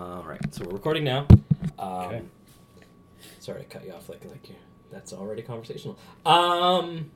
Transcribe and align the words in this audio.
All 0.00 0.24
right, 0.26 0.40
so 0.54 0.64
we're 0.64 0.72
recording 0.74 1.04
now. 1.04 1.26
Um, 1.78 1.88
Okay. 2.06 2.22
Sorry, 3.38 3.60
I 3.60 3.64
cut 3.64 3.84
you 3.84 3.92
off 3.92 4.08
like 4.08 4.24
like 4.24 4.48
you. 4.48 4.54
That's 4.90 5.12
already 5.12 5.42
conversational. 5.42 5.98
Um, 6.24 7.10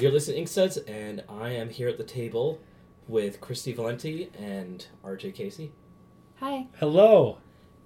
you're 0.00 0.12
listening 0.12 0.44
to 0.46 0.50
Inkstuds, 0.50 0.78
and 0.88 1.24
I 1.28 1.50
am 1.50 1.68
here 1.70 1.88
at 1.88 1.98
the 1.98 2.04
table 2.04 2.60
with 3.08 3.40
Kristy 3.40 3.74
Valenti 3.74 4.30
and 4.38 4.86
RJ 5.04 5.34
Casey, 5.34 5.72
Hi. 6.40 6.66
Hello. 6.78 7.38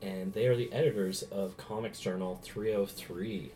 and 0.03 0.33
they 0.33 0.47
are 0.47 0.57
the 0.57 0.73
editors 0.73 1.23
of 1.25 1.57
Comics 1.57 1.99
Journal 2.01 2.39
303, 2.43 3.53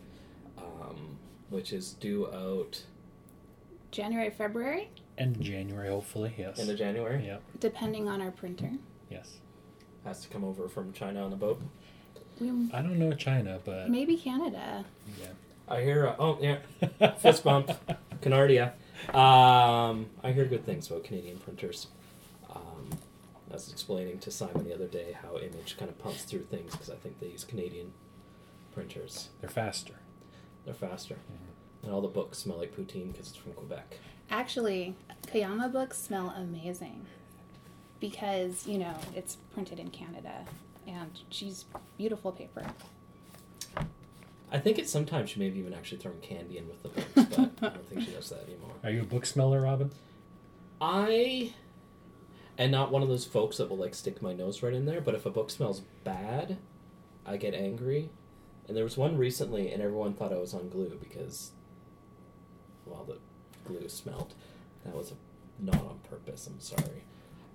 um, 0.59 1.19
which 1.51 1.73
is 1.73 1.93
due 1.95 2.27
out 2.33 2.85
January, 3.91 4.31
February, 4.31 4.91
And 5.19 5.41
January, 5.41 5.89
hopefully, 5.89 6.35
yes. 6.39 6.59
end 6.59 6.71
of 6.71 6.77
January. 6.79 7.25
Yep. 7.27 7.43
depending 7.61 8.09
on 8.09 8.21
our 8.21 8.31
printer. 8.31 8.73
Yes. 9.11 9.39
Has 10.05 10.21
to 10.23 10.29
come 10.29 10.45
over 10.45 10.69
from 10.69 10.93
China 10.93 11.25
on 11.25 11.33
a 11.33 11.37
boat. 11.37 11.61
I 12.41 12.83
don't 12.83 12.99
know 12.99 13.13
China, 13.13 13.61
but 13.65 13.89
maybe 13.89 14.17
Canada. 14.17 14.85
Yeah. 15.21 15.29
I 15.69 15.83
hear. 15.83 16.09
Uh, 16.09 16.17
oh 16.19 16.39
yeah, 16.41 16.59
Fist 17.19 17.45
bump. 17.45 17.71
Canardia. 18.21 18.73
Um, 19.15 20.07
I 20.23 20.33
hear 20.33 20.45
good 20.47 20.65
things 20.67 20.91
about 20.91 21.05
Canadian 21.05 21.39
printers. 21.39 21.89
Um, 22.55 22.91
I 23.51 23.55
was 23.55 23.71
explaining 23.71 24.19
to 24.21 24.31
Simon 24.31 24.65
the 24.65 24.75
other 24.75 24.87
day 24.87 25.17
how 25.23 25.37
Image 25.39 25.77
kind 25.79 25.91
of 25.91 25.99
pumps 25.99 26.23
through 26.23 26.45
things 26.45 26.73
because 26.73 26.91
I 26.91 26.97
think 26.97 27.21
they 27.21 27.29
use 27.29 27.45
Canadian 27.45 27.93
printers. 28.75 29.29
They're 29.41 29.51
faster. 29.51 29.95
They're 30.65 30.75
faster. 30.75 31.17
And 31.83 31.93
all 31.93 32.01
the 32.01 32.09
books 32.09 32.39
smell 32.39 32.59
like 32.59 32.75
poutine 32.75 33.13
because 33.13 33.29
it's 33.29 33.37
from 33.37 33.53
Quebec. 33.53 33.99
Actually, 34.31 34.95
Koyama 35.27 35.71
books 35.71 35.99
smell 36.01 36.31
amazing 36.37 37.07
because, 38.11 38.67
you 38.67 38.77
know, 38.77 38.95
it's 39.17 39.37
printed 39.55 39.79
in 39.79 39.89
Canada 39.89 40.45
and 40.87 41.11
she's 41.31 41.65
beautiful 41.97 42.33
paper. 42.33 42.63
I 44.53 44.59
think 44.59 44.79
it's 44.79 44.91
sometimes 44.91 45.31
she 45.31 45.41
maybe 45.41 45.59
even 45.59 45.73
actually 45.73 45.99
throwing 45.99 46.21
candy 46.21 46.59
in 46.59 46.69
with 46.69 46.83
the 46.83 46.89
books, 46.91 47.09
but 47.15 47.39
I 47.63 47.75
don't 47.75 47.89
think 47.89 48.03
she 48.03 48.11
does 48.11 48.29
that 48.29 48.45
anymore. 48.45 48.73
Are 48.85 48.91
you 48.91 49.01
a 49.01 49.05
book 49.05 49.25
smeller, 49.25 49.63
Robin? 49.63 49.91
I 50.83 51.55
am 52.59 52.71
not 52.71 52.93
one 52.93 53.03
of 53.03 53.09
those 53.09 53.25
folks 53.25 53.57
that 53.57 53.71
will 53.71 53.79
like 53.79 53.95
stick 53.95 54.21
my 54.21 54.35
nose 54.35 54.63
right 54.63 54.75
in 54.75 54.85
there, 54.85 55.01
but 55.01 55.15
if 55.15 55.25
a 55.25 55.31
book 55.31 55.49
smells 55.49 55.81
bad, 56.05 56.59
I 57.25 57.39
get 57.39 57.55
angry. 57.55 58.11
And 58.69 58.77
there 58.77 58.85
was 58.85 58.99
one 58.99 59.17
recently, 59.17 59.73
and 59.73 59.83
everyone 59.83 60.13
thought 60.13 60.33
I 60.33 60.39
was 60.39 60.53
on 60.53 60.69
glue 60.69 60.99
because, 61.03 61.53
well, 62.85 63.05
the 63.05 63.17
glue 63.67 63.89
smelled. 63.89 64.35
That 64.85 64.95
was 64.95 65.15
not 65.59 65.77
on 65.77 66.01
purpose. 66.09 66.47
I'm 66.47 66.61
sorry. 66.61 67.05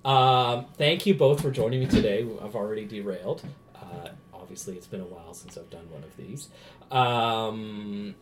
Um, 0.06 0.66
thank 0.78 1.06
you 1.06 1.14
both 1.14 1.42
for 1.42 1.52
joining 1.52 1.82
me 1.82 1.86
today. 1.88 2.26
I've 2.42 2.56
already 2.56 2.86
derailed. 2.86 3.44
Uh, 3.76 4.10
obviously, 4.34 4.76
it's 4.76 4.88
been 4.88 5.02
a 5.02 5.06
while 5.06 5.34
since 5.34 5.58
I've 5.58 5.70
done 5.70 5.90
one 5.92 6.04
of 6.04 6.16
these. 6.18 6.50
Um, 6.92 8.16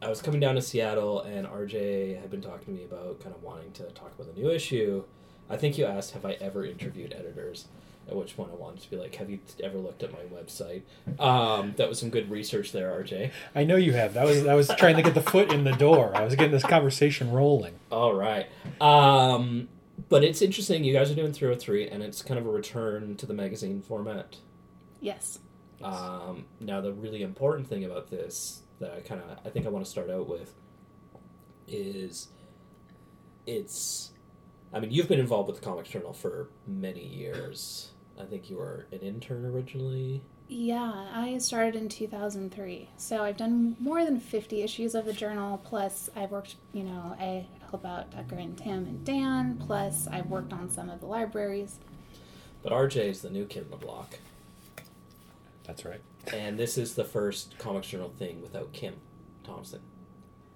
I 0.00 0.08
was 0.08 0.22
coming 0.22 0.40
down 0.40 0.54
to 0.54 0.62
Seattle, 0.62 1.20
and 1.22 1.46
RJ 1.46 2.20
had 2.20 2.30
been 2.30 2.40
talking 2.40 2.66
to 2.66 2.70
me 2.70 2.84
about 2.84 3.20
kind 3.20 3.34
of 3.34 3.42
wanting 3.42 3.72
to 3.72 3.84
talk 3.90 4.12
about 4.18 4.32
the 4.34 4.40
new 4.40 4.50
issue. 4.50 5.04
I 5.50 5.56
think 5.56 5.76
you 5.76 5.86
asked, 5.86 6.12
"Have 6.12 6.24
I 6.24 6.32
ever 6.40 6.64
interviewed 6.64 7.12
editors?" 7.12 7.66
At 8.08 8.16
which 8.16 8.36
point 8.36 8.50
I 8.52 8.56
wanted 8.56 8.80
to 8.82 8.90
be 8.90 8.96
like, 8.96 9.14
"Have 9.16 9.28
you 9.28 9.40
ever 9.62 9.76
looked 9.76 10.02
at 10.02 10.12
my 10.12 10.20
website?" 10.34 10.82
Um, 11.20 11.74
that 11.76 11.88
was 11.88 11.98
some 11.98 12.10
good 12.10 12.30
research 12.30 12.72
there, 12.72 12.90
RJ. 12.90 13.32
I 13.54 13.64
know 13.64 13.76
you 13.76 13.92
have. 13.92 14.14
That 14.14 14.24
was 14.24 14.46
I 14.46 14.54
was 14.54 14.68
trying 14.78 14.96
to 14.96 15.02
get 15.02 15.14
the 15.14 15.22
foot 15.22 15.52
in 15.52 15.64
the 15.64 15.72
door. 15.72 16.12
I 16.14 16.24
was 16.24 16.34
getting 16.36 16.52
this 16.52 16.62
conversation 16.62 17.32
rolling. 17.32 17.74
All 17.90 18.14
right. 18.14 18.46
Um, 18.80 19.68
but 20.08 20.24
it's 20.24 20.42
interesting. 20.42 20.84
You 20.84 20.92
guys 20.92 21.10
are 21.10 21.14
doing 21.14 21.32
303, 21.32 21.88
and 21.88 22.02
it's 22.02 22.22
kind 22.22 22.38
of 22.38 22.46
a 22.46 22.50
return 22.50 23.16
to 23.16 23.26
the 23.26 23.34
magazine 23.34 23.82
format. 23.82 24.36
Yes. 25.00 25.40
Um, 25.82 26.46
now, 26.60 26.80
the 26.80 26.92
really 26.92 27.22
important 27.22 27.68
thing 27.68 27.84
about 27.84 28.10
this 28.10 28.62
that 28.80 28.92
I 28.92 29.00
kind 29.00 29.20
of 29.20 29.38
I 29.44 29.50
think 29.50 29.66
I 29.66 29.70
want 29.70 29.84
to 29.84 29.90
start 29.90 30.10
out 30.10 30.28
with 30.28 30.54
is 31.66 32.28
it's. 33.46 34.12
I 34.72 34.80
mean, 34.80 34.90
you've 34.90 35.08
been 35.08 35.20
involved 35.20 35.48
with 35.48 35.60
the 35.60 35.64
Comics 35.64 35.88
Journal 35.88 36.12
for 36.12 36.50
many 36.66 37.04
years. 37.04 37.92
I 38.20 38.24
think 38.24 38.50
you 38.50 38.56
were 38.56 38.86
an 38.92 38.98
intern 38.98 39.46
originally. 39.46 40.22
Yeah, 40.48 41.08
I 41.12 41.38
started 41.38 41.76
in 41.76 41.88
2003. 41.88 42.88
So 42.96 43.22
I've 43.22 43.36
done 43.36 43.76
more 43.78 44.04
than 44.04 44.18
50 44.18 44.62
issues 44.62 44.94
of 44.94 45.04
the 45.04 45.12
journal. 45.12 45.58
Plus, 45.62 46.10
I've 46.16 46.30
worked, 46.30 46.56
you 46.72 46.84
know, 46.84 47.16
I 47.18 47.46
help 47.70 47.84
out 47.84 48.10
Tucker 48.12 48.36
and 48.36 48.56
Tim 48.56 48.86
and 48.86 49.04
Dan. 49.04 49.56
Plus, 49.64 50.06
I've 50.08 50.26
worked 50.26 50.52
on 50.52 50.68
some 50.70 50.88
of 50.90 51.00
the 51.00 51.06
libraries. 51.06 51.78
But 52.62 52.72
RJ 52.72 52.96
is 53.08 53.22
the 53.22 53.30
new 53.30 53.44
kid 53.46 53.64
on 53.64 53.70
the 53.70 53.76
block, 53.76 54.18
That's 55.64 55.84
right. 55.84 56.00
and 56.32 56.58
this 56.58 56.76
is 56.76 56.94
the 56.94 57.04
first 57.04 57.56
Comics 57.58 57.86
Journal 57.88 58.12
thing 58.18 58.42
without 58.42 58.72
Kim 58.72 58.94
Thompson, 59.44 59.80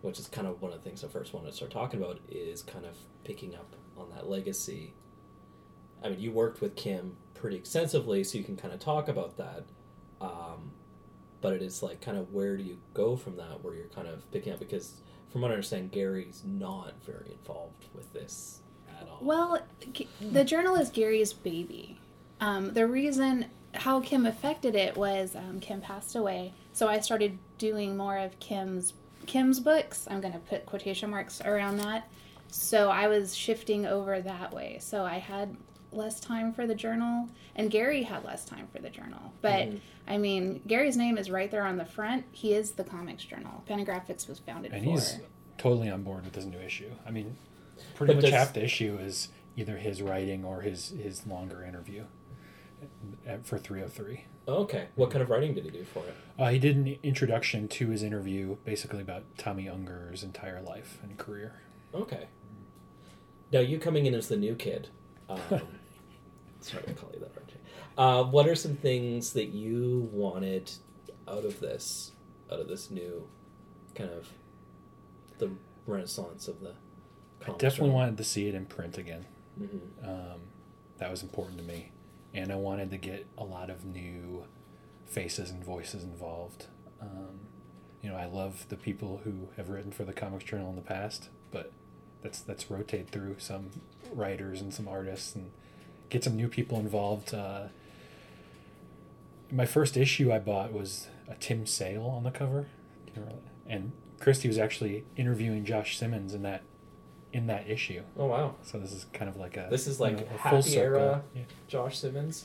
which 0.00 0.18
is 0.18 0.26
kind 0.26 0.48
of 0.48 0.60
one 0.60 0.72
of 0.72 0.82
the 0.82 0.84
things 0.88 1.04
I 1.04 1.08
first 1.08 1.32
wanted 1.32 1.50
to 1.50 1.56
start 1.56 1.70
talking 1.70 2.00
about. 2.02 2.18
Is 2.28 2.62
kind 2.62 2.84
of 2.84 2.96
picking 3.24 3.54
up 3.54 3.76
on 3.96 4.10
that 4.10 4.28
legacy. 4.28 4.94
I 6.04 6.08
mean, 6.08 6.18
you 6.18 6.32
worked 6.32 6.60
with 6.60 6.74
Kim 6.74 7.16
pretty 7.34 7.56
extensively, 7.56 8.24
so 8.24 8.36
you 8.36 8.42
can 8.44 8.56
kind 8.56 8.74
of 8.74 8.80
talk 8.80 9.06
about 9.06 9.36
that. 9.36 9.64
Um, 10.20 10.72
but 11.40 11.52
it 11.52 11.62
is 11.62 11.82
like 11.84 12.00
kind 12.00 12.18
of 12.18 12.32
where 12.32 12.56
do 12.56 12.64
you 12.64 12.78
go 12.94 13.14
from 13.16 13.36
that 13.36 13.62
where 13.62 13.74
you're 13.74 13.86
kind 13.86 14.08
of 14.08 14.28
picking 14.32 14.52
up 14.52 14.58
because 14.58 14.94
from 15.32 15.40
what 15.40 15.50
I 15.50 15.54
understand, 15.54 15.90
Gary's 15.90 16.42
not 16.46 16.92
very 17.04 17.32
involved 17.32 17.86
with 17.94 18.12
this 18.12 18.60
at 19.00 19.08
all. 19.08 19.18
Well, 19.22 19.60
the 20.20 20.44
journal 20.44 20.76
is 20.76 20.90
Gary's 20.90 21.32
baby. 21.32 21.98
Um, 22.40 22.74
the 22.74 22.86
reason 22.86 23.46
how 23.74 24.00
Kim 24.00 24.26
affected 24.26 24.74
it 24.74 24.96
was 24.96 25.34
um, 25.34 25.58
Kim 25.60 25.80
passed 25.80 26.14
away, 26.14 26.52
so 26.74 26.86
I 26.86 27.00
started 27.00 27.38
doing 27.56 27.96
more 27.96 28.18
of 28.18 28.38
Kim's 28.40 28.92
Kim's 29.26 29.60
books. 29.60 30.06
I'm 30.10 30.20
going 30.20 30.34
to 30.34 30.40
put 30.40 30.66
quotation 30.66 31.08
marks 31.10 31.40
around 31.40 31.78
that. 31.78 32.08
So 32.48 32.90
I 32.90 33.08
was 33.08 33.34
shifting 33.34 33.86
over 33.86 34.20
that 34.20 34.52
way. 34.52 34.78
So 34.80 35.04
I 35.04 35.18
had 35.18 35.56
less 35.92 36.20
time 36.20 36.52
for 36.52 36.66
the 36.66 36.74
journal, 36.74 37.28
and 37.56 37.70
Gary 37.70 38.02
had 38.02 38.24
less 38.24 38.44
time 38.44 38.68
for 38.74 38.80
the 38.80 38.90
journal. 38.90 39.32
But 39.40 39.68
Mhm. 39.68 39.80
I 40.08 40.18
mean, 40.18 40.62
Gary's 40.66 40.96
name 40.96 41.18
is 41.18 41.30
right 41.30 41.50
there 41.50 41.64
on 41.64 41.76
the 41.76 41.84
front. 41.84 42.24
He 42.32 42.54
is 42.54 42.72
the 42.72 42.84
comics 42.84 43.24
journal. 43.24 43.62
Fantagraphics 43.68 44.28
was 44.28 44.38
founded 44.38 44.72
and 44.72 44.84
for. 44.84 44.90
he's 44.90 45.18
totally 45.58 45.88
on 45.90 46.02
board 46.02 46.24
with 46.24 46.32
this 46.34 46.44
new 46.44 46.58
issue. 46.58 46.90
I 47.06 47.10
mean, 47.10 47.36
pretty 47.94 48.14
But 48.14 48.22
much 48.24 48.32
half 48.32 48.52
the 48.52 48.64
issue 48.64 48.96
is 49.00 49.28
either 49.56 49.76
his 49.76 50.00
writing 50.02 50.44
or 50.44 50.62
his 50.62 50.90
his 50.90 51.26
longer 51.26 51.62
interview 51.64 52.04
for 53.44 53.58
303. 53.58 54.24
okay, 54.48 54.88
what 54.96 55.10
kind 55.10 55.22
of 55.22 55.30
writing 55.30 55.54
did 55.54 55.64
he 55.64 55.70
do 55.70 55.84
for 55.84 56.00
it? 56.04 56.14
Uh, 56.38 56.48
he 56.50 56.58
did 56.58 56.76
an 56.76 56.96
introduction 57.04 57.68
to 57.68 57.88
his 57.90 58.02
interview, 58.02 58.56
basically 58.64 59.00
about 59.00 59.22
Tomi 59.38 59.66
Ungerer's 59.66 60.22
entire 60.24 60.60
life 60.60 60.98
and 61.02 61.16
career. 61.16 61.60
Okay. 61.94 62.26
Now 63.52 63.60
you 63.60 63.78
coming 63.78 64.06
in 64.06 64.14
as 64.14 64.28
the 64.28 64.36
new 64.36 64.54
kid. 64.56 64.88
Um, 65.28 65.38
sorry 66.62 66.84
to 66.84 66.94
call 66.94 67.10
you 67.12 67.20
that, 67.20 67.34
RJ. 67.34 67.54
Uh, 67.98 68.24
what 68.24 68.46
are 68.48 68.54
some 68.54 68.76
things 68.76 69.32
that 69.34 69.48
you 69.48 70.08
wanted 70.12 70.70
out 71.28 71.44
of 71.44 71.60
this, 71.60 72.12
out 72.50 72.60
of 72.60 72.68
this 72.68 72.90
new 72.90 73.28
kind 73.94 74.10
of 74.10 74.28
the 75.38 75.50
renaissance 75.86 76.48
of 76.48 76.60
the? 76.60 76.72
I 77.46 77.52
definitely 77.58 77.90
wanted 77.90 78.16
to 78.18 78.24
see 78.24 78.46
it 78.48 78.54
in 78.54 78.66
print 78.66 78.96
again. 78.98 79.26
Mhm. 79.60 79.80
Um, 80.02 80.40
that 80.98 81.10
was 81.10 81.22
important 81.22 81.58
to 81.58 81.64
me, 81.64 81.90
and 82.32 82.52
I 82.52 82.56
wanted 82.56 82.90
to 82.92 82.96
get 82.98 83.26
a 83.36 83.44
lot 83.44 83.68
of 83.68 83.84
new 83.84 84.44
faces 85.06 85.50
and 85.50 85.62
voices 85.64 86.04
involved. 86.04 86.66
Um, 87.00 87.40
you 88.00 88.08
know, 88.08 88.16
I 88.16 88.26
love 88.26 88.66
the 88.68 88.76
people 88.76 89.18
who 89.24 89.48
have 89.56 89.68
written 89.68 89.92
for 89.92 90.04
the 90.04 90.12
Comics 90.12 90.44
Journal 90.44 90.70
in 90.70 90.76
the 90.76 90.82
past, 90.82 91.28
but 91.50 91.72
that's 92.22 92.40
that's 92.40 92.70
rotate 92.70 93.10
through 93.10 93.36
some 93.38 93.70
writers 94.12 94.60
and 94.60 94.72
some 94.72 94.86
artists 94.88 95.34
and 95.34 95.50
get 96.12 96.22
some 96.22 96.36
new 96.36 96.48
people 96.48 96.78
involved. 96.78 97.32
Uh, 97.34 97.68
my 99.50 99.64
first 99.66 99.96
issue 99.96 100.32
I 100.32 100.38
bought 100.38 100.72
was 100.72 101.08
a 101.28 101.34
Tim 101.36 101.66
Sale 101.66 102.04
on 102.04 102.22
the 102.22 102.30
cover, 102.30 102.66
Do 103.06 103.12
you 103.14 103.20
remember 103.22 103.40
that? 103.42 103.72
and 103.72 103.92
Kristy 104.20 104.46
was 104.46 104.58
actually 104.58 105.04
interviewing 105.16 105.64
Josh 105.64 105.96
Simmons 105.98 106.34
in 106.34 106.42
that 106.42 106.62
in 107.32 107.46
that 107.46 107.68
issue. 107.68 108.02
Oh 108.18 108.26
wow, 108.26 108.54
So 108.62 108.78
this 108.78 108.92
is 108.92 109.06
kind 109.14 109.28
of 109.30 109.36
like 109.38 109.56
a 109.56 109.66
This 109.70 109.86
is 109.86 109.98
you 109.98 110.04
like 110.04 110.18
know, 110.18 110.26
a 110.34 110.38
happy 110.38 110.76
era. 110.76 111.22
Yeah. 111.34 111.42
Josh 111.66 111.98
Simmons. 111.98 112.44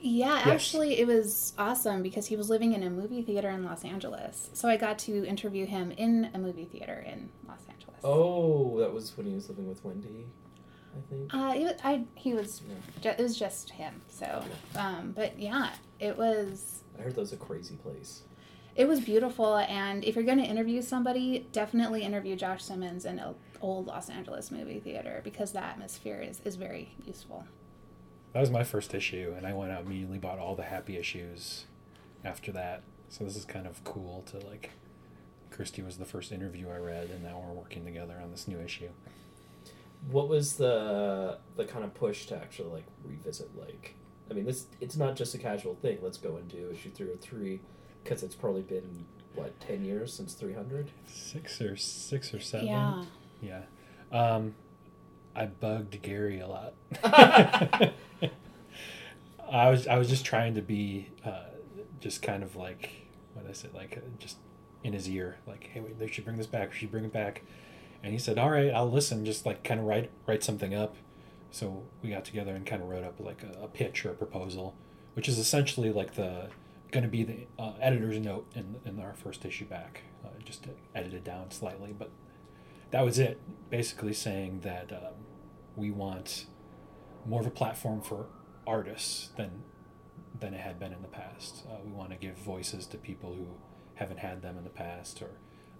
Yeah, 0.00 0.36
Yes. 0.38 0.46
actually, 0.48 0.98
it 0.98 1.06
was 1.06 1.52
awesome 1.56 2.02
because 2.02 2.26
he 2.26 2.36
was 2.36 2.50
living 2.50 2.72
in 2.72 2.82
a 2.82 2.90
movie 2.90 3.22
theater 3.22 3.48
in 3.48 3.64
Los 3.64 3.84
Angeles. 3.84 4.50
So 4.52 4.68
I 4.68 4.76
got 4.76 4.98
to 5.00 5.24
interview 5.24 5.66
him 5.66 5.92
in 5.92 6.30
a 6.34 6.38
movie 6.38 6.64
theater 6.66 7.04
in 7.06 7.30
Los 7.48 7.60
Angeles. 7.68 8.00
Oh, 8.04 8.78
that 8.80 8.92
was 8.92 9.16
when 9.16 9.26
he 9.26 9.34
was 9.34 9.48
living 9.48 9.68
with 9.68 9.84
Wendy, 9.84 10.26
I 10.98 11.10
think. 11.10 11.34
Uh, 11.34 11.52
it, 11.56 11.62
wa- 11.64 11.90
I 11.90 12.04
he 12.14 12.34
was 12.34 12.62
Yeah. 12.68 12.74
ju- 13.14 13.18
it 13.18 13.22
was 13.22 13.38
just 13.38 13.70
him. 13.70 14.02
So, 14.08 14.42
um, 14.76 15.12
but 15.16 15.38
yeah, 15.38 15.70
it 16.00 16.16
was 16.18 16.82
I 16.98 17.02
heard 17.02 17.14
that 17.14 17.20
was 17.20 17.32
a 17.32 17.36
crazy 17.36 17.76
place. 17.76 18.22
it 18.76 18.86
was 18.88 19.00
beautiful. 19.00 19.56
And 19.56 20.04
if 20.04 20.14
you're 20.14 20.24
going 20.24 20.38
to 20.38 20.44
interview 20.44 20.82
somebody, 20.82 21.46
definitely 21.52 22.02
interview 22.02 22.36
Josh 22.36 22.62
Simmons 22.64 23.04
in 23.04 23.18
an 23.18 23.34
old 23.60 23.86
Los 23.86 24.08
Angeles 24.08 24.50
movie 24.50 24.78
theater 24.80 25.20
because 25.24 25.52
the 25.52 25.62
atmosphere 25.62 26.20
is 26.20 26.40
is 26.44 26.56
very 26.56 26.90
useful. 27.06 27.44
That 28.34 28.40
was 28.40 28.50
my 28.50 28.62
first 28.64 28.92
issue, 28.94 29.34
and 29.36 29.46
I 29.46 29.52
went 29.54 29.72
out 29.72 29.82
immediately 29.86 30.18
bought 30.18 30.38
all 30.38 30.54
the 30.54 30.62
happy 30.64 30.96
issues 30.98 31.64
after 32.24 32.52
that. 32.52 32.82
So 33.08 33.24
this 33.24 33.36
is 33.36 33.44
kind 33.44 33.66
of 33.66 33.82
cool 33.84 34.22
to 34.30 34.38
like. 34.46 34.70
Kristy 35.50 35.82
was 35.84 35.96
the 35.96 36.04
first 36.04 36.30
interview 36.30 36.68
I 36.68 36.76
read, 36.76 37.08
and 37.10 37.24
now 37.24 37.42
we're 37.44 37.54
working 37.54 37.84
together 37.84 38.20
on 38.22 38.30
this 38.30 38.46
new 38.46 38.60
issue. 38.60 38.90
What 40.10 40.28
was 40.28 40.54
the 40.56 41.38
the 41.56 41.64
kind 41.64 41.84
of 41.84 41.94
push 41.94 42.26
to 42.26 42.36
actually 42.36 42.70
like 42.70 42.84
revisit 43.04 43.50
like 43.58 43.94
I 44.30 44.34
mean 44.34 44.44
this 44.44 44.66
it's 44.80 44.96
not 44.96 45.16
just 45.16 45.34
a 45.34 45.38
casual 45.38 45.74
thing. 45.74 45.98
Let's 46.02 46.18
go 46.18 46.36
and 46.36 46.48
do 46.48 46.70
issue 46.70 46.90
three 46.90 47.10
or 47.10 47.16
three 47.16 47.60
because 48.02 48.22
it's 48.22 48.34
probably 48.34 48.62
been 48.62 49.04
what 49.34 49.58
ten 49.60 49.84
years 49.84 50.12
since 50.12 50.34
three 50.34 50.54
hundred. 50.54 50.90
Six 51.06 51.60
or 51.60 51.76
six 51.76 52.32
or 52.32 52.40
seven. 52.40 52.68
Yeah. 52.68 53.04
Yeah. 53.40 53.62
Um, 54.10 54.54
I 55.34 55.46
bugged 55.46 56.00
Gary 56.02 56.40
a 56.40 56.46
lot. 56.48 56.74
I 59.50 59.70
was 59.70 59.86
I 59.86 59.96
was 59.96 60.08
just 60.08 60.24
trying 60.24 60.54
to 60.54 60.62
be 60.62 61.08
uh, 61.24 61.44
just 62.00 62.22
kind 62.22 62.42
of 62.42 62.56
like 62.56 62.90
what 63.34 63.42
did 63.42 63.50
I 63.50 63.54
say 63.54 63.68
like 63.74 63.96
uh, 63.96 64.06
just 64.18 64.36
in 64.84 64.92
his 64.92 65.08
ear 65.08 65.36
like 65.46 65.70
hey 65.72 65.80
wait, 65.80 65.98
they 65.98 66.06
should 66.06 66.24
bring 66.24 66.36
this 66.36 66.46
back 66.46 66.70
we 66.70 66.76
should 66.76 66.90
bring 66.90 67.04
it 67.04 67.12
back 67.12 67.42
and 68.02 68.12
he 68.12 68.18
said 68.18 68.38
all 68.38 68.50
right 68.50 68.72
I'll 68.72 68.90
listen 68.90 69.24
just 69.24 69.46
like 69.46 69.64
kind 69.64 69.80
of 69.80 69.86
write 69.86 70.10
write 70.26 70.42
something 70.42 70.74
up. 70.74 70.96
So 71.50 71.84
we 72.02 72.10
got 72.10 72.24
together 72.24 72.54
and 72.54 72.66
kind 72.66 72.82
of 72.82 72.88
wrote 72.88 73.04
up 73.04 73.20
like 73.20 73.42
a, 73.42 73.64
a 73.64 73.68
pitch 73.68 74.04
or 74.04 74.10
a 74.10 74.14
proposal 74.14 74.74
which 75.14 75.28
is 75.28 75.38
essentially 75.38 75.90
like 75.90 76.14
the 76.14 76.48
going 76.90 77.04
to 77.04 77.10
be 77.10 77.22
the 77.22 77.46
uh, 77.58 77.72
editor's 77.80 78.18
note 78.18 78.46
in 78.54 78.76
in 78.84 79.00
our 79.00 79.14
first 79.14 79.44
issue 79.44 79.64
back. 79.66 80.02
Uh, 80.24 80.28
just 80.44 80.64
to 80.64 80.70
edit 80.94 81.14
it 81.14 81.24
down 81.24 81.50
slightly 81.50 81.94
but 81.96 82.10
that 82.90 83.04
was 83.04 83.18
it. 83.18 83.40
Basically 83.70 84.14
saying 84.14 84.60
that 84.60 84.92
um, 84.92 85.14
we 85.76 85.90
want 85.90 86.46
more 87.26 87.40
of 87.40 87.46
a 87.46 87.50
platform 87.50 88.00
for 88.00 88.26
artists 88.66 89.30
than 89.36 89.62
than 90.38 90.54
it 90.54 90.60
had 90.60 90.78
been 90.78 90.92
in 90.92 91.02
the 91.02 91.08
past. 91.08 91.64
Uh, 91.68 91.76
we 91.84 91.92
want 91.92 92.10
to 92.10 92.16
give 92.16 92.36
voices 92.36 92.86
to 92.86 92.96
people 92.96 93.34
who 93.34 93.46
haven't 93.94 94.18
had 94.18 94.42
them 94.42 94.56
in 94.56 94.64
the 94.64 94.70
past, 94.70 95.20
or 95.20 95.30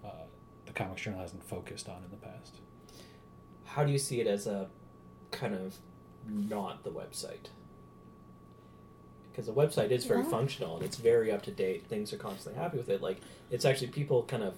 uh, 0.05 0.25
the 0.69 0.73
Comics 0.83 1.01
Journal 1.01 1.19
hasn't 1.19 1.43
focused 1.43 1.89
on 1.89 2.03
in 2.03 2.11
the 2.11 2.17
past. 2.17 2.55
How 3.65 3.83
do 3.83 3.91
you 3.91 3.97
see 3.97 4.21
it 4.21 4.27
as 4.27 4.45
a 4.47 4.67
kind 5.31 5.53
of 5.55 5.75
not 6.27 6.83
the 6.83 6.91
website? 6.91 7.47
Because 9.31 9.47
the 9.47 9.53
website 9.53 9.89
is 9.91 10.05
very 10.05 10.21
Yeah. 10.21 10.29
functional 10.29 10.75
and 10.77 10.85
it's 10.85 10.97
very 10.97 11.31
up 11.31 11.41
to 11.43 11.51
date. 11.51 11.87
Things 11.87 12.13
are 12.13 12.17
constantly 12.17 12.61
happy 12.61 12.77
with 12.77 12.89
it. 12.89 13.01
Like 13.01 13.19
it's 13.49 13.65
actually 13.65 13.87
people 13.87 14.23
kind 14.23 14.43
of 14.43 14.55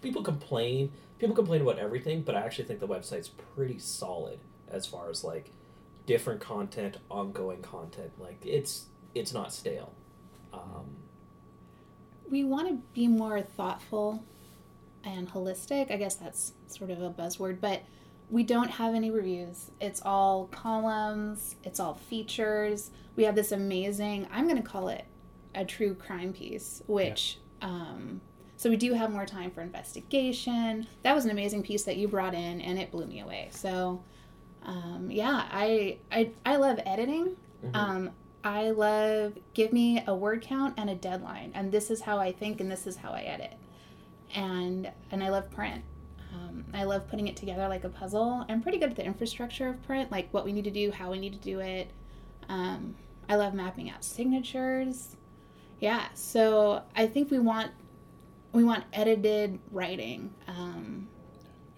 people 0.00 0.22
complain. 0.22 0.92
People 1.18 1.34
complain 1.36 1.62
about 1.62 1.78
everything, 1.78 2.22
but 2.22 2.34
I 2.34 2.40
actually 2.40 2.64
think 2.64 2.80
the 2.80 2.88
website's 2.88 3.28
pretty 3.28 3.78
solid 3.78 4.40
as 4.68 4.86
far 4.86 5.08
as 5.10 5.22
like 5.24 5.50
different 6.06 6.40
content, 6.40 6.96
ongoing 7.10 7.62
content. 7.62 8.12
Like 8.18 8.44
it's 8.44 8.86
it's 9.14 9.32
not 9.32 9.52
stale. 9.52 9.92
Um, 10.52 10.96
we 12.32 12.42
want 12.42 12.66
to 12.68 12.74
be 12.94 13.06
more 13.06 13.40
thoughtful 13.42 14.24
and 15.04 15.30
holistic. 15.30 15.92
I 15.92 15.96
guess 15.96 16.16
that's 16.16 16.54
sort 16.66 16.90
of 16.90 17.00
a 17.02 17.10
buzzword, 17.10 17.60
but 17.60 17.82
we 18.30 18.42
don't 18.42 18.70
have 18.70 18.94
any 18.94 19.10
reviews. 19.10 19.70
It's 19.80 20.00
all 20.02 20.46
columns, 20.46 21.56
it's 21.62 21.78
all 21.78 21.94
features. 21.94 22.90
We 23.14 23.24
have 23.24 23.34
this 23.34 23.52
amazing, 23.52 24.26
I'm 24.32 24.48
going 24.48 24.60
to 24.60 24.68
call 24.68 24.88
it 24.88 25.04
a 25.54 25.64
true 25.66 25.94
crime 25.94 26.32
piece, 26.32 26.82
which, 26.86 27.38
um, 27.60 28.22
so 28.56 28.70
we 28.70 28.76
do 28.76 28.94
have 28.94 29.12
more 29.12 29.26
time 29.26 29.50
for 29.50 29.60
investigation. 29.60 30.86
That 31.02 31.14
was 31.14 31.26
an 31.26 31.30
amazing 31.30 31.62
piece 31.62 31.82
that 31.84 31.98
you 31.98 32.08
brought 32.08 32.32
in, 32.34 32.60
and 32.62 32.78
it 32.78 32.90
blew 32.90 33.06
me 33.06 33.20
away. 33.20 33.48
So, 33.50 34.02
um, 34.64 35.08
yeah, 35.10 35.46
I, 35.50 35.98
I 36.10 36.30
I 36.46 36.56
love 36.56 36.78
editing. 36.86 37.36
mhm. 37.62 37.74
Um, 37.76 38.10
I 38.44 38.70
love 38.70 39.38
give 39.54 39.72
me 39.72 40.02
a 40.06 40.14
word 40.14 40.42
count 40.42 40.74
and 40.76 40.90
a 40.90 40.94
deadline, 40.94 41.52
and 41.54 41.70
this 41.70 41.90
is 41.90 42.02
how 42.02 42.18
I 42.18 42.32
think, 42.32 42.60
and 42.60 42.70
this 42.70 42.86
is 42.86 42.96
how 42.96 43.10
I 43.10 43.22
edit. 43.22 43.54
And 44.34 44.90
and 45.10 45.22
I 45.22 45.28
love 45.28 45.50
print. 45.50 45.84
Um, 46.34 46.64
I 46.72 46.84
love 46.84 47.08
putting 47.08 47.28
it 47.28 47.36
together 47.36 47.68
like 47.68 47.84
a 47.84 47.88
puzzle. 47.88 48.44
I'm 48.48 48.62
pretty 48.62 48.78
good 48.78 48.90
at 48.90 48.96
the 48.96 49.04
infrastructure 49.04 49.68
of 49.68 49.82
print, 49.82 50.10
like 50.10 50.32
what 50.32 50.44
we 50.44 50.52
need 50.52 50.64
to 50.64 50.70
do, 50.70 50.90
how 50.90 51.10
we 51.10 51.18
need 51.18 51.34
to 51.34 51.38
do 51.38 51.60
it. 51.60 51.90
Um, 52.48 52.96
I 53.28 53.36
love 53.36 53.54
mapping 53.54 53.90
out 53.90 54.02
signatures. 54.02 55.16
Yeah, 55.78 56.06
so 56.14 56.82
I 56.96 57.06
think 57.06 57.30
we 57.30 57.38
want 57.38 57.72
we 58.52 58.64
want 58.64 58.84
edited 58.92 59.58
writing. 59.70 60.32
Um, 60.48 61.08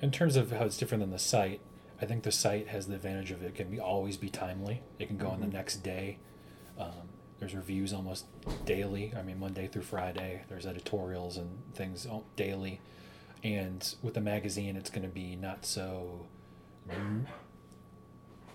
In 0.00 0.10
terms 0.10 0.36
of 0.36 0.50
how 0.52 0.64
it's 0.64 0.76
different 0.76 1.02
than 1.02 1.10
the 1.10 1.18
site, 1.18 1.60
I 2.00 2.06
think 2.06 2.22
the 2.22 2.32
site 2.32 2.68
has 2.68 2.86
the 2.86 2.94
advantage 2.94 3.30
of 3.30 3.42
it 3.42 3.54
can 3.54 3.70
be 3.70 3.80
always 3.80 4.16
be 4.16 4.28
timely. 4.28 4.82
It 4.98 5.08
can 5.08 5.16
go 5.16 5.28
on 5.28 5.40
the 5.40 5.46
next 5.46 5.78
day. 5.78 6.18
Um, 6.78 7.08
there's 7.38 7.54
reviews 7.54 7.92
almost 7.92 8.26
daily. 8.64 9.12
I 9.16 9.22
mean, 9.22 9.38
Monday 9.38 9.66
through 9.66 9.82
Friday. 9.82 10.44
There's 10.48 10.66
editorials 10.66 11.36
and 11.36 11.50
things 11.74 12.06
daily. 12.36 12.80
And 13.42 13.94
with 14.02 14.14
the 14.14 14.20
magazine, 14.20 14.76
it's 14.76 14.90
going 14.90 15.02
to 15.02 15.12
be 15.12 15.36
not 15.36 15.66
so 15.66 16.26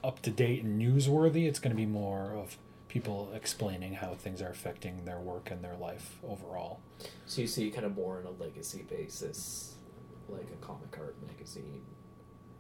up 0.04 0.22
to 0.22 0.32
date 0.32 0.64
and 0.64 0.82
newsworthy. 0.82 1.48
It's 1.48 1.60
going 1.60 1.72
to 1.72 1.78
be 1.78 1.86
more 1.86 2.34
of 2.34 2.58
people 2.88 3.30
explaining 3.36 3.94
how 3.94 4.16
things 4.16 4.42
are 4.42 4.50
affecting 4.50 5.06
their 5.06 5.20
work 5.20 5.52
and 5.52 5.64
their 5.64 5.76
life 5.76 6.18
overall. 6.28 6.80
So 7.28 7.42
you 7.42 7.48
see 7.48 7.70
kind 7.70 7.86
of 7.86 7.96
more 7.96 8.18
on 8.18 8.26
a 8.26 8.44
legacy 8.44 8.86
basis, 8.90 9.76
like 10.28 10.48
a 10.52 10.66
comic 10.66 10.98
art 11.00 11.16
magazine, 11.28 11.82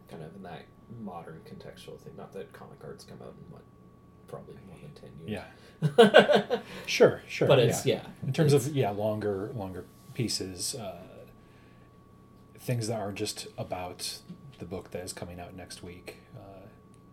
kind 0.09 0.23
of 0.23 0.35
in 0.35 0.43
that 0.43 0.65
modern 1.01 1.41
contextual 1.45 1.99
thing. 1.99 2.13
Not 2.15 2.31
that 2.33 2.53
comic 2.53 2.77
arts 2.83 3.03
come 3.03 3.17
out 3.21 3.33
in 3.33 3.51
what, 3.51 3.63
probably 4.29 4.55
more 4.67 4.77
than 4.81 4.91
ten 4.93 5.09
years. 5.27 5.43
Yeah, 5.81 6.59
sure, 6.85 7.21
sure. 7.27 7.47
but 7.47 7.59
it's 7.59 7.85
yeah. 7.85 8.01
in 8.25 8.33
terms 8.33 8.53
it's- 8.53 8.67
of 8.67 8.75
yeah 8.75 8.91
longer 8.91 9.51
longer 9.55 9.85
pieces 10.13 10.75
uh, 10.75 10.97
things 12.59 12.87
that 12.87 12.99
are 12.99 13.11
just 13.11 13.47
about 13.57 14.19
the 14.59 14.65
book 14.65 14.91
that 14.91 15.03
is 15.03 15.13
coming 15.13 15.39
out 15.39 15.55
next 15.55 15.81
week 15.83 16.17
uh, 16.35 16.67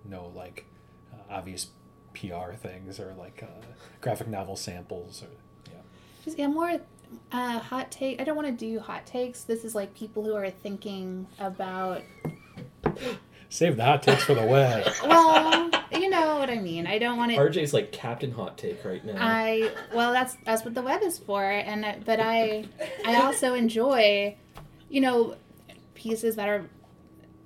no 0.04 0.32
like 0.34 0.66
uh, 1.12 1.34
obvious 1.34 1.68
pr 2.14 2.52
things 2.56 2.98
or 2.98 3.14
like 3.16 3.42
uh, 3.44 3.64
graphic 4.00 4.26
novel 4.26 4.56
samples 4.56 5.22
or 5.22 5.28
yeah 5.70 5.78
Just, 6.24 6.38
yeah, 6.38 6.48
more 6.48 6.80
uh, 7.30 7.58
hot 7.60 7.90
take. 7.92 8.20
I 8.20 8.24
don't 8.24 8.34
want 8.34 8.48
to 8.48 8.52
do 8.52 8.80
hot 8.80 9.06
takes. 9.06 9.42
This 9.44 9.64
is 9.64 9.76
like 9.76 9.94
people 9.94 10.24
who 10.24 10.34
are 10.34 10.50
thinking 10.50 11.28
about. 11.38 12.02
Save 13.48 13.76
the 13.76 13.84
hot 13.84 14.02
takes 14.02 14.24
for 14.24 14.34
the 14.34 14.44
web 14.44 14.86
Well, 15.06 15.70
you 15.92 16.10
know 16.10 16.38
what 16.38 16.50
I 16.50 16.56
mean. 16.58 16.86
I 16.86 16.98
don't 16.98 17.16
want 17.16 17.32
to. 17.32 17.38
RJ's 17.38 17.72
like 17.72 17.92
Captain 17.92 18.32
Hot 18.32 18.58
Take 18.58 18.84
right 18.84 19.04
now. 19.04 19.14
I 19.18 19.70
well, 19.94 20.12
that's 20.12 20.36
that's 20.44 20.64
what 20.64 20.74
the 20.74 20.82
web 20.82 21.02
is 21.02 21.18
for, 21.18 21.42
and 21.44 22.04
but 22.04 22.20
I 22.20 22.64
I 23.04 23.22
also 23.22 23.54
enjoy, 23.54 24.36
you 24.88 25.00
know, 25.00 25.36
pieces 25.94 26.36
that 26.36 26.48
are 26.48 26.64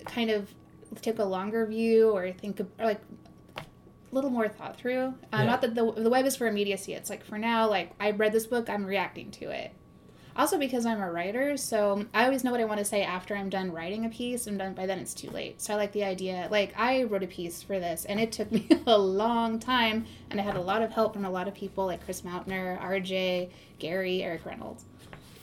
kind 0.05 0.29
of 0.31 0.49
take 1.01 1.19
a 1.19 1.23
longer 1.23 1.65
view 1.65 2.09
or 2.11 2.31
think 2.31 2.59
of, 2.59 2.67
or 2.79 2.85
like 2.85 3.01
a 3.57 3.61
little 4.11 4.29
more 4.31 4.47
thought 4.49 4.75
through. 4.77 5.13
Uh, 5.31 5.37
Yeah. 5.37 5.43
Not 5.45 5.61
that 5.61 5.75
the 5.75 5.91
the 5.91 6.09
web 6.09 6.25
is 6.25 6.35
for 6.35 6.47
immediacy. 6.47 6.93
It's 6.93 7.09
like 7.09 7.23
for 7.23 7.37
now, 7.37 7.69
like 7.69 7.91
I 7.99 8.11
read 8.11 8.33
this 8.33 8.47
book, 8.47 8.69
I'm 8.69 8.85
reacting 8.85 9.31
to 9.31 9.49
it. 9.51 9.71
Also 10.35 10.57
because 10.57 10.85
I'm 10.85 11.01
a 11.01 11.11
writer, 11.11 11.57
so 11.57 12.05
I 12.13 12.23
always 12.25 12.43
know 12.43 12.51
what 12.51 12.61
I 12.61 12.65
want 12.65 12.79
to 12.79 12.85
say 12.85 13.03
after 13.03 13.35
I'm 13.35 13.49
done 13.49 13.71
writing 13.71 14.05
a 14.05 14.09
piece, 14.09 14.47
and 14.47 14.57
done 14.57 14.73
by 14.73 14.85
then 14.85 14.99
it's 14.99 15.13
too 15.13 15.29
late. 15.29 15.61
So 15.61 15.73
I 15.73 15.77
like 15.77 15.91
the 15.91 16.03
idea. 16.03 16.47
Like 16.49 16.73
I 16.77 17.03
wrote 17.03 17.23
a 17.23 17.27
piece 17.27 17.61
for 17.61 17.79
this, 17.79 18.05
and 18.05 18.19
it 18.19 18.31
took 18.31 18.51
me 18.51 18.67
a 18.87 18.97
long 18.97 19.59
time, 19.59 20.05
and 20.29 20.39
I 20.39 20.43
had 20.43 20.55
a 20.55 20.61
lot 20.61 20.81
of 20.81 20.91
help 20.91 21.13
from 21.13 21.25
a 21.25 21.29
lot 21.29 21.47
of 21.47 21.53
people 21.53 21.85
like 21.85 22.03
Chris 22.05 22.21
Mautner, 22.21 22.79
RJ, 22.81 23.49
Gary, 23.79 24.23
Eric 24.23 24.45
Reynolds. 24.45 24.85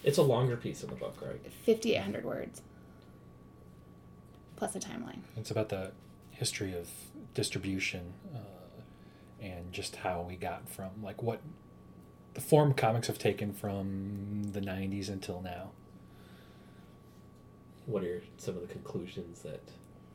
it's 0.05 0.19
a 0.19 0.23
longer 0.23 0.57
piece 0.57 0.83
of 0.83 0.89
the 0.91 0.97
book, 0.97 1.17
right? 1.21 1.41
5,800 1.67 2.25
words 2.25 2.63
plus 4.57 4.75
a 4.75 4.81
timeline. 4.81 5.21
it's 5.37 5.51
about 5.53 5.69
the 5.69 5.93
history 6.31 6.75
of 6.75 6.89
distribution 7.35 8.13
uh, 8.35 8.39
and 9.41 9.73
just 9.73 9.97
how 9.97 10.23
we 10.23 10.35
got 10.35 10.69
from 10.69 10.89
like 11.03 11.23
what 11.23 11.41
the 12.39 12.45
form 12.45 12.73
comics 12.73 13.09
have 13.09 13.19
taken 13.19 13.53
from 13.53 14.45
the 14.53 14.61
90s 14.61 15.09
until 15.09 15.43
now 15.43 15.71
What 17.87 18.05
are 18.05 18.23
some 18.37 18.55
of 18.55 18.61
the 18.61 18.73
conclusions 18.73 19.41
that 19.41 19.61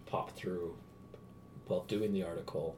pop 0.06 0.32
through 0.32 0.74
while 1.68 1.84
doing 1.84 2.14
the 2.14 2.24
article 2.24 2.78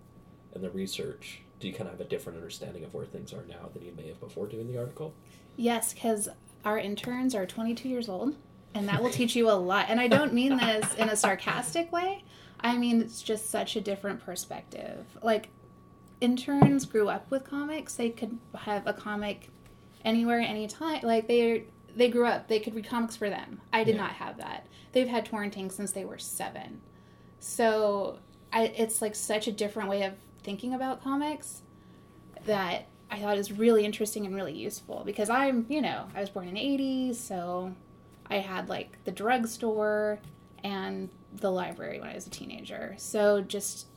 and 0.55 0.63
the 0.63 0.71
research? 0.71 1.41
Do 1.59 1.67
you 1.67 1.75
kind 1.75 1.87
of 1.87 1.99
have 1.99 2.01
a 2.01 2.09
different 2.09 2.39
understanding 2.39 2.83
of 2.85 2.93
where 2.95 3.05
things 3.05 3.33
are 3.33 3.43
now 3.47 3.69
than 3.71 3.85
you 3.85 3.93
may 3.95 4.07
have 4.07 4.19
before 4.19 4.47
doing 4.47 4.71
the 4.71 4.79
article? 4.79 5.13
Yes, 5.57 5.93
because 5.93 6.27
our 6.63 6.79
interns 6.79 7.35
are 7.35 7.45
22 7.45 7.87
years 7.87 8.09
old, 8.09 8.35
and 8.73 8.87
that 8.87 9.03
will 9.03 9.11
teach 9.11 9.35
you 9.35 9.51
a 9.51 9.53
lot. 9.53 9.85
And 9.89 9.99
I 9.99 10.07
don't 10.07 10.33
mean 10.33 10.57
this 10.57 10.95
in 10.95 11.09
a 11.09 11.15
sarcastic 11.15 11.91
way. 11.91 12.23
I 12.59 12.77
mean 12.77 13.01
it's 13.01 13.21
just 13.21 13.51
such 13.51 13.75
a 13.75 13.81
different 13.81 14.25
perspective. 14.25 15.05
Like 15.21 15.49
interns 16.21 16.85
grew 16.85 17.09
up 17.09 17.29
with 17.31 17.43
comics; 17.45 17.95
they 17.95 18.09
could 18.09 18.37
have 18.55 18.85
a 18.87 18.93
comic 18.93 19.49
anywhere, 20.03 20.39
anytime. 20.39 21.01
Like 21.03 21.27
they 21.27 21.65
they 21.95 22.09
grew 22.09 22.25
up; 22.25 22.47
they 22.47 22.59
could 22.59 22.75
read 22.75 22.85
comics 22.87 23.15
for 23.15 23.29
them. 23.29 23.61
I 23.73 23.83
did 23.83 23.95
Yeah. 23.95 24.01
not 24.01 24.11
have 24.13 24.37
that. 24.37 24.65
They've 24.91 25.07
had 25.07 25.25
torrenting 25.25 25.71
since 25.71 25.91
they 25.91 26.05
were 26.05 26.17
seven, 26.17 26.81
so 27.39 28.19
I, 28.53 28.65
it's 28.67 29.01
like 29.01 29.15
such 29.15 29.47
a 29.47 29.51
different 29.51 29.89
way 29.89 30.03
of 30.03 30.13
thinking 30.43 30.73
about 30.73 31.03
comics 31.03 31.61
that 32.45 32.85
I 33.11 33.19
thought 33.19 33.37
is 33.37 33.51
really 33.51 33.83
interesting 33.85 34.25
and 34.25 34.35
really 34.35 34.53
useful 34.53 35.03
because 35.05 35.29
I'm, 35.29 35.65
you 35.69 35.81
know, 35.81 36.07
I 36.15 36.21
was 36.21 36.29
born 36.29 36.47
in 36.47 36.53
the 36.53 36.61
80s, 36.61 37.15
so 37.15 37.73
I 38.29 38.37
had 38.37 38.69
like 38.69 39.03
the 39.05 39.11
drugstore 39.11 40.19
and 40.63 41.09
the 41.33 41.51
library 41.51 41.99
when 41.99 42.09
I 42.09 42.15
was 42.15 42.27
a 42.27 42.29
teenager. 42.29 42.95
So 42.97 43.41
just 43.41 43.87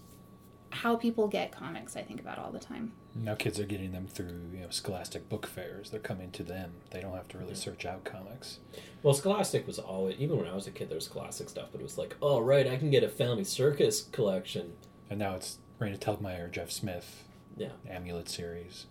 how 0.70 0.96
people 0.96 1.28
get 1.28 1.50
comics, 1.52 1.96
I 1.96 2.02
think 2.02 2.20
about 2.20 2.38
all 2.38 2.50
the 2.50 2.58
time. 2.58 2.92
Now 3.14 3.34
kids 3.34 3.58
are 3.58 3.64
getting 3.64 3.92
them 3.92 4.06
through 4.06 4.40
you 4.52 4.60
know 4.60 4.70
scholastic 4.70 5.28
book 5.28 5.46
fairs. 5.46 5.90
They're 5.90 6.00
coming 6.00 6.30
to 6.32 6.42
them. 6.42 6.72
They 6.90 7.00
don't 7.00 7.14
have 7.14 7.28
to 7.28 7.38
really 7.38 7.54
search 7.54 7.84
out 7.86 8.04
comics. 8.04 8.58
Well, 9.02 9.14
Scholastic 9.14 9.66
was 9.66 9.78
always, 9.78 10.16
even 10.18 10.36
when 10.38 10.46
I 10.48 10.54
was 10.54 10.66
a 10.66 10.70
kid, 10.72 10.88
there 10.88 10.96
was 10.96 11.04
Scholastic 11.04 11.48
stuff, 11.48 11.68
but 11.70 11.80
it 11.80 11.84
was 11.84 11.98
like, 11.98 12.16
oh, 12.20 12.40
right, 12.40 12.66
I 12.66 12.76
can 12.76 12.90
get 12.90 13.04
a 13.04 13.08
Family 13.08 13.44
Circus 13.44 14.02
collection. 14.12 14.72
And 15.08 15.18
now 15.20 15.36
it's 15.36 15.58
Raina 15.80 15.98
Telgemeier, 15.98 16.50
Jeff 16.50 16.70
Smith, 16.70 17.24
Yeah. 17.56 17.68
Amulet 17.88 18.28
series. 18.28 18.86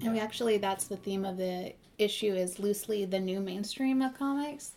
And 0.00 0.12
we 0.12 0.20
actually, 0.20 0.56
that's 0.58 0.84
the 0.84 0.96
theme 0.96 1.24
of 1.24 1.36
the 1.36 1.74
issue 1.98 2.32
is 2.32 2.58
loosely 2.58 3.04
the 3.04 3.20
new 3.20 3.40
mainstream 3.40 4.00
of 4.00 4.16
comics 4.16 4.72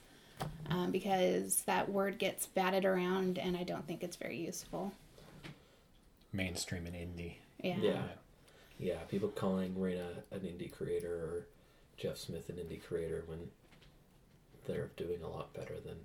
um, 0.69 0.91
because 0.91 1.61
that 1.65 1.89
word 1.89 2.17
gets 2.19 2.47
batted 2.47 2.83
around 2.83 3.37
and 3.37 3.55
I 3.55 3.63
don't 3.63 3.87
think 3.87 4.03
it's 4.03 4.17
very 4.17 4.37
useful. 4.37 4.91
Mainstream 6.33 6.85
and 6.85 6.95
indie. 6.95 7.35
Yeah. 7.61 7.77
Yeah. 7.79 8.01
Yeah, 8.79 8.97
people 9.09 9.29
calling 9.29 9.75
Raina 9.75 10.23
an 10.31 10.39
indie 10.41 10.71
creator 10.71 11.13
or 11.13 11.47
Jeff 11.95 12.17
Smith 12.17 12.49
an 12.49 12.55
indie 12.55 12.83
creator 12.83 13.23
when 13.27 13.39
they're 14.65 14.89
doing 14.97 15.21
a 15.23 15.29
lot 15.29 15.53
better 15.53 15.75
than 15.79 15.97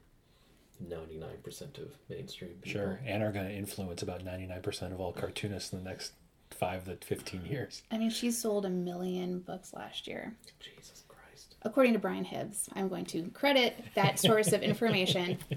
99% 0.87 1.79
of 1.79 1.89
mainstream 2.09 2.51
people. 2.63 2.81
Sure. 2.81 3.01
And 3.05 3.23
are 3.23 3.33
going 3.33 3.47
to 3.49 3.55
influence 3.55 4.03
about 4.03 4.25
99% 4.25 4.93
of 4.93 5.01
all 5.01 5.13
cartoonists 5.13 5.73
in 5.73 5.83
the 5.83 5.89
next 5.89 6.13
five 6.51 6.85
to 6.85 6.97
15 7.05 7.47
years. 7.47 7.83
I 7.91 7.99
mean, 7.99 8.11
she 8.11 8.31
sold 8.31 8.65
a 8.65 8.71
million 8.71 9.41
books 9.41 9.73
last 9.73 10.07
year. 10.07 10.35
Jesus 10.61 11.05
Christ. 11.09 11.57
According 11.63 11.95
to 11.95 11.99
Brian 11.99 12.25
Hibbs, 12.25 12.69
I'm 12.75 12.89
going 12.89 13.07
to 13.07 13.29
credit 13.31 13.83
that 13.95 14.19
source 14.19 14.53
of 14.53 14.63
information. 14.65 15.39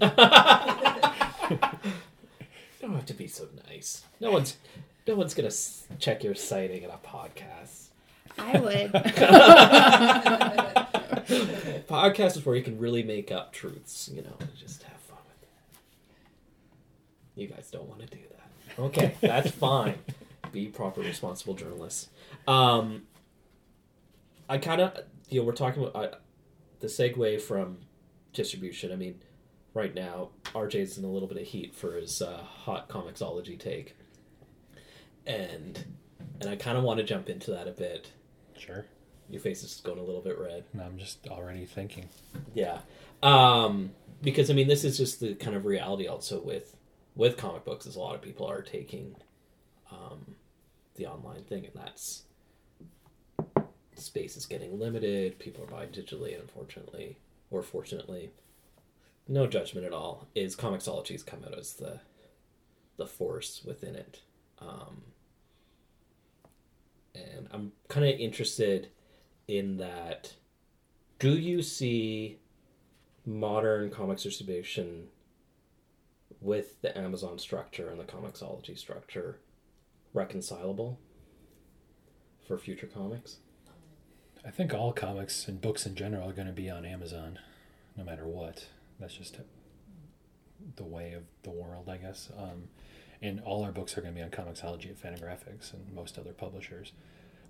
don't 2.82 2.94
have 2.94 3.06
to 3.06 3.14
be 3.14 3.28
so 3.28 3.48
nice. 3.68 4.04
No 4.20 4.30
one's 4.30 4.56
no 5.06 5.14
one's 5.14 5.32
going 5.34 5.48
to 5.48 5.56
check 5.98 6.22
your 6.22 6.34
citing 6.34 6.82
in 6.82 6.90
a 6.90 6.98
podcast. 6.98 7.86
I 8.38 8.58
would. 8.58 8.92
podcast 11.88 12.36
is 12.36 12.46
where 12.46 12.56
you 12.56 12.62
can 12.62 12.78
really 12.78 13.02
make 13.02 13.32
up 13.32 13.52
truths, 13.52 14.10
you 14.12 14.22
know, 14.22 14.36
just 14.58 14.82
have 14.84 14.98
fun 15.00 15.18
with 15.26 15.42
it. 15.42 15.48
You 17.40 17.48
guys 17.48 17.70
don't 17.70 17.88
want 17.88 18.00
to 18.00 18.06
do 18.06 18.18
that. 18.30 18.82
Okay, 18.82 19.14
that's 19.20 19.50
fine. 19.50 19.96
Be 20.52 20.66
proper, 20.66 21.00
responsible 21.00 21.54
journalists. 21.54 22.08
Um, 22.46 23.02
I 24.48 24.58
kind 24.58 24.80
of, 24.80 24.96
you 25.28 25.40
know, 25.40 25.46
we're 25.46 25.52
talking 25.52 25.84
about 25.84 25.96
uh, 25.96 26.16
the 26.80 26.86
segue 26.86 27.40
from 27.40 27.78
distribution. 28.32 28.92
I 28.92 28.96
mean, 28.96 29.20
right 29.74 29.94
now, 29.94 30.30
RJ's 30.54 30.98
in 30.98 31.04
a 31.04 31.10
little 31.10 31.28
bit 31.28 31.38
of 31.38 31.46
heat 31.46 31.74
for 31.74 31.94
his 31.96 32.20
uh, 32.20 32.42
hot 32.42 32.88
Comixology 32.88 33.58
take, 33.58 33.96
and 35.26 35.84
and 36.40 36.50
I 36.50 36.56
kind 36.56 36.76
of 36.76 36.84
want 36.84 36.98
to 36.98 37.04
jump 37.04 37.28
into 37.28 37.50
that 37.52 37.68
a 37.68 37.72
bit. 37.72 38.12
Sure. 38.56 38.84
Your 39.30 39.40
face 39.40 39.62
is 39.62 39.80
going 39.82 39.98
a 39.98 40.02
little 40.02 40.20
bit 40.20 40.38
red. 40.38 40.64
I'm 40.78 40.98
just 40.98 41.26
already 41.28 41.64
thinking. 41.64 42.08
Yeah. 42.54 42.80
Um, 43.22 43.92
because 44.22 44.50
I 44.50 44.54
mean, 44.54 44.68
this 44.68 44.84
is 44.84 44.98
just 44.98 45.20
the 45.20 45.34
kind 45.34 45.56
of 45.56 45.64
reality 45.64 46.06
also 46.06 46.40
with 46.40 46.76
with 47.14 47.36
comic 47.36 47.64
books, 47.64 47.86
is 47.86 47.96
a 47.96 48.00
lot 48.00 48.14
of 48.14 48.22
people 48.22 48.46
are 48.46 48.62
taking 48.62 49.16
um, 49.90 50.34
the 50.96 51.06
online 51.06 51.44
thing, 51.44 51.66
and 51.66 51.74
that's 51.74 52.24
space 53.94 54.36
is 54.36 54.46
getting 54.46 54.78
limited. 54.78 55.38
People 55.38 55.64
are 55.64 55.68
buying 55.68 55.90
digitally, 55.90 56.38
unfortunately, 56.40 57.18
or 57.50 57.62
fortunately, 57.62 58.30
no 59.28 59.46
judgment 59.46 59.86
at 59.86 59.92
all. 59.92 60.28
Is 60.34 60.56
Comixology's 60.56 61.22
come 61.22 61.44
out 61.44 61.58
as 61.58 61.74
the 61.74 62.00
the 62.96 63.06
force 63.06 63.62
within 63.64 63.94
it, 63.94 64.20
um, 64.58 65.02
and 67.14 67.48
I'm 67.50 67.72
kind 67.88 68.06
of 68.06 68.18
interested 68.18 68.88
in 69.48 69.78
that. 69.78 70.34
Do 71.18 71.38
you 71.38 71.62
see 71.62 72.40
modern 73.24 73.90
comics 73.90 74.24
distribution 74.24 75.08
with 76.40 76.82
the 76.82 76.96
Amazon 76.98 77.38
structure 77.38 77.88
and 77.88 78.00
the 78.00 78.04
Comixology 78.04 78.76
structure 78.76 79.38
reconcilable 80.12 80.98
for 82.46 82.58
future 82.58 82.88
comics? 82.88 83.36
I 84.44 84.50
think 84.50 84.74
all 84.74 84.92
comics 84.92 85.46
and 85.46 85.60
books 85.60 85.86
in 85.86 85.94
general 85.94 86.28
are 86.28 86.32
going 86.32 86.48
to 86.48 86.52
be 86.52 86.68
on 86.68 86.84
Amazon, 86.84 87.38
no 87.96 88.02
matter 88.02 88.26
what. 88.26 88.66
That's 89.02 89.14
just 89.14 89.36
the 90.76 90.84
way 90.84 91.12
of 91.12 91.24
the 91.42 91.50
world, 91.50 91.88
I 91.88 91.96
guess. 91.98 92.30
Um, 92.38 92.68
and 93.20 93.40
all 93.44 93.64
our 93.64 93.72
books 93.72 93.96
are 93.98 94.00
going 94.00 94.14
to 94.14 94.18
be 94.18 94.24
on 94.24 94.30
Comixology 94.30 94.90
at 94.90 94.96
Fantagraphics 95.00 95.72
and 95.74 95.92
most 95.94 96.18
other 96.18 96.32
publishers. 96.32 96.92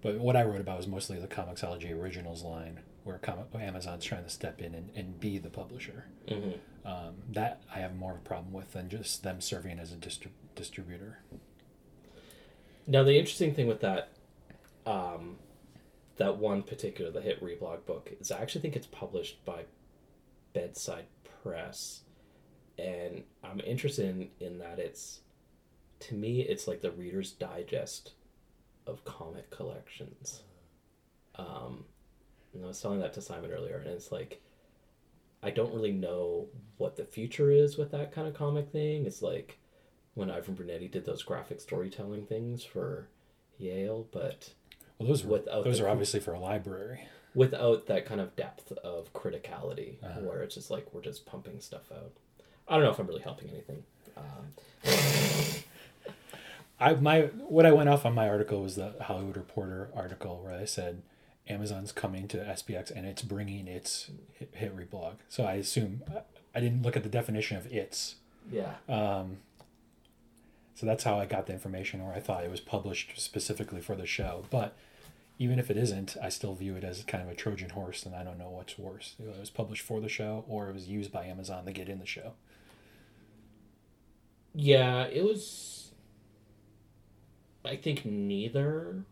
But 0.02 0.18
what 0.18 0.34
I 0.34 0.42
wrote 0.42 0.60
about 0.60 0.78
was 0.78 0.86
mostly 0.88 1.18
the 1.20 1.28
Comixology 1.28 1.92
Originals 1.96 2.42
line, 2.42 2.80
where 3.04 3.18
Com- 3.18 3.44
Amazon's 3.54 4.04
trying 4.04 4.24
to 4.24 4.30
step 4.30 4.60
in 4.60 4.74
and, 4.74 4.90
and 4.96 5.20
be 5.20 5.38
the 5.38 5.50
publisher. 5.50 6.06
hmm 6.28 6.52
Um, 6.84 7.14
that 7.30 7.62
I 7.72 7.78
have 7.78 7.94
more 7.94 8.12
of 8.12 8.18
a 8.18 8.20
problem 8.22 8.52
with 8.52 8.72
than 8.72 8.88
just 8.88 9.22
them 9.22 9.40
serving 9.40 9.78
as 9.78 9.92
a 9.92 9.96
distri- 9.96 10.28
distributor. 10.56 11.18
Now 12.86 13.04
the 13.04 13.16
interesting 13.18 13.54
thing 13.54 13.68
with 13.68 13.80
that, 13.82 14.08
um, 14.86 15.36
that 16.16 16.38
one 16.38 16.62
particular 16.62 17.10
the 17.10 17.20
hit 17.20 17.40
reblog 17.42 17.86
book 17.86 18.10
is 18.20 18.32
I 18.32 18.40
actually 18.40 18.62
think 18.62 18.74
it's 18.76 18.88
published 18.88 19.44
by 19.44 19.64
Bedside 20.52 21.06
Press, 21.42 22.02
and 22.78 23.24
I'm 23.42 23.60
interested 23.60 24.06
in, 24.06 24.28
in 24.40 24.58
that 24.58 24.78
it's, 24.78 25.20
to 26.00 26.14
me, 26.14 26.40
it's 26.40 26.66
like 26.66 26.80
the 26.80 26.90
Reader's 26.90 27.32
Digest 27.32 28.12
of 28.86 29.04
comic 29.04 29.50
collections. 29.50 30.42
Um, 31.36 31.84
and 32.52 32.64
I 32.64 32.68
was 32.68 32.80
telling 32.80 33.00
that 33.00 33.12
to 33.14 33.22
Simon 33.22 33.50
earlier, 33.50 33.76
and 33.78 33.88
it's 33.88 34.12
like, 34.12 34.42
I 35.42 35.50
don't 35.50 35.74
really 35.74 35.92
know 35.92 36.46
what 36.76 36.96
the 36.96 37.04
future 37.04 37.50
is 37.50 37.76
with 37.76 37.90
that 37.92 38.12
kind 38.12 38.28
of 38.28 38.34
comic 38.34 38.70
thing. 38.70 39.06
It's 39.06 39.22
like 39.22 39.58
when 40.14 40.30
Ivan 40.30 40.54
Brunetti 40.54 40.88
did 40.88 41.04
those 41.04 41.22
graphic 41.22 41.60
storytelling 41.60 42.26
things 42.26 42.62
for 42.62 43.08
Yale, 43.58 44.06
but 44.12 44.52
Well, 44.98 45.08
those 45.08 45.24
were, 45.24 45.42
those 45.64 45.80
are 45.80 45.88
obviously 45.88 46.20
for 46.20 46.32
a 46.32 46.38
library. 46.38 47.08
Without 47.34 47.86
that 47.86 48.04
kind 48.06 48.20
of 48.20 48.34
depth 48.36 48.72
of 48.72 49.12
criticality, 49.12 50.02
Uh-huh. 50.02 50.20
where 50.20 50.42
it's 50.42 50.54
just 50.54 50.70
like 50.70 50.86
we're 50.92 51.00
just 51.02 51.24
pumping 51.26 51.60
stuff 51.60 51.90
out. 51.92 52.12
I 52.68 52.74
don't 52.76 52.84
know 52.84 52.90
if 52.90 52.98
I'm 52.98 53.06
really 53.06 53.22
helping 53.22 53.48
anything. 53.50 53.82
Um, 54.16 54.52
I 56.80 56.94
my 56.94 57.22
what 57.48 57.64
I 57.66 57.72
went 57.72 57.88
off 57.88 58.04
on 58.04 58.14
my 58.14 58.28
article 58.28 58.62
was 58.62 58.76
the 58.76 58.94
Hollywood 59.02 59.36
Reporter 59.36 59.88
article 59.94 60.40
where 60.42 60.52
I 60.54 60.64
said 60.64 61.02
Amazon's 61.48 61.92
coming 61.92 62.26
to 62.28 62.38
SPX 62.38 62.90
and 62.90 63.06
it's 63.06 63.22
bringing 63.22 63.68
its 63.68 64.10
hit, 64.34 64.50
hit 64.54 64.76
reblog. 64.76 65.14
So 65.28 65.44
I 65.44 65.54
assume 65.54 66.02
I 66.54 66.60
didn't 66.60 66.82
look 66.82 66.96
at 66.96 67.02
the 67.02 67.08
definition 67.08 67.56
of 67.56 67.66
its. 67.72 68.16
yeah, 68.50 68.74
Um, 68.88 69.38
so 70.74 70.86
that's 70.86 71.04
how 71.04 71.18
I 71.18 71.26
got 71.26 71.46
the 71.46 71.52
information, 71.52 72.00
or 72.00 72.12
I 72.12 72.20
thought 72.20 72.44
it 72.44 72.50
was 72.50 72.60
published 72.60 73.20
specifically 73.20 73.80
for 73.80 73.94
the 73.94 74.06
show. 74.06 74.44
But 74.50 74.74
even 75.42 75.58
if 75.58 75.70
it 75.70 75.76
isn't, 75.76 76.16
I 76.22 76.28
still 76.28 76.54
view 76.54 76.76
it 76.76 76.84
as 76.84 77.02
kind 77.04 77.22
of 77.24 77.28
a 77.28 77.34
Trojan 77.34 77.70
horse, 77.70 78.04
and 78.06 78.14
I 78.14 78.22
don't 78.22 78.38
know 78.38 78.50
what's 78.50 78.78
worse. 78.78 79.16
It 79.18 79.38
was 79.38 79.50
published 79.50 79.84
for 79.84 80.00
the 80.00 80.08
show, 80.08 80.44
or 80.48 80.68
it 80.68 80.74
was 80.74 80.88
used 80.88 81.10
by 81.12 81.24
Amazon 81.26 81.64
to 81.64 81.72
get 81.72 81.88
in 81.88 81.98
the 81.98 82.06
show. 82.06 82.34
yeah, 84.54 85.04
it 85.04 85.24
was. 85.24 85.92
I 87.64 87.76
think 87.76 88.04
neither. 88.04 89.04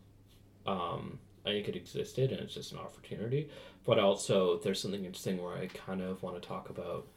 Um, 0.65 1.19
I 1.45 1.49
think 1.49 1.67
it 1.67 1.75
existed, 1.75 2.31
and 2.31 2.41
it's 2.41 2.53
just 2.53 2.71
an 2.71 2.79
opportunity. 2.79 3.49
But 3.85 3.99
also, 3.99 4.59
there's 4.59 4.81
something 4.81 5.05
interesting 5.05 5.41
where 5.41 5.57
I 5.57 5.67
kind 5.67 6.01
of 6.01 6.21
want 6.23 6.41
to 6.41 6.47
talk 6.47 6.69
about. 6.69 7.07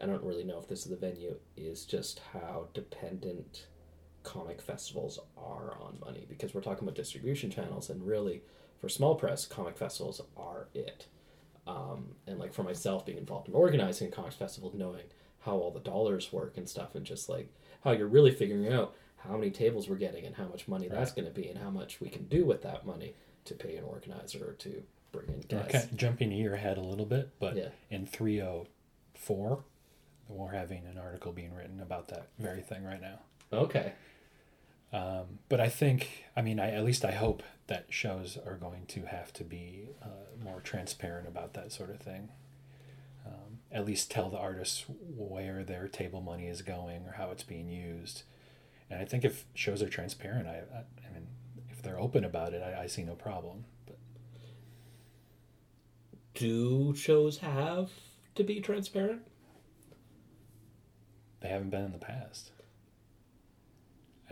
I 0.00 0.06
don't 0.06 0.22
really 0.24 0.44
know 0.44 0.58
if 0.58 0.68
this 0.68 0.84
is 0.84 0.90
the 0.90 0.96
venue. 0.96 1.36
Is 1.56 1.84
just 1.84 2.20
how 2.32 2.68
dependent 2.72 3.66
comic 4.24 4.60
festivals 4.60 5.18
are 5.36 5.76
on 5.80 5.98
money 6.04 6.26
because 6.28 6.52
we're 6.54 6.60
talking 6.62 6.82
about 6.82 6.96
distribution 6.96 7.50
channels, 7.50 7.88
and 7.90 8.04
really, 8.04 8.42
for 8.80 8.88
small 8.88 9.14
press, 9.14 9.46
comic 9.46 9.76
festivals 9.78 10.20
are 10.36 10.66
it. 10.74 11.06
Um, 11.66 12.16
and 12.26 12.38
like 12.38 12.52
for 12.52 12.62
myself, 12.64 13.06
being 13.06 13.18
involved 13.18 13.48
in 13.48 13.54
organizing 13.54 14.08
a 14.08 14.10
comic 14.10 14.32
festival, 14.32 14.72
knowing 14.74 15.04
how 15.40 15.52
all 15.56 15.70
the 15.70 15.80
dollars 15.80 16.32
work 16.32 16.56
and 16.56 16.68
stuff, 16.68 16.94
and 16.94 17.06
just 17.06 17.28
like 17.28 17.48
how 17.84 17.92
you're 17.92 18.08
really 18.08 18.32
figuring 18.32 18.72
out 18.72 18.94
how 19.16 19.36
many 19.36 19.50
tables 19.50 19.88
we're 19.88 19.96
getting 19.96 20.26
and 20.26 20.34
how 20.34 20.46
much 20.46 20.68
money 20.68 20.88
that's 20.88 21.12
going 21.12 21.24
to 21.26 21.30
be 21.32 21.48
and 21.48 21.58
how 21.58 21.70
much 21.70 22.00
we 22.00 22.08
can 22.10 22.24
do 22.24 22.44
with 22.44 22.60
that 22.62 22.84
money 22.84 23.14
to 23.46 23.54
pay 23.54 23.76
an 23.76 23.84
organizer 23.84 24.50
or 24.50 24.52
to 24.54 24.82
bring 25.12 25.28
in 25.28 25.40
guests. 25.40 25.72
kind 25.72 25.84
of 25.84 25.96
jumping 25.96 26.32
a 26.32 26.36
year 26.36 26.52
ahead 26.54 26.76
a 26.76 26.82
little 26.82 27.06
bit, 27.06 27.30
but 27.38 27.56
Yeah. 27.56 27.68
in 27.90 28.04
304, 28.04 29.64
we're 30.28 30.50
having 30.52 30.84
an 30.86 30.98
article 30.98 31.32
being 31.32 31.54
written 31.54 31.80
about 31.80 32.08
that 32.08 32.28
very 32.38 32.60
thing 32.60 32.84
right 32.84 33.00
now. 33.00 33.20
Okay. 33.52 33.92
Um, 34.94 35.40
but 35.48 35.60
I 35.60 35.68
think, 35.68 36.24
I 36.36 36.40
mean, 36.42 36.60
I, 36.60 36.70
at 36.70 36.84
least 36.84 37.04
I 37.04 37.10
hope 37.10 37.42
that 37.66 37.86
shows 37.88 38.38
are 38.46 38.54
going 38.54 38.86
to 38.86 39.06
have 39.06 39.32
to 39.32 39.42
be 39.42 39.88
uh, 40.00 40.06
more 40.42 40.60
transparent 40.60 41.26
about 41.26 41.54
that 41.54 41.72
sort 41.72 41.90
of 41.90 41.98
thing. 41.98 42.28
Um, 43.26 43.58
at 43.72 43.84
least 43.84 44.08
tell 44.10 44.30
the 44.30 44.38
artists 44.38 44.84
where 45.16 45.64
their 45.64 45.88
table 45.88 46.20
money 46.20 46.46
is 46.46 46.62
going 46.62 47.06
or 47.06 47.14
how 47.16 47.32
it's 47.32 47.42
being 47.42 47.68
used. 47.68 48.22
And 48.88 49.00
I 49.00 49.04
think 49.04 49.24
if 49.24 49.46
shows 49.54 49.82
are 49.82 49.88
transparent, 49.88 50.46
I, 50.46 50.62
I, 50.72 50.84
I 51.08 51.12
mean, 51.12 51.26
if 51.70 51.82
they're 51.82 51.98
open 51.98 52.22
about 52.24 52.52
it, 52.54 52.62
I, 52.62 52.82
I 52.82 52.86
see 52.86 53.02
no 53.02 53.14
problem. 53.16 53.64
But 53.86 53.98
Do 56.34 56.94
shows 56.94 57.38
have 57.38 57.90
to 58.36 58.44
be 58.44 58.60
transparent? 58.60 59.22
they 61.40 61.48
haven't 61.50 61.70
been 61.70 61.84
in 61.84 61.92
the 61.92 61.98
past. 61.98 62.52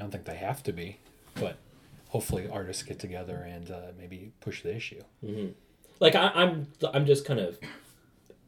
I 0.03 0.05
don't 0.05 0.11
think 0.11 0.25
they 0.25 0.35
have 0.35 0.65
to 0.65 0.73
be, 0.73 0.99
but 1.35 1.59
hopefully 2.09 2.49
artists 2.53 2.83
get 2.83 2.99
together 2.99 3.37
and 3.37 3.71
uh, 3.71 3.93
maybe 3.97 4.33
push 4.41 4.61
the 4.63 4.75
issue. 4.75 5.01
Like 6.01 6.17
I, 6.17 6.33
I'm, 6.35 6.67
I'm 6.93 7.07
just 7.07 7.25
kind 7.25 7.39
of 7.39 7.57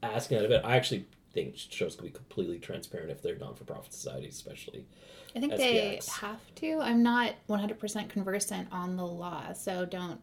asking 0.03 0.39
that 0.39 0.47
a 0.47 0.49
bit. 0.49 0.63
I 0.65 0.75
actually 0.75 1.07
think 1.33 1.57
shows 1.57 1.95
can 1.95 2.07
be 2.07 2.11
completely 2.11 2.59
transparent 2.59 3.13
if 3.13 3.23
they're 3.23 3.39
non-for-profit 3.39 3.95
societies, 3.95 4.35
especially. 4.35 4.85
I 5.37 5.39
think 5.39 5.55
they 5.55 6.01
have 6.21 6.41
to. 6.57 6.81
I'm 6.81 7.05
not 7.05 7.35
100% 7.49 8.09
conversant 8.09 8.67
on 8.73 8.97
the 8.97 9.07
law, 9.07 9.53
so 9.53 9.85
don't, 9.87 10.21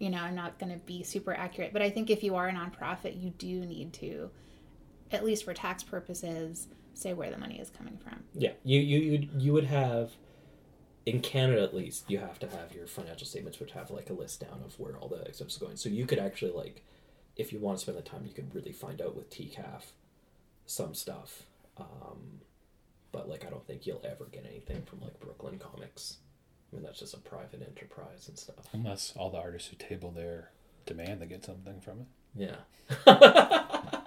you 0.00 0.10
know, 0.10 0.18
I'm 0.18 0.34
not 0.34 0.58
going 0.58 0.72
to 0.72 0.84
be 0.84 1.04
super 1.04 1.32
accurate. 1.32 1.72
But 1.72 1.82
I 1.82 1.90
think 1.90 2.10
if 2.10 2.24
you 2.24 2.34
are 2.34 2.48
a 2.48 2.52
nonprofit, 2.52 3.22
you 3.22 3.30
do 3.30 3.60
need 3.66 3.92
to, 3.94 4.30
at 5.12 5.24
least 5.24 5.44
for 5.44 5.54
tax 5.54 5.84
purposes, 5.84 6.66
say 6.92 7.12
where 7.12 7.30
the 7.30 7.38
money 7.38 7.60
is 7.60 7.70
coming 7.70 7.98
from. 7.98 8.24
Yeah, 8.34 8.50
you 8.64 8.80
you 8.80 8.98
you 8.98 9.28
you 9.38 9.52
would 9.52 9.66
have 9.66 10.10
in 11.04 11.20
Canada 11.20 11.62
at 11.62 11.74
least 11.74 12.10
you 12.10 12.18
have 12.18 12.38
to 12.38 12.48
have 12.48 12.74
your 12.74 12.86
financial 12.86 13.26
statements 13.26 13.58
which 13.58 13.72
have 13.72 13.90
like 13.90 14.10
a 14.10 14.12
list 14.12 14.40
down 14.40 14.62
of 14.64 14.78
where 14.78 14.96
all 14.96 15.08
the 15.08 15.22
expenses 15.22 15.60
are 15.60 15.64
going. 15.64 15.76
So 15.76 15.88
you 15.88 16.06
could 16.06 16.18
actually 16.18 16.52
like 16.52 16.82
if 17.36 17.52
you 17.52 17.58
want 17.58 17.78
to 17.78 17.82
spend 17.82 17.98
the 17.98 18.02
time 18.02 18.24
you 18.26 18.34
could 18.34 18.54
really 18.54 18.72
find 18.72 19.00
out 19.00 19.16
with 19.16 19.30
TCAF 19.30 19.92
some 20.66 20.94
stuff. 20.94 21.42
Um, 21.76 22.40
but 23.10 23.28
like 23.28 23.44
I 23.44 23.50
don't 23.50 23.66
think 23.66 23.86
you'll 23.86 24.04
ever 24.04 24.26
get 24.30 24.46
anything 24.48 24.82
from 24.82 25.00
like 25.00 25.18
Brooklyn 25.20 25.58
Comics. 25.58 26.18
I 26.72 26.76
mean 26.76 26.84
that's 26.84 27.00
just 27.00 27.14
a 27.14 27.18
private 27.18 27.62
enterprise 27.66 28.28
and 28.28 28.38
stuff. 28.38 28.68
Unless 28.72 29.14
all 29.16 29.30
the 29.30 29.38
artists 29.38 29.68
who 29.68 29.76
table 29.76 30.12
there 30.14 30.50
demand 30.86 31.20
they 31.20 31.26
get 31.26 31.44
something 31.44 31.80
from 31.80 32.00
it. 32.00 32.06
Yeah. 32.34 32.56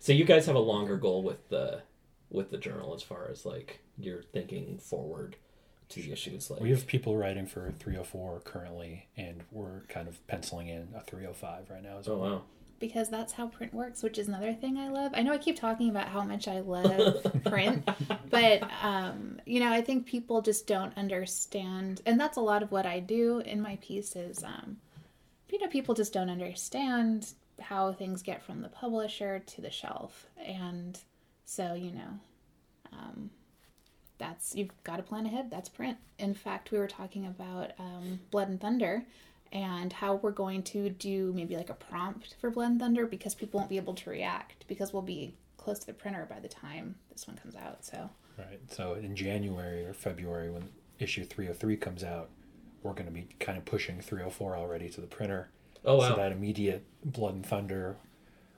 so 0.00 0.12
you 0.12 0.24
guys 0.24 0.46
have 0.46 0.56
a 0.56 0.60
longer 0.60 0.96
goal 0.96 1.22
with 1.22 1.48
the 1.48 1.82
with 2.30 2.50
the 2.50 2.58
journal 2.58 2.94
as 2.94 3.02
far 3.02 3.28
as 3.30 3.46
like 3.46 3.80
you're 3.98 4.22
thinking 4.22 4.78
forward 4.78 5.36
to 5.88 6.02
the 6.02 6.12
issues 6.12 6.50
like 6.50 6.60
We 6.60 6.70
have 6.70 6.86
people 6.86 7.16
writing 7.16 7.46
for 7.46 7.72
304 7.78 8.40
currently, 8.44 9.06
and 9.16 9.42
we're 9.50 9.80
kind 9.88 10.08
of 10.08 10.24
penciling 10.26 10.68
in 10.68 10.88
a 10.96 11.00
305 11.02 11.70
right 11.70 11.82
now 11.82 11.98
as 11.98 12.08
Oh 12.08 12.18
wow. 12.18 12.42
Because 12.78 13.08
that's 13.08 13.32
how 13.32 13.46
print 13.46 13.72
works, 13.72 14.02
which 14.02 14.18
is 14.18 14.28
another 14.28 14.52
thing 14.52 14.76
I 14.76 14.88
love. 14.88 15.12
I 15.14 15.22
know 15.22 15.32
I 15.32 15.38
keep 15.38 15.58
talking 15.58 15.88
about 15.88 16.08
how 16.08 16.22
much 16.24 16.46
I 16.46 16.60
love 16.60 17.24
print, 17.44 17.88
but 18.28 18.68
um, 18.82 19.40
you 19.46 19.60
know, 19.60 19.72
I 19.72 19.80
think 19.80 20.04
people 20.04 20.42
just 20.42 20.66
don't 20.66 20.96
understand, 20.98 22.02
and 22.04 22.20
that's 22.20 22.36
a 22.36 22.42
lot 22.42 22.62
of 22.62 22.70
what 22.72 22.84
I 22.84 23.00
do 23.00 23.38
in 23.38 23.62
my 23.62 23.78
pieces. 23.80 24.44
Um, 24.44 24.76
you 25.50 25.58
know, 25.58 25.68
people 25.68 25.94
just 25.94 26.12
don't 26.12 26.28
understand 26.28 27.32
how 27.58 27.92
things 27.92 28.22
get 28.22 28.42
from 28.42 28.60
the 28.60 28.68
publisher 28.68 29.38
to 29.38 29.62
the 29.62 29.70
shelf, 29.70 30.26
and 30.44 30.98
so 31.46 31.72
you 31.72 31.92
know, 31.92 32.20
um, 32.92 33.30
that's 34.18 34.54
you've 34.54 34.70
got 34.84 34.96
to 34.96 35.02
plan 35.02 35.26
ahead. 35.26 35.50
That's 35.50 35.68
print. 35.68 35.98
In 36.18 36.34
fact, 36.34 36.70
we 36.70 36.78
were 36.78 36.88
talking 36.88 37.26
about 37.26 37.72
um, 37.78 38.20
Blood 38.30 38.48
and 38.48 38.60
Thunder 38.60 39.04
and 39.52 39.92
how 39.92 40.16
we're 40.16 40.32
going 40.32 40.62
to 40.64 40.90
do 40.90 41.32
maybe 41.34 41.56
like 41.56 41.70
a 41.70 41.74
prompt 41.74 42.34
for 42.40 42.50
Blood 42.50 42.70
and 42.72 42.80
Thunder 42.80 43.06
because 43.06 43.34
people 43.34 43.58
won't 43.58 43.70
be 43.70 43.76
able 43.76 43.94
to 43.94 44.10
react 44.10 44.66
because 44.68 44.92
we'll 44.92 45.02
be 45.02 45.34
close 45.56 45.78
to 45.80 45.86
the 45.86 45.92
printer 45.92 46.26
by 46.28 46.40
the 46.40 46.48
time 46.48 46.96
this 47.10 47.26
one 47.26 47.36
comes 47.36 47.54
out. 47.56 47.84
So 47.84 48.10
Right. 48.38 48.60
So 48.70 48.94
in 48.94 49.16
January 49.16 49.84
or 49.84 49.94
February, 49.94 50.50
when 50.50 50.68
issue 50.98 51.24
303 51.24 51.76
comes 51.76 52.04
out, 52.04 52.28
we're 52.82 52.92
going 52.92 53.06
to 53.06 53.12
be 53.12 53.28
kind 53.40 53.56
of 53.58 53.64
pushing 53.64 54.00
304 54.00 54.56
already 54.56 54.88
to 54.90 55.00
the 55.00 55.06
printer. 55.06 55.48
Oh 55.84 55.96
wow. 55.96 56.10
So 56.10 56.16
that 56.16 56.32
immediate 56.32 56.84
Blood 57.04 57.34
and 57.34 57.46
Thunder 57.46 57.96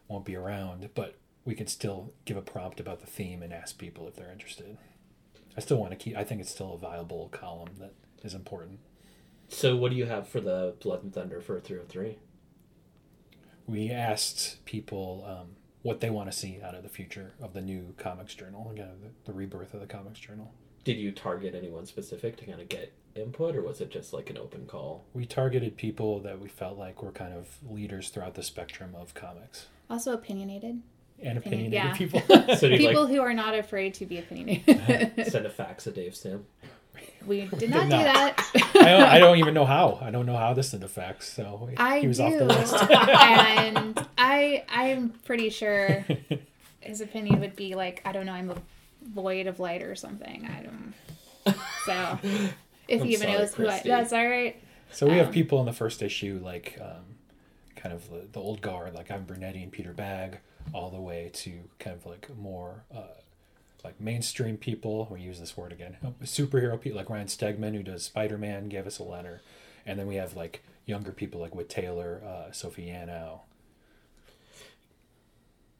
won't 0.08 0.24
be 0.24 0.36
around, 0.36 0.88
but 0.94 1.16
we 1.44 1.54
can 1.54 1.66
still 1.66 2.12
give 2.24 2.36
a 2.36 2.42
prompt 2.42 2.80
about 2.80 3.00
the 3.00 3.06
theme 3.06 3.42
and 3.42 3.52
ask 3.52 3.78
people 3.78 4.08
if 4.08 4.16
they're 4.16 4.32
interested. 4.32 4.76
I 5.58 5.60
still 5.60 5.78
want 5.78 5.90
to 5.90 5.96
keep, 5.96 6.16
I 6.16 6.22
think 6.22 6.40
it's 6.40 6.52
still 6.52 6.74
a 6.74 6.78
viable 6.78 7.30
column 7.32 7.70
that 7.80 7.92
is 8.22 8.32
important. 8.32 8.78
So 9.48 9.74
what 9.74 9.90
do 9.90 9.96
you 9.96 10.06
have 10.06 10.28
for 10.28 10.40
the 10.40 10.76
Blood 10.78 11.02
and 11.02 11.12
Thunder 11.12 11.40
for 11.40 11.58
303? 11.58 12.16
We 13.66 13.90
asked 13.90 14.64
people 14.66 15.24
um, 15.26 15.56
what 15.82 15.98
they 15.98 16.10
want 16.10 16.30
to 16.30 16.38
see 16.38 16.60
out 16.62 16.76
of 16.76 16.84
the 16.84 16.88
future 16.88 17.32
of 17.42 17.54
the 17.54 17.60
new 17.60 17.92
comics 17.98 18.36
journal, 18.36 18.70
again, 18.70 19.00
the, 19.02 19.32
the 19.32 19.36
rebirth 19.36 19.74
of 19.74 19.80
the 19.80 19.88
comics 19.88 20.20
journal. 20.20 20.54
Did 20.84 20.96
you 20.96 21.10
target 21.10 21.56
anyone 21.56 21.86
specific 21.86 22.36
to 22.36 22.46
kind 22.46 22.60
of 22.60 22.68
get 22.68 22.92
input, 23.16 23.56
or 23.56 23.62
was 23.62 23.80
it 23.80 23.90
just 23.90 24.12
like 24.12 24.30
an 24.30 24.38
open 24.38 24.64
call? 24.64 25.06
We 25.12 25.26
targeted 25.26 25.76
people 25.76 26.20
that 26.20 26.38
we 26.38 26.48
felt 26.48 26.78
like 26.78 27.02
were 27.02 27.10
kind 27.10 27.34
of 27.34 27.48
leaders 27.68 28.10
throughout 28.10 28.34
the 28.34 28.44
spectrum 28.44 28.94
of 28.94 29.12
comics 29.14 29.66
Also 29.90 30.12
opinionated. 30.12 30.82
And 31.20 31.38
Opinion- 31.38 31.72
opinionated 31.72 31.72
yeah. 31.72 31.96
people. 31.96 32.22
So 32.58 32.68
People 32.68 33.02
like 33.04 33.10
who 33.14 33.20
are 33.20 33.34
not 33.34 33.54
afraid 33.54 33.94
to 33.94 34.06
be 34.06 34.18
opinionated. 34.18 35.26
send 35.32 35.46
a 35.46 35.50
fax 35.50 35.84
to 35.84 35.90
Dave 35.90 36.14
Sim? 36.14 36.46
we 37.26 37.42
did 37.58 37.70
not 37.70 37.84
do 37.84 37.90
not. 37.90 38.04
that. 38.36 38.50
I 38.76 38.84
don't, 38.90 39.02
I 39.02 39.18
don't 39.18 39.38
even 39.38 39.52
know 39.54 39.64
how. 39.66 39.98
I 40.00 40.10
don't 40.10 40.26
know 40.26 40.36
how 40.36 40.54
this 40.54 40.72
a 40.72 40.88
facts. 40.88 41.32
So 41.32 41.68
I 41.76 42.00
he 42.00 42.08
was 42.08 42.18
do. 42.18 42.24
off 42.24 42.38
the 42.38 42.44
list. 42.44 42.74
and 42.90 44.06
I 44.16 44.64
I'm 44.68 45.10
pretty 45.24 45.50
sure 45.50 46.04
his 46.80 47.00
opinion 47.00 47.40
would 47.40 47.56
be 47.56 47.74
like, 47.74 48.00
I 48.04 48.12
don't 48.12 48.26
know, 48.26 48.32
I'm 48.32 48.50
a 48.50 48.56
void 49.02 49.46
of 49.46 49.60
light 49.60 49.82
or 49.82 49.94
something. 49.94 50.46
I 50.46 50.62
don't 50.62 50.94
so 51.84 52.18
if 52.88 53.02
he 53.02 53.12
even 53.14 53.26
sorry, 53.26 53.32
knows 53.38 53.54
who 53.54 53.68
I 53.68 53.82
that's 53.84 54.12
all 54.12 54.26
right. 54.28 54.60
So 54.92 55.06
we 55.06 55.16
have 55.18 55.28
Um, 55.28 55.32
people 55.32 55.60
in 55.60 55.66
the 55.66 55.72
first 55.72 56.02
issue 56.02 56.40
like 56.42 56.78
um, 56.80 57.04
kind 57.76 57.94
of 57.94 58.08
the, 58.10 58.26
the 58.32 58.40
old 58.40 58.60
guard, 58.60 58.94
like 58.94 59.10
Ivan 59.10 59.24
Brunetti 59.24 59.62
and 59.62 59.70
Peter 59.72 59.92
Bagge, 59.92 60.38
all 60.72 60.90
the 60.90 61.00
way 61.00 61.30
to 61.34 61.60
kind 61.78 61.96
of 61.96 62.06
like 62.06 62.28
more 62.36 62.84
uh, 62.94 63.02
like 63.84 64.00
mainstream 64.00 64.56
people. 64.56 65.08
We 65.10 65.20
use 65.20 65.40
this 65.40 65.56
word 65.56 65.72
again. 65.72 65.96
Superhero 66.22 66.80
people 66.80 66.98
like 66.98 67.10
Ryan 67.10 67.26
Stegman, 67.26 67.74
who 67.74 67.82
does 67.82 68.04
Spider 68.04 68.38
Man, 68.38 68.68
gave 68.68 68.86
us 68.86 68.98
a 68.98 69.04
letter, 69.04 69.40
and 69.86 69.98
then 69.98 70.06
we 70.06 70.16
have 70.16 70.36
like 70.36 70.62
younger 70.86 71.12
people 71.12 71.40
like 71.40 71.54
Whit 71.54 71.68
Taylor, 71.68 72.22
uh, 72.24 72.52
Sophie 72.52 72.86
Yanow. 72.86 73.40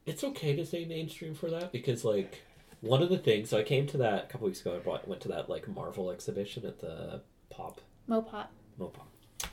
It's 0.07 0.24
okay 0.24 0.57
to 0.57 0.64
say 0.64 0.85
mainstream 0.85 1.35
for 1.35 1.51
that 1.51 1.70
because 1.72 2.05
like 2.05 2.42
one 2.81 3.03
of 3.03 3.09
the 3.09 3.18
things. 3.18 3.51
So 3.51 3.59
I 3.59 3.62
came 3.62 3.87
to 3.88 3.98
that 3.98 4.24
a 4.24 4.27
couple 4.27 4.46
weeks 4.46 4.61
ago. 4.61 4.77
I 4.77 4.79
brought, 4.79 5.07
went 5.07 5.20
to 5.22 5.29
that 5.29 5.48
like 5.48 5.68
Marvel 5.68 6.11
exhibition 6.11 6.64
at 6.64 6.81
the 6.81 7.20
Pop 7.51 7.81
Mopop. 8.09 8.46
Mopop. 8.81 9.07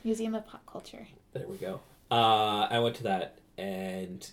Museum 0.03 0.35
of 0.35 0.47
Pop 0.47 0.65
Culture. 0.65 1.07
There 1.33 1.47
we 1.47 1.57
go. 1.57 1.81
Uh, 2.09 2.67
I 2.69 2.79
went 2.79 2.95
to 2.97 3.03
that, 3.03 3.39
and 3.57 4.29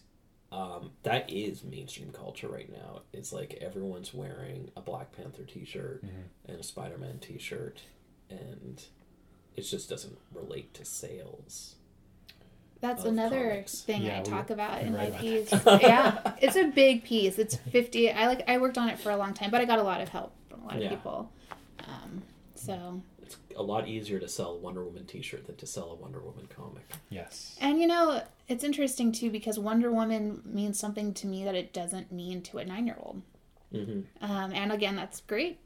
um, 0.53 0.91
that 1.03 1.31
is 1.31 1.65
mainstream 1.65 2.13
culture 2.13 2.47
right 2.49 2.71
now. 2.71 3.01
It's 3.13 3.33
like 3.33 3.55
everyone's 3.61 4.13
wearing 4.15 4.71
a 4.77 4.81
Black 4.81 5.11
Panther 5.13 5.45
T-shirt 5.45 6.05
and 6.47 6.61
a 6.61 6.63
Spider-Man 6.63 7.19
T-shirt, 7.21 7.81
and 8.31 8.81
it 9.57 9.63
just 9.63 9.89
doesn't 9.89 10.19
relate 10.33 10.75
to 10.75 10.85
sales. 10.85 11.77
That's 12.81 13.05
another 13.05 13.51
comics. 13.51 13.81
thing 13.83 14.03
Yeah, 14.03 14.19
I 14.19 14.23
talk 14.23 14.51
about 14.51 14.81
we 14.83 14.89
in 14.89 14.93
my 14.95 15.05
about 15.05 15.21
piece. 15.21 15.53
yeah, 15.67 16.33
it's 16.43 16.57
a 16.57 16.65
big 16.65 17.05
piece. 17.05 17.39
It's 17.39 17.55
fifty. 17.55 18.11
I 18.11 18.27
like. 18.27 18.49
I 18.49 18.59
worked 18.59 18.77
on 18.77 18.89
it 18.89 18.99
for 18.99 19.11
a 19.11 19.17
long 19.17 19.35
time, 19.35 19.51
but 19.53 19.61
I 19.61 19.65
got 19.65 19.79
a 19.79 19.85
lot 19.85 20.01
of 20.01 20.09
help 20.09 20.33
from 20.51 20.63
a 20.63 20.65
lot 20.67 20.77
of 20.77 20.83
Yeah. 20.83 20.89
people. 20.91 21.31
Um, 21.87 22.23
so, 22.57 23.01
It's 23.49 23.59
a 23.59 23.63
lot 23.63 23.89
easier 23.89 24.19
to 24.19 24.29
sell 24.29 24.53
a 24.53 24.57
Wonder 24.57 24.85
Woman 24.85 25.07
T-shirt 25.07 25.47
than 25.47 25.57
to 25.57 25.67
sell 25.67 25.91
a 25.91 25.95
Wonder 25.95 26.21
Woman 26.21 26.49
comic. 26.55 26.85
Yes. 27.11 27.57
and 27.61 27.81
you 27.81 27.87
know, 27.87 28.23
it's 28.49 28.65
interesting 28.65 29.13
too 29.13 29.31
because 29.31 29.59
Wonder 29.59 29.91
Woman 29.91 30.43
means 30.45 30.79
something 30.79 31.15
to 31.15 31.27
me 31.27 31.45
that 31.45 31.55
it 31.55 31.73
doesn't 31.73 32.13
mean 32.13 32.43
to 32.43 32.59
a 32.59 32.65
nine-year-old. 32.65 33.23
Mm-hmm. 33.73 34.25
Um, 34.25 34.53
and 34.53 34.73
again, 34.73 34.97
that's 34.97 35.21
great. 35.21 35.59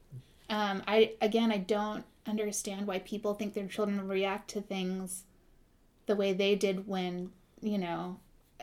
Um, 0.49 0.83
I 0.87 1.13
again, 1.21 1.51
I 1.51 1.59
don't 1.59 2.05
understand 2.27 2.87
why 2.87 3.01
people 3.01 3.35
think 3.35 3.55
their 3.55 3.67
children 3.67 4.07
react 4.07 4.51
to 4.51 4.61
things 4.61 5.25
the 6.07 6.17
way 6.17 6.33
they 6.33 6.55
did 6.55 6.87
when 6.87 7.31
you 7.61 7.79
know. 7.79 8.19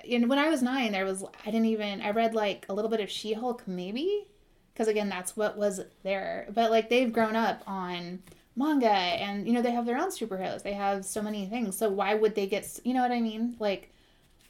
And 0.10 0.30
when 0.30 0.39
I 0.39 0.50
was 0.50 0.62
nine, 0.62 0.92
there 0.92 1.06
was 1.06 1.24
I 1.24 1.52
didn't 1.52 1.66
even 1.66 2.02
I 2.02 2.12
read 2.12 2.34
like 2.34 2.66
a 2.70 2.74
little 2.74 2.89
bit 2.89 3.02
of 3.02 3.10
She 3.10 3.34
Hulk 3.34 3.68
maybe, 3.68 4.28
because 4.74 4.88
again 4.88 5.10
that's 5.10 5.36
what 5.36 5.58
was 5.58 5.82
there. 6.04 6.48
But 6.54 6.72
like 6.72 6.89
they've 6.89 7.12
grown 7.12 7.36
up 7.36 7.63
on 7.68 8.24
manga 8.56 8.88
and 8.88 9.48
you 9.48 9.54
know 9.54 9.62
they 9.62 9.72
have 9.72 9.86
their 9.86 9.98
own 9.98 10.10
superheroes. 10.10 10.63
They 10.63 10.74
have 10.74 11.06
so 11.06 11.22
many 11.22 11.46
things. 11.46 11.78
So 11.78 11.89
why 11.89 12.13
would 12.16 12.36
they 12.36 12.48
get 12.48 12.80
you 12.84 12.94
know 12.94 13.02
what 13.02 13.12
I 13.12 13.22
mean? 13.22 13.56
Like 13.60 13.92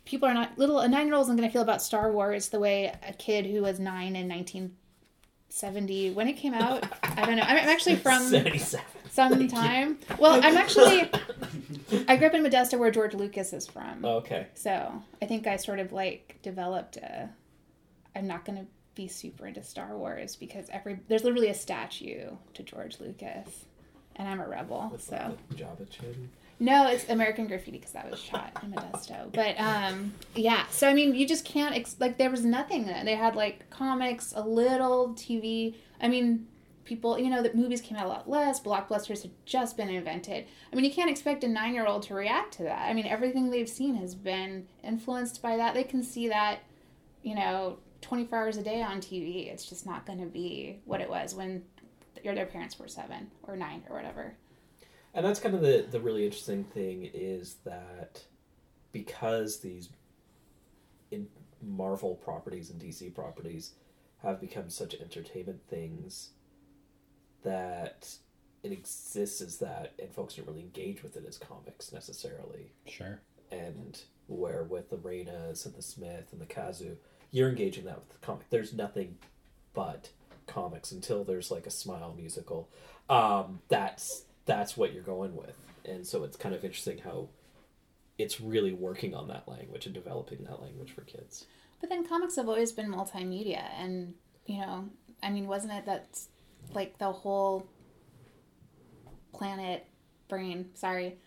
people 0.05 0.27
are 0.27 0.33
not 0.33 0.57
little 0.57 0.79
a 0.79 0.87
nine 0.87 1.07
year 1.07 1.15
old 1.15 1.25
isn't 1.25 1.37
going 1.37 1.47
to 1.47 1.53
feel 1.53 1.61
about 1.61 1.81
Star 1.81 2.11
Wars 2.11 2.49
the 2.49 2.59
way 2.59 2.93
a 3.07 3.13
kid 3.13 3.45
who 3.45 3.61
was 3.61 3.79
nine 3.79 4.15
in 4.15 4.27
1970 4.27 6.11
when 6.11 6.27
it 6.27 6.33
came 6.33 6.53
out. 6.53 6.85
I 7.03 7.25
don't 7.25 7.37
know. 7.37 7.43
I'm 7.43 7.69
actually 7.69 7.95
from 7.95 8.23
some 9.11 9.47
time. 9.47 9.99
Well, 10.17 10.39
I'm 10.43 10.57
actually 10.57 11.09
I 12.07 12.17
grew 12.17 12.27
up 12.27 12.33
in 12.33 12.43
Modesto 12.43 12.77
where 12.79 12.91
George 12.91 13.13
Lucas 13.13 13.53
is 13.53 13.67
from. 13.67 14.03
Okay. 14.03 14.47
So 14.55 15.01
I 15.21 15.25
think 15.25 15.47
I 15.47 15.57
sort 15.57 15.79
of 15.79 15.91
like 15.91 16.39
developed 16.41 16.97
a. 16.97 17.29
I'm 18.15 18.27
not 18.27 18.45
going 18.45 18.59
to 18.59 18.65
be 18.95 19.07
super 19.07 19.47
into 19.47 19.63
Star 19.63 19.97
Wars 19.97 20.35
because 20.35 20.69
every 20.69 20.99
there's 21.07 21.23
literally 21.23 21.49
a 21.49 21.53
statue 21.53 22.29
to 22.53 22.63
George 22.63 22.99
Lucas, 22.99 23.65
and 24.15 24.27
I'm 24.27 24.39
a 24.39 24.47
rebel. 24.47 24.89
With 24.91 25.03
So 25.03 25.15
like, 25.15 25.49
the 25.49 25.55
Jabba 25.55 25.89
chin. 25.89 26.29
no, 26.59 26.87
it's 26.87 27.09
American 27.09 27.47
Graffiti 27.47 27.77
because 27.77 27.91
that 27.93 28.09
was 28.09 28.19
shot 28.19 28.51
in 28.63 28.71
Modesto. 28.71 29.31
But 29.33 29.59
um, 29.59 30.13
yeah. 30.35 30.65
So 30.69 30.87
I 30.87 30.93
mean, 30.93 31.15
you 31.15 31.27
just 31.27 31.45
can't 31.45 31.75
ex- 31.75 31.95
like 31.99 32.17
there 32.17 32.29
was 32.29 32.45
nothing. 32.45 32.85
They 32.85 33.15
had 33.15 33.35
like 33.35 33.69
comics, 33.69 34.33
a 34.35 34.41
little 34.43 35.09
TV. 35.15 35.75
I 36.01 36.07
mean, 36.07 36.47
people. 36.85 37.17
You 37.17 37.29
know, 37.29 37.41
the 37.41 37.53
movies 37.53 37.81
came 37.81 37.97
out 37.97 38.05
a 38.05 38.09
lot 38.09 38.29
less. 38.29 38.59
Blockbusters 38.61 39.21
had 39.23 39.31
just 39.45 39.77
been 39.77 39.89
invented. 39.89 40.45
I 40.71 40.75
mean, 40.75 40.85
you 40.85 40.91
can't 40.91 41.09
expect 41.09 41.43
a 41.43 41.47
nine-year-old 41.47 42.03
to 42.03 42.13
react 42.13 42.53
to 42.55 42.63
that. 42.63 42.87
I 42.89 42.93
mean, 42.93 43.07
everything 43.07 43.49
they've 43.49 43.69
seen 43.69 43.95
has 43.95 44.15
been 44.15 44.67
influenced 44.83 45.41
by 45.41 45.57
that. 45.57 45.73
They 45.73 45.83
can 45.83 46.03
see 46.03 46.27
that, 46.29 46.59
you 47.23 47.35
know, 47.35 47.77
24 48.01 48.37
hours 48.37 48.57
a 48.57 48.63
day 48.63 48.81
on 48.81 48.99
TV. 48.99 49.47
It's 49.51 49.65
just 49.65 49.85
not 49.85 50.05
going 50.05 50.19
to 50.19 50.25
be 50.25 50.79
what 50.85 50.99
it 50.99 51.09
was 51.09 51.33
when 51.35 51.63
your 52.23 52.35
their 52.35 52.45
parents 52.45 52.77
were 52.77 52.87
seven 52.87 53.31
or 53.43 53.55
nine 53.55 53.83
or 53.89 53.95
whatever. 53.95 54.35
And 55.13 55.25
that's 55.25 55.39
kind 55.39 55.55
of 55.55 55.61
the 55.61 55.85
the 55.89 55.99
really 55.99 56.25
interesting 56.25 56.63
thing 56.63 57.09
is 57.13 57.57
that 57.65 58.23
because 58.91 59.59
these 59.59 59.89
in 61.11 61.27
Marvel 61.61 62.15
properties 62.15 62.69
and 62.69 62.81
DC 62.81 63.13
properties 63.13 63.71
have 64.21 64.39
become 64.39 64.69
such 64.69 64.95
entertainment 64.95 65.61
things 65.69 66.29
that 67.43 68.15
it 68.63 68.71
exists 68.71 69.41
as 69.41 69.57
that 69.57 69.93
and 69.99 70.11
folks 70.11 70.35
don't 70.35 70.47
really 70.47 70.61
engage 70.61 71.03
with 71.03 71.17
it 71.17 71.25
as 71.27 71.37
comics 71.37 71.91
necessarily. 71.91 72.71
Sure. 72.87 73.19
And 73.51 74.01
where 74.27 74.63
with 74.63 74.89
the 74.89 74.95
Rainas 74.95 75.65
and 75.65 75.75
the 75.75 75.81
Smith 75.81 76.29
and 76.31 76.41
the 76.41 76.45
Kazu, 76.45 76.95
you're 77.31 77.49
engaging 77.49 77.85
that 77.85 77.97
with 77.97 78.09
the 78.09 78.25
comic. 78.25 78.49
There's 78.49 78.73
nothing 78.73 79.17
but 79.73 80.09
comics 80.47 80.91
until 80.91 81.23
there's 81.23 81.51
like 81.51 81.65
a 81.65 81.71
smile 81.71 82.13
musical. 82.17 82.69
Um, 83.09 83.61
that's 83.69 84.23
that's 84.45 84.75
what 84.77 84.93
you're 84.93 85.03
going 85.03 85.35
with, 85.35 85.55
and 85.85 86.05
so 86.05 86.23
it's 86.23 86.37
kind 86.37 86.53
of 86.55 86.63
interesting 86.63 86.99
how 86.99 87.29
it's 88.17 88.39
really 88.39 88.73
working 88.73 89.13
on 89.15 89.27
that 89.27 89.47
language 89.47 89.85
and 89.85 89.93
developing 89.95 90.43
that 90.43 90.61
language 90.61 90.91
for 90.91 91.01
kids. 91.01 91.45
But 91.81 91.89
then 91.89 92.05
comics 92.05 92.35
have 92.37 92.47
always 92.47 92.71
been 92.71 92.89
multimedia, 92.91 93.63
and 93.77 94.13
you 94.45 94.59
know, 94.59 94.89
I 95.21 95.29
mean, 95.29 95.47
wasn't 95.47 95.73
it 95.73 95.85
that 95.85 96.19
like 96.73 96.97
the 96.97 97.11
whole 97.11 97.67
planet 99.33 99.85
brain? 100.27 100.69
Sorry, 100.75 101.17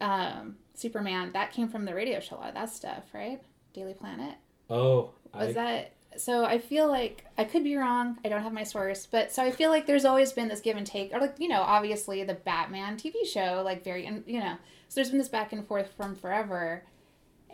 um, 0.00 0.56
Superman 0.74 1.32
that 1.32 1.52
came 1.52 1.68
from 1.68 1.84
the 1.84 1.94
radio 1.94 2.20
show. 2.20 2.36
A 2.36 2.38
lot 2.38 2.48
of 2.48 2.54
that 2.54 2.70
stuff, 2.70 3.04
right? 3.12 3.40
Daily 3.72 3.94
Planet 3.94 4.34
Oh, 4.68 5.10
was 5.34 5.48
I, 5.48 5.52
that. 5.52 5.92
So 6.16 6.44
I 6.44 6.58
feel 6.58 6.88
like 6.88 7.24
I 7.38 7.44
could 7.44 7.62
be 7.64 7.76
wrong. 7.76 8.18
I 8.24 8.28
don't 8.28 8.42
have 8.42 8.52
my 8.52 8.64
source, 8.64 9.06
but 9.06 9.32
so 9.32 9.42
I 9.42 9.50
feel 9.50 9.70
like 9.70 9.86
there's 9.86 10.04
always 10.04 10.32
been 10.32 10.48
this 10.48 10.60
give 10.60 10.76
and 10.76 10.86
take, 10.86 11.12
or 11.14 11.20
like 11.20 11.36
you 11.38 11.48
know, 11.48 11.62
obviously 11.62 12.24
the 12.24 12.34
Batman 12.34 12.96
TV 12.96 13.24
show, 13.24 13.62
like 13.64 13.84
very, 13.84 14.06
and 14.06 14.24
you 14.26 14.40
know, 14.40 14.54
so 14.88 14.96
there's 14.96 15.10
been 15.10 15.18
this 15.18 15.28
back 15.28 15.52
and 15.52 15.66
forth 15.66 15.92
from 15.96 16.16
forever, 16.16 16.84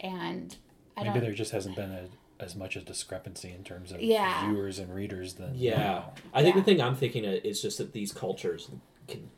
and 0.01 0.57
I 0.97 1.03
Maybe 1.03 1.14
don't. 1.14 1.23
there 1.25 1.33
just 1.35 1.53
hasn't 1.53 1.77
been 1.77 1.90
a, 1.92 2.09
as 2.42 2.57
much 2.57 2.77
a 2.77 2.81
discrepancy 2.81 3.53
in 3.53 3.62
terms 3.62 3.92
of 3.92 4.01
Yeah. 4.01 4.49
viewers 4.51 4.79
and 4.79 4.92
readers 4.95 5.35
than 5.35 5.53
Yeah, 5.55 5.77
now. 5.79 6.12
I 6.33 6.42
think 6.42 6.55
Yeah. 6.57 6.61
the 6.62 6.64
thing 6.64 6.81
I'm 6.81 6.97
thinking 6.97 7.27
of 7.27 7.35
is 7.45 7.61
just 7.61 7.77
that 7.79 7.92
these 7.92 8.12
cultures 8.12 8.71
can 9.07 9.31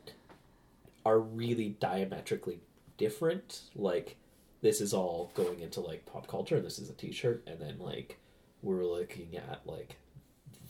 are 1.05 1.19
really 1.19 1.75
diametrically 1.81 2.59
different. 2.97 3.61
Like 3.75 4.15
this 4.61 4.79
is 4.81 4.93
all 4.93 5.31
going 5.33 5.59
into 5.59 5.81
like 5.81 6.05
pop 6.05 6.27
culture, 6.27 6.55
and 6.55 6.65
this 6.65 6.79
is 6.79 6.89
a 6.89 6.93
T-shirt, 6.93 7.43
and 7.47 7.59
then 7.59 7.79
like 7.79 8.17
we're 8.61 8.85
looking 8.85 9.35
at 9.35 9.61
like 9.65 9.97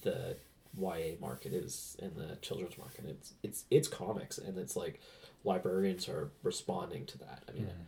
the 0.04 0.38
YA 0.78 1.16
market 1.20 1.54
is 1.54 1.98
and 2.02 2.16
the 2.16 2.38
children's 2.42 2.78
market. 2.78 3.06
It's 3.08 3.34
it's 3.44 3.66
it's 3.70 3.88
comics, 3.88 4.38
and 4.38 4.58
it's 4.58 4.76
like 4.76 5.00
librarians 5.44 6.08
are 6.08 6.32
responding 6.44 7.06
to 7.08 7.18
that. 7.20 7.44
I 7.48 7.52
mean. 7.54 7.64
Mm-hmm. 7.66 7.84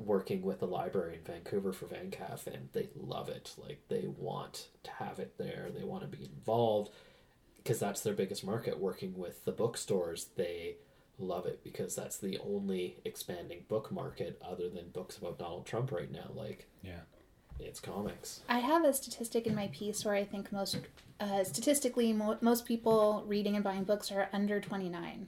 Working 0.00 0.42
with 0.42 0.60
the 0.60 0.66
library 0.66 1.16
in 1.16 1.22
Vancouver 1.24 1.72
for 1.72 1.86
VanCaf, 1.86 2.46
and 2.46 2.68
they 2.72 2.88
love 2.94 3.28
it. 3.28 3.56
Like 3.58 3.80
they 3.88 4.04
want 4.06 4.68
to 4.84 4.92
have 4.92 5.18
it 5.18 5.36
there. 5.38 5.70
They 5.76 5.82
want 5.82 6.02
to 6.02 6.16
be 6.16 6.24
involved 6.24 6.92
because 7.56 7.80
that's 7.80 8.02
their 8.02 8.14
biggest 8.14 8.44
market. 8.46 8.78
Working 8.78 9.18
with 9.18 9.44
the 9.44 9.50
bookstores, 9.50 10.28
they 10.36 10.76
love 11.18 11.46
it 11.46 11.62
because 11.64 11.96
that's 11.96 12.16
the 12.16 12.38
only 12.38 12.98
expanding 13.04 13.64
book 13.68 13.90
market 13.90 14.40
other 14.40 14.68
than 14.68 14.90
books 14.90 15.16
about 15.18 15.38
Donald 15.38 15.66
Trump 15.66 15.90
right 15.90 16.10
now. 16.10 16.30
Like 16.32 16.68
Yeah. 16.82 17.00
It's 17.60 17.80
comics. 17.80 18.40
I 18.48 18.58
have 18.60 18.84
a 18.84 18.92
statistic 18.92 19.46
in 19.46 19.54
my 19.54 19.68
piece 19.68 20.04
where 20.04 20.14
I 20.14 20.24
think 20.24 20.52
most, 20.52 20.78
uh, 21.20 21.44
statistically, 21.44 22.12
mo- 22.12 22.38
most 22.40 22.64
people 22.66 23.24
reading 23.26 23.54
and 23.54 23.64
buying 23.64 23.84
books 23.84 24.10
are 24.12 24.28
under 24.32 24.60
29. 24.60 25.26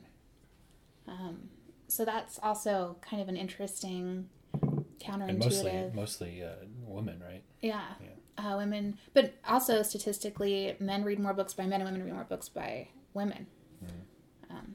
Um, 1.09 1.49
so 1.89 2.05
that's 2.05 2.39
also 2.43 2.97
kind 3.01 3.21
of 3.21 3.29
an 3.29 3.37
interesting 3.37 4.29
counterintuitive. 5.01 5.29
and 5.29 5.39
mostly 5.39 5.91
mostly 5.95 6.45
uh, 6.45 6.51
women, 6.87 7.21
right? 7.27 7.43
Yeah. 7.63 7.83
Yeah. 8.01 8.09
Uh, 8.53 8.57
women, 8.57 8.97
but 9.13 9.35
also 9.47 9.83
statistically, 9.83 10.77
men 10.79 11.03
read 11.05 11.19
more 11.19 11.35
books 11.35 11.53
by 11.53 11.67
men 11.67 11.81
and 11.81 11.85
women 11.91 12.03
read 12.05 12.15
more 12.15 12.25
books 12.25 12.49
by 12.49 12.89
women. 13.13 13.47
Um, 14.49 14.75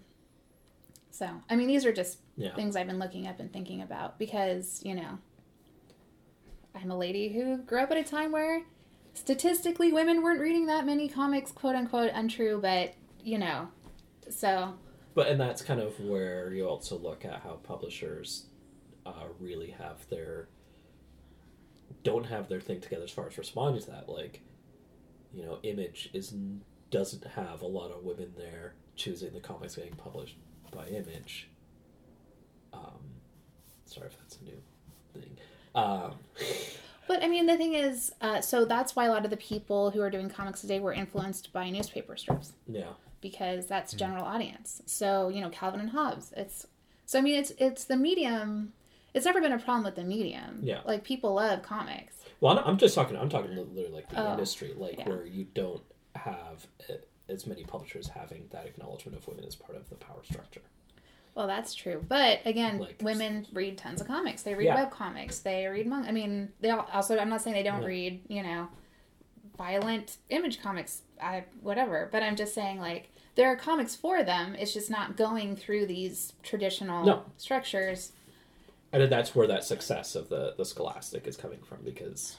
so, 1.12 1.30
I 1.50 1.56
mean, 1.56 1.68
these 1.68 1.86
are 1.86 1.92
just 1.94 2.20
Yeah. 2.38 2.54
things 2.56 2.76
I've 2.76 2.88
been 2.88 3.00
looking 3.00 3.28
up 3.28 3.40
and 3.40 3.52
thinking 3.52 3.82
about 3.82 4.18
because, 4.20 4.82
you 4.86 4.94
know, 4.96 5.18
I'm 6.76 6.92
a 6.92 6.98
lady 6.98 7.30
who 7.30 7.58
grew 7.58 7.80
up 7.80 7.92
at 7.92 7.98
a 7.98 8.04
time 8.04 8.32
where 8.32 8.62
statistically 9.14 9.94
women 9.94 10.22
weren't 10.22 10.42
reading 10.42 10.66
that 10.66 10.86
many 10.86 11.08
comics, 11.08 11.52
quote 11.52 11.76
unquote, 11.76 12.12
untrue, 12.14 12.60
but, 12.62 12.94
you 13.24 13.38
know, 13.38 13.70
so, 14.30 14.74
But 15.16 15.28
and 15.30 15.40
that's 15.40 15.62
kind 15.62 15.80
of 15.80 15.98
where 16.02 16.54
you 16.54 16.68
also 16.68 16.98
look 16.98 17.24
at 17.24 17.42
how 17.42 17.60
publishers 17.64 18.48
uh, 19.06 19.28
really 19.40 19.72
have 19.72 20.08
their 20.10 20.50
don't 22.04 22.26
have 22.26 22.50
their 22.50 22.60
thing 22.60 22.82
together 22.82 23.04
as 23.04 23.12
far 23.12 23.28
as 23.28 23.38
responding 23.38 23.82
to 23.82 23.92
that. 23.92 24.10
Like, 24.10 24.42
you 25.34 25.44
know, 25.44 25.60
Image 25.64 26.10
is 26.14 26.34
doesn't 26.92 27.26
have 27.26 27.62
a 27.62 27.68
lot 27.68 27.92
of 27.92 28.04
women 28.04 28.34
there 28.38 28.76
choosing 28.96 29.34
the 29.34 29.40
comics 29.40 29.76
getting 29.76 29.96
published 29.96 30.38
by 30.72 30.86
Image. 30.88 31.50
Um, 32.74 33.00
sorry 33.86 34.08
if 34.08 34.18
that's 34.18 34.40
new. 34.42 34.62
Um, 35.76 36.14
But 37.08 37.24
I 37.24 37.28
mean, 37.28 37.46
the 37.46 37.56
thing 37.56 37.74
is, 37.76 38.14
uh, 38.20 38.42
so 38.42 38.66
that's 38.66 38.96
why 38.96 39.06
a 39.06 39.12
lot 39.12 39.26
of 39.26 39.30
the 39.30 39.38
people 39.38 39.92
who 39.92 40.02
are 40.02 40.10
doing 40.10 40.28
comics 40.28 40.62
today 40.62 40.80
were 40.80 40.92
influenced 40.94 41.54
by 41.54 41.70
newspaper 41.70 42.18
strips 42.18 42.54
yeah, 42.68 42.94
because 43.22 43.68
that's 43.68 43.94
general 43.94 44.26
audience. 44.26 44.82
So 44.88 45.30
you 45.30 45.40
know, 45.42 45.50
Calvin 45.50 45.80
and 45.82 45.92
Hobbes. 45.92 46.34
It's 46.36 46.66
so 47.06 47.20
I 47.20 47.22
mean, 47.22 47.36
it's 47.36 47.52
it's 47.60 47.84
the 47.86 47.96
medium. 47.96 48.74
It's 49.14 49.26
never 49.26 49.40
been 49.40 49.54
a 49.54 49.60
problem 49.60 49.84
with 49.86 49.96
the 49.96 50.04
medium. 50.04 50.60
Yeah. 50.64 50.82
like 50.84 51.04
people 51.04 51.36
love 51.36 51.62
comics. 51.62 52.16
Well, 52.42 52.58
I'm 52.58 52.66
I'm 52.66 52.78
just 52.78 52.96
talking. 52.96 53.16
I'm 53.18 53.30
talking 53.30 53.52
literally 53.56 53.88
like 53.90 54.10
the 54.10 54.20
Oh, 54.28 54.32
industry, 54.32 54.74
like 54.76 54.98
yeah. 54.98 55.08
where 55.10 55.26
you 55.28 55.46
don't 55.54 55.84
have 56.16 56.66
uh, 56.90 56.94
as 57.30 57.46
many 57.46 57.64
publishers 57.66 58.08
having 58.08 58.48
that 58.52 58.66
acknowledgement 58.66 59.16
of 59.16 59.28
women 59.28 59.46
as 59.46 59.56
part 59.56 59.78
of 59.78 59.88
the 59.90 59.96
power 59.96 60.24
structure. 60.24 60.62
Well, 61.36 61.48
that's 61.48 61.74
true. 61.76 62.04
But 62.08 62.40
again, 62.46 62.80
Like- 62.80 63.02
women 63.02 63.46
read 63.54 63.78
tons 63.78 64.00
of 64.02 64.08
comics. 64.08 64.42
They 64.44 64.56
read 64.56 64.66
Yeah. 64.66 64.76
web 64.76 64.92
comics. 64.92 65.40
They 65.40 65.68
read 65.68 65.86
manga. 65.86 66.08
I 66.08 66.12
mean, 66.12 66.54
they 66.62 66.70
also. 66.70 67.18
I'm 67.18 67.30
not 67.30 67.42
saying 67.42 67.56
they 67.56 67.64
don't 67.64 67.82
Yeah. 67.82 67.88
read. 67.88 68.22
You 68.30 68.42
know, 68.44 68.70
violent 69.58 70.18
image 70.30 70.62
comics. 70.62 71.02
I 71.22 71.44
whatever. 71.62 72.08
But 72.12 72.24
I'm 72.24 72.36
just 72.36 72.54
saying 72.54 72.80
like 72.80 73.10
there 73.36 73.48
are 73.52 73.58
comics 73.58 73.96
for 73.96 74.24
them. 74.24 74.56
It's 74.56 74.74
just 74.74 74.90
not 74.90 75.18
going 75.18 75.56
through 75.58 75.88
these 75.88 76.34
traditional 76.42 77.06
No. 77.06 77.26
structures. 77.38 78.14
And 78.94 79.12
that's 79.12 79.36
where 79.36 79.48
that 79.48 79.66
success 79.66 80.16
of 80.16 80.30
the 80.30 80.54
the 80.58 80.64
Scholastic 80.66 81.28
is 81.28 81.36
coming 81.36 81.62
from 81.62 81.84
because 81.84 82.38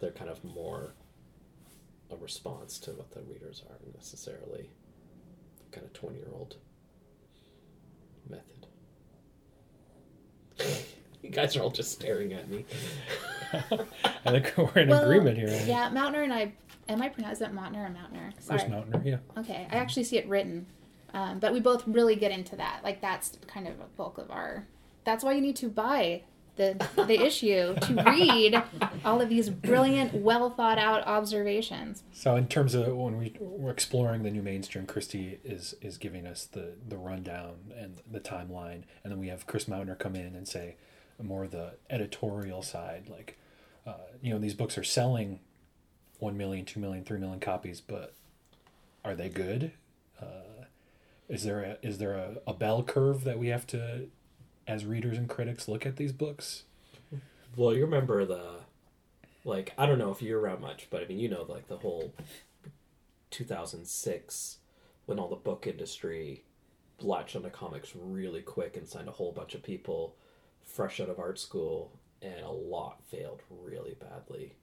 they're 0.00 0.10
kind 0.12 0.28
of 0.30 0.44
more 0.44 0.92
a 2.10 2.16
response 2.16 2.78
to 2.80 2.90
what 2.92 3.10
the 3.12 3.22
readers 3.22 3.62
are 3.70 3.78
necessarily 3.94 4.68
kind 5.72 5.86
of 5.86 5.94
twenty 5.94 6.18
year 6.18 6.28
old 6.30 6.56
method. 8.30 8.66
you 11.22 11.30
guys 11.30 11.56
are 11.56 11.62
all 11.62 11.70
just 11.70 11.92
staring 11.92 12.32
at 12.32 12.48
me. 12.48 12.64
I 13.52 14.30
think 14.30 14.52
we're 14.56 14.80
in 14.82 14.88
Well, 14.88 15.02
agreement 15.04 15.38
here. 15.38 15.62
Yeah, 15.66 15.90
Mautner 15.90 16.24
and 16.24 16.32
I. 16.32 16.52
Am 16.88 17.00
I 17.00 17.08
pronouncing 17.08 17.46
it 17.46 17.54
Montner 17.54 17.86
or 17.86 17.88
Mountner? 17.88 18.32
Chris 18.34 18.46
Sorry. 18.46 18.68
Mountainer, 18.68 19.02
yeah. 19.04 19.16
Okay, 19.40 19.66
I 19.70 19.76
actually 19.76 20.04
see 20.04 20.18
it 20.18 20.28
written, 20.28 20.66
um, 21.14 21.38
but 21.38 21.52
we 21.52 21.60
both 21.60 21.86
really 21.86 22.14
get 22.16 22.30
into 22.30 22.56
that. 22.56 22.80
Like 22.84 23.00
that's 23.00 23.38
kind 23.46 23.66
of 23.66 23.74
a 23.80 23.86
bulk 23.96 24.18
of 24.18 24.30
our. 24.30 24.66
That's 25.04 25.24
why 25.24 25.32
you 25.32 25.40
need 25.40 25.56
to 25.56 25.68
buy 25.68 26.22
the 26.56 26.86
the 26.96 27.20
issue 27.24 27.74
to 27.74 28.02
read 28.06 28.62
all 29.04 29.20
of 29.20 29.28
these 29.28 29.50
brilliant, 29.50 30.14
well 30.14 30.50
thought 30.50 30.78
out 30.78 31.06
observations. 31.06 32.02
So 32.12 32.36
in 32.36 32.46
terms 32.48 32.74
of 32.74 32.94
when 32.94 33.18
we, 33.18 33.34
we're 33.40 33.70
exploring 33.70 34.22
the 34.22 34.30
new 34.30 34.42
mainstream, 34.42 34.86
Kristy 34.86 35.38
is 35.44 35.74
is 35.80 35.98
giving 35.98 36.26
us 36.26 36.44
the 36.44 36.74
the 36.88 36.96
rundown 36.96 37.72
and 37.76 38.00
the 38.10 38.20
timeline, 38.20 38.82
and 39.02 39.12
then 39.12 39.18
we 39.18 39.28
have 39.28 39.46
Chris 39.46 39.64
Mautner 39.66 39.98
come 39.98 40.16
in 40.16 40.34
and 40.34 40.46
say 40.46 40.76
more 41.22 41.44
of 41.44 41.50
the 41.50 41.74
editorial 41.90 42.62
side, 42.62 43.08
like 43.08 43.38
uh, 43.86 43.94
you 44.22 44.32
know 44.32 44.38
these 44.38 44.54
books 44.54 44.76
are 44.76 44.84
selling 44.84 45.40
1 46.18 46.36
million, 46.36 46.64
2 46.64 46.80
million, 46.80 47.04
3 47.04 47.18
million 47.18 47.40
copies, 47.40 47.80
but 47.80 48.14
are 49.04 49.14
they 49.14 49.28
good? 49.28 49.72
Uh, 50.20 50.64
is 51.28 51.44
there 51.44 51.60
a 51.60 51.76
is 51.82 51.98
there 51.98 52.14
a, 52.14 52.36
a 52.46 52.52
bell 52.52 52.82
curve 52.82 53.24
that 53.24 53.38
we 53.38 53.48
have 53.48 53.66
to 53.68 54.08
as 54.66 54.84
readers 54.84 55.18
and 55.18 55.28
critics 55.28 55.68
look 55.68 55.86
at 55.86 55.96
these 55.96 56.12
books? 56.12 56.64
Well, 57.56 57.74
you 57.74 57.82
remember 57.82 58.24
the, 58.24 58.60
like, 59.44 59.72
I 59.78 59.86
don't 59.86 59.98
know 59.98 60.10
if 60.10 60.22
you're 60.22 60.40
around 60.40 60.60
much, 60.60 60.88
but 60.90 61.02
I 61.02 61.06
mean, 61.06 61.18
you 61.18 61.28
know, 61.28 61.44
like 61.48 61.68
the 61.68 61.76
whole 61.76 62.12
2006 63.30 64.58
when 65.06 65.18
all 65.18 65.28
the 65.28 65.36
book 65.36 65.66
industry 65.66 66.42
latched 67.00 67.36
onto 67.36 67.50
comics 67.50 67.92
really 67.94 68.40
quick 68.40 68.76
and 68.76 68.88
signed 68.88 69.08
a 69.08 69.12
whole 69.12 69.32
bunch 69.32 69.54
of 69.54 69.62
people 69.62 70.14
fresh 70.62 70.98
out 70.98 71.10
of 71.10 71.18
art 71.18 71.38
school, 71.38 71.92
and 72.22 72.40
a 72.40 72.50
lot 72.50 73.02
failed 73.04 73.42
really 73.50 73.94
badly. 74.00 74.54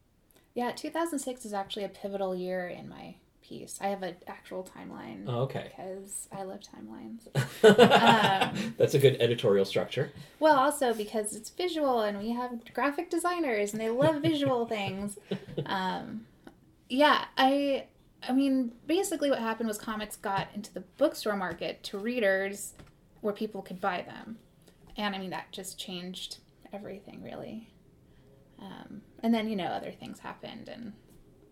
Yeah, 0.53 0.71
2006 0.71 1.45
is 1.45 1.53
actually 1.53 1.83
a 1.83 1.89
pivotal 1.89 2.35
year 2.35 2.67
in 2.67 2.89
my 2.89 3.15
piece. 3.41 3.77
I 3.81 3.87
have 3.87 4.03
an 4.03 4.15
actual 4.27 4.63
timeline 4.63 5.25
Oh, 5.27 5.41
okay. 5.41 5.71
because 5.75 6.27
I 6.31 6.43
love 6.43 6.59
timelines. 6.61 7.27
That's 8.77 8.93
a 8.93 8.99
good 8.99 9.17
editorial 9.19 9.65
structure. 9.65 10.11
Well, 10.39 10.57
also 10.57 10.93
because 10.93 11.35
it's 11.35 11.49
visual 11.49 12.01
and 12.01 12.17
we 12.19 12.31
have 12.31 12.61
graphic 12.73 13.09
designers 13.09 13.73
and 13.73 13.81
they 13.81 13.89
love 13.89 14.21
visual 14.21 14.65
things. 14.65 15.17
Um, 15.65 16.25
yeah, 16.89 17.25
I 17.37 17.85
I 18.27 18.33
mean, 18.33 18.73
basically 18.87 19.29
what 19.29 19.39
happened 19.39 19.67
was 19.67 19.77
comics 19.77 20.15
got 20.15 20.47
into 20.53 20.73
the 20.73 20.81
bookstore 20.97 21.35
market 21.35 21.81
to 21.83 21.97
readers 21.97 22.73
where 23.21 23.33
people 23.33 23.61
could 23.61 23.79
buy 23.81 24.01
them. 24.05 24.37
And 24.97 25.15
I 25.15 25.19
mean 25.19 25.29
that 25.31 25.51
just 25.51 25.79
changed 25.79 26.37
everything 26.73 27.21
really. 27.23 27.69
Um, 28.61 29.01
and 29.23 29.33
then, 29.33 29.49
you 29.49 29.55
know, 29.55 29.65
other 29.65 29.91
things 29.91 30.19
happened 30.19 30.69
and 30.69 30.93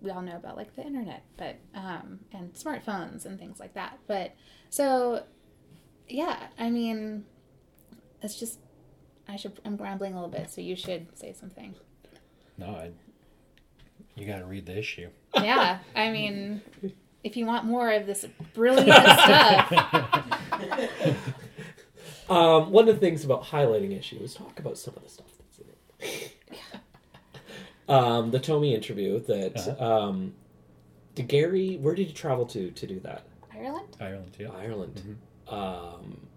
we 0.02 0.12
all 0.12 0.22
know 0.22 0.36
about 0.36 0.56
like 0.58 0.76
the 0.76 0.84
internet, 0.84 1.24
but 1.38 1.58
um, 1.76 2.20
and 2.34 2.54
smartphones 2.54 3.26
and 3.26 3.38
things 3.40 3.60
like 3.60 3.74
that. 3.74 4.00
But 4.08 4.36
so 4.70 5.24
yeah, 6.08 6.48
I 6.58 6.70
mean 6.70 7.26
it's 8.22 8.40
just 8.40 8.60
I 9.28 9.36
should. 9.36 9.60
I'm 9.64 9.78
rambling 9.78 10.14
a 10.14 10.16
little 10.16 10.30
bit, 10.30 10.50
so 10.50 10.62
you 10.62 10.76
should 10.76 11.18
say 11.18 11.34
something. 11.34 11.76
No, 12.58 12.68
I, 12.68 12.92
you 14.16 14.26
got 14.26 14.40
to 14.40 14.46
read 14.46 14.66
the 14.66 14.78
issue. 14.78 15.10
Yeah, 15.36 15.80
I 15.96 16.10
mean, 16.12 16.62
if 17.24 17.38
you 17.38 17.46
want 17.46 17.66
more 17.66 17.92
of 17.92 18.08
this 18.08 18.26
brilliant 18.54 18.90
stuff, 18.92 19.74
Um, 22.30 22.70
one 22.72 22.88
of 22.88 22.94
the 22.96 23.00
things 23.02 23.26
about 23.26 23.44
highlighting 23.46 23.98
issue 23.98 24.18
is 24.18 24.36
talk 24.36 24.60
about 24.60 24.78
some 24.78 24.94
of 24.96 25.02
the 25.04 25.10
stuff 25.10 25.26
that's 25.40 25.58
in 25.58 25.66
it. 26.00 26.29
Um, 27.90 28.32
the 28.32 28.40
Tomi 28.40 28.74
interview 28.76 29.20
that 29.22 29.58
Uh-huh. 29.68 29.94
um, 30.10 30.34
did 31.16 31.28
Gary? 31.28 31.78
Where 31.78 31.96
did 31.96 32.08
you 32.08 32.14
travel 32.14 32.46
to 32.48 32.72
to 32.72 32.88
do 32.88 33.00
that? 33.02 33.24
Ireland. 33.54 33.98
Ireland, 34.00 34.36
yeah. 34.40 34.52
Ireland. 34.52 35.18
Mhm. 35.50 35.54
Um, 35.54 36.28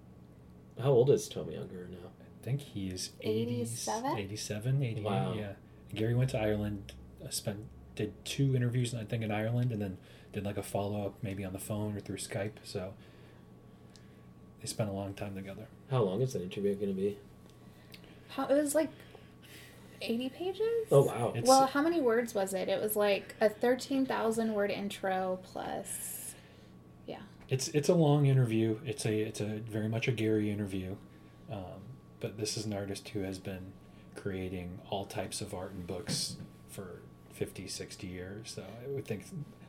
how 0.81 0.91
old 0.91 1.11
is 1.11 1.29
Tomi 1.29 1.55
Ungerer 1.55 1.89
now? 1.91 2.09
I 2.21 2.45
think 2.45 2.61
he's 2.61 3.11
80s 3.23 3.87
87? 3.87 4.19
87, 4.19 4.83
88, 4.83 5.05
Wow. 5.05 5.35
yeah. 5.35 5.53
Gary 5.95 6.15
went 6.15 6.31
to 6.31 6.39
Ireland, 6.41 6.95
uh, 7.25 7.29
spent 7.31 7.59
did 7.95 8.13
two 8.25 8.57
interviews, 8.57 8.95
I 8.95 9.05
think, 9.05 9.23
in 9.23 9.31
Ireland, 9.31 9.71
and 9.71 9.81
then 9.83 9.99
did 10.33 10.45
like 10.45 10.57
a 10.57 10.63
follow 10.63 11.07
up, 11.07 11.15
maybe 11.23 11.45
on 11.45 11.53
the 11.53 11.59
phone 11.59 11.95
or 11.95 12.01
through 12.01 12.17
Skype. 12.17 12.53
So 12.65 12.95
they 14.61 14.67
spent 14.67 14.89
a 14.89 14.93
long 14.95 15.13
time 15.13 15.35
together. 15.35 15.67
How 15.91 16.03
long 16.03 16.23
is 16.23 16.33
that 16.33 16.41
interview 16.43 16.75
going 16.75 16.89
to 16.89 16.95
be? 17.01 17.19
How 18.29 18.47
it 18.47 18.55
was 18.55 18.75
like 18.75 18.89
eighty 20.03 20.29
pages. 20.29 20.87
Oh 20.91 21.03
wow! 21.05 21.31
It's- 21.31 21.47
Well, 21.49 21.67
how 21.67 21.81
many 21.83 22.01
words 22.01 22.35
was 22.35 22.53
it? 22.55 22.69
It 22.69 22.81
was 22.83 22.97
like 22.97 23.35
a 23.41 23.49
thirteen 23.49 24.05
thousand 24.07 24.53
word 24.55 24.71
intro 24.71 25.39
plus. 25.43 26.35
Yeah. 27.07 27.21
It's 27.49 27.69
it's 27.69 27.89
a 27.89 27.95
long 27.95 28.27
interview. 28.27 28.79
It's 28.85 29.05
a 29.07 29.21
it's 29.23 29.41
a 29.41 29.61
very 29.69 29.89
much 29.89 30.09
a 30.09 30.13
Gary 30.13 30.51
interview, 30.51 30.97
um, 31.51 31.83
but 32.21 32.39
this 32.39 32.57
is 32.57 32.65
an 32.67 32.73
artist 32.73 33.09
who 33.11 33.21
has 33.21 33.39
been 33.39 33.73
creating 34.17 34.79
all 34.91 35.05
types 35.05 35.41
of 35.41 35.55
art 35.55 35.73
and 35.73 35.87
books 35.87 36.37
for 36.69 37.01
50, 37.33 37.67
60 37.67 38.07
years. 38.07 38.53
So 38.55 38.63
I 38.63 38.89
would 38.89 39.07
think 39.07 39.25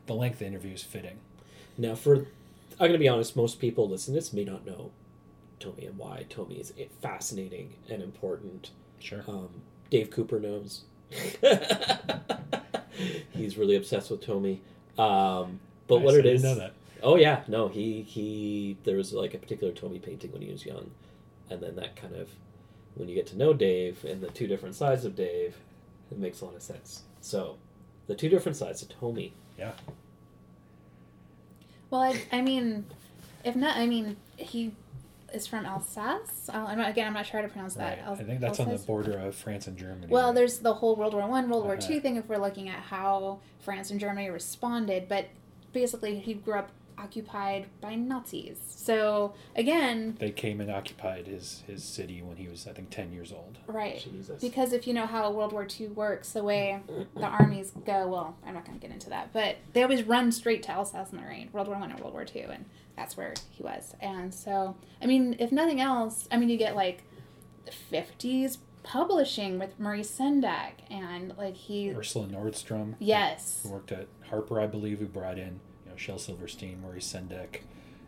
the 0.06 0.14
length 0.14 0.34
of 0.34 0.38
the 0.40 0.46
interview 0.46 0.74
is 0.74 0.82
fitting. 0.82 1.18
Now, 1.78 1.94
for 1.94 2.16
I'm 2.16 2.88
going 2.88 2.92
to 2.92 2.98
be 2.98 3.08
honest, 3.08 3.36
most 3.36 3.58
people 3.58 3.88
listening 3.88 4.14
to 4.14 4.20
this 4.20 4.32
may 4.32 4.44
not 4.44 4.66
know 4.66 4.90
Tomi 5.60 5.86
and 5.86 5.96
why 5.98 6.26
Tomi 6.28 6.56
is 6.56 6.72
fascinating 7.00 7.74
and 7.88 8.02
important. 8.02 8.70
Sure. 8.98 9.24
Um, 9.26 9.48
Dave 9.94 10.10
Cooper 10.10 10.40
knows. 10.40 10.82
He's 13.30 13.56
really 13.56 13.76
obsessed 13.76 14.10
with 14.10 14.22
Tomi. 14.22 14.60
Um, 14.98 15.60
but 15.86 15.96
I 15.96 16.02
what 16.02 16.14
it 16.14 16.22
didn't 16.22 16.36
is, 16.36 16.42
know 16.42 16.54
that. 16.56 16.72
oh 17.02 17.16
yeah, 17.16 17.42
no, 17.48 17.68
he 17.68 18.02
he. 18.02 18.76
There 18.84 18.96
was 18.96 19.12
like 19.12 19.34
a 19.34 19.38
particular 19.38 19.72
Tomi 19.72 19.98
painting 19.98 20.32
when 20.32 20.42
he 20.42 20.50
was 20.50 20.64
young 20.64 20.90
and 21.50 21.60
then 21.60 21.76
that 21.76 21.96
kind 21.96 22.14
of 22.14 22.28
when 22.94 23.08
you 23.08 23.14
get 23.14 23.26
to 23.28 23.36
know 23.36 23.52
Dave 23.52 24.04
and 24.04 24.20
the 24.20 24.28
two 24.28 24.46
different 24.46 24.74
sides 24.74 25.04
of 25.04 25.16
Dave, 25.16 25.56
it 26.10 26.18
makes 26.18 26.40
a 26.40 26.44
lot 26.44 26.54
of 26.54 26.62
sense. 26.62 27.02
So, 27.20 27.56
the 28.06 28.14
two 28.14 28.28
different 28.28 28.56
sides 28.56 28.82
of 28.82 28.88
Tomi. 28.88 29.32
Yeah. 29.58 29.72
Well, 31.90 32.02
I, 32.02 32.22
I 32.30 32.40
mean, 32.40 32.86
if 33.44 33.56
not, 33.56 33.76
I 33.76 33.86
mean, 33.86 34.16
he 34.36 34.72
is 35.34 35.46
from 35.46 35.66
Alsace. 35.66 36.48
Uh, 36.52 36.64
I'm 36.68 36.78
not, 36.78 36.90
again, 36.90 37.06
I'm 37.06 37.12
not 37.14 37.26
sure 37.26 37.40
how 37.40 37.46
to 37.46 37.52
pronounce 37.52 37.74
that. 37.74 37.98
Right. 37.98 38.06
Al- 38.06 38.12
I 38.14 38.24
think 38.24 38.40
that's 38.40 38.60
on 38.60 38.68
the 38.70 38.78
border 38.78 39.18
of 39.18 39.34
France 39.34 39.66
and 39.66 39.76
Germany. 39.76 40.06
Well, 40.08 40.26
right? 40.28 40.34
there's 40.34 40.58
the 40.58 40.74
whole 40.74 40.96
World 40.96 41.14
War 41.14 41.26
One, 41.28 41.48
World 41.50 41.64
War 41.64 41.74
Uh-huh. 41.74 41.86
Two 41.86 42.00
thing. 42.00 42.16
If 42.16 42.28
we're 42.28 42.38
looking 42.38 42.68
at 42.68 42.78
how 42.80 43.40
France 43.60 43.90
and 43.90 43.98
Germany 44.00 44.30
responded, 44.30 45.08
but 45.08 45.28
basically, 45.72 46.18
he 46.18 46.34
grew 46.34 46.54
up 46.58 46.70
occupied 46.96 47.66
by 47.80 47.96
Nazis. 47.96 48.56
So 48.68 49.34
again, 49.56 50.16
they 50.20 50.30
came 50.30 50.60
and 50.60 50.70
occupied 50.70 51.26
his 51.26 51.64
his 51.66 51.82
city 51.82 52.22
when 52.22 52.36
he 52.36 52.46
was 52.46 52.68
I 52.68 52.72
think 52.72 52.90
10 52.90 53.12
years 53.12 53.32
old. 53.32 53.58
right. 53.66 53.98
Jesus. 53.98 54.40
Because 54.40 54.72
if 54.72 54.86
you 54.86 54.94
know 54.94 55.04
how 55.06 55.28
World 55.32 55.52
War 55.52 55.66
II 55.68 55.88
works, 55.88 56.30
the 56.30 56.44
way 56.44 56.80
the 57.16 57.26
armies 57.26 57.72
go, 57.84 58.06
well, 58.06 58.36
I'm 58.46 58.54
not 58.54 58.64
going 58.64 58.78
to 58.78 58.80
get 58.86 58.94
into 58.94 59.10
that, 59.10 59.32
but 59.32 59.56
they 59.72 59.82
always 59.82 60.04
run 60.04 60.30
straight 60.30 60.62
to 60.64 60.70
Alsace 60.70 61.10
and 61.10 61.20
Lorraine, 61.20 61.48
World 61.52 61.66
War 61.66 61.78
One 61.78 61.90
and 61.90 61.98
World 61.98 62.12
War 62.12 62.24
Two, 62.24 62.46
and 62.48 62.64
that's 62.96 63.16
where 63.16 63.34
he 63.50 63.62
was. 63.62 63.94
And 64.00 64.32
so, 64.32 64.76
I 65.02 65.06
mean, 65.06 65.36
if 65.38 65.50
nothing 65.52 65.80
else, 65.80 66.28
I 66.30 66.36
mean, 66.36 66.48
you 66.48 66.56
get 66.56 66.76
like 66.76 67.02
50s 67.92 68.58
publishing 68.82 69.58
with 69.58 69.78
Maurice 69.80 70.10
Sendak, 70.16 70.72
and 70.90 71.34
like 71.38 71.54
he, 71.56 71.90
Ursula 71.92 72.26
Nordstrom. 72.26 72.94
yes, 72.98 73.60
Who 73.62 73.70
worked 73.70 73.92
at 73.92 74.06
Harper, 74.28 74.60
I 74.60 74.66
believe, 74.66 74.98
who 74.98 75.06
brought 75.06 75.38
in 75.38 75.60
you 75.84 75.90
know 75.90 75.96
Shel 75.96 76.18
Silverstein, 76.18 76.80
Maurice 76.82 77.10
Sendak. 77.10 77.60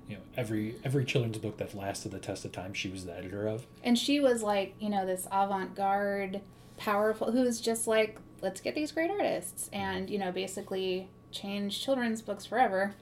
You 0.08 0.16
know 0.16 0.22
every 0.36 0.76
every 0.84 1.04
children's 1.04 1.38
book 1.38 1.56
that 1.56 1.74
lasted 1.74 2.12
the 2.12 2.18
test 2.18 2.44
of 2.44 2.52
time, 2.52 2.74
she 2.74 2.88
was 2.88 3.06
the 3.06 3.16
editor 3.16 3.46
of. 3.46 3.66
and 3.82 3.98
she 3.98 4.20
was 4.20 4.42
like, 4.42 4.74
you 4.78 4.90
know, 4.90 5.06
this 5.06 5.26
avant-garde, 5.32 6.42
powerful, 6.76 7.32
who 7.32 7.40
was 7.40 7.60
just 7.60 7.86
like, 7.86 8.18
let's 8.42 8.60
get 8.60 8.74
these 8.74 8.92
great 8.92 9.10
artists, 9.10 9.70
and 9.72 10.10
you 10.10 10.18
know, 10.18 10.30
basically 10.30 11.08
change 11.32 11.82
children's 11.82 12.20
books 12.22 12.44
forever. 12.44 12.94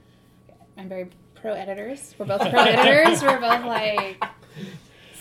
I'm 0.79 0.89
very 0.89 1.11
pro 1.45 1.53
editors. 1.53 2.15
We're 2.17 2.25
both 2.25 2.41
pro 2.41 2.59
editors. 2.59 3.23
We're 3.23 3.39
both 3.39 3.67
like, 3.67 4.25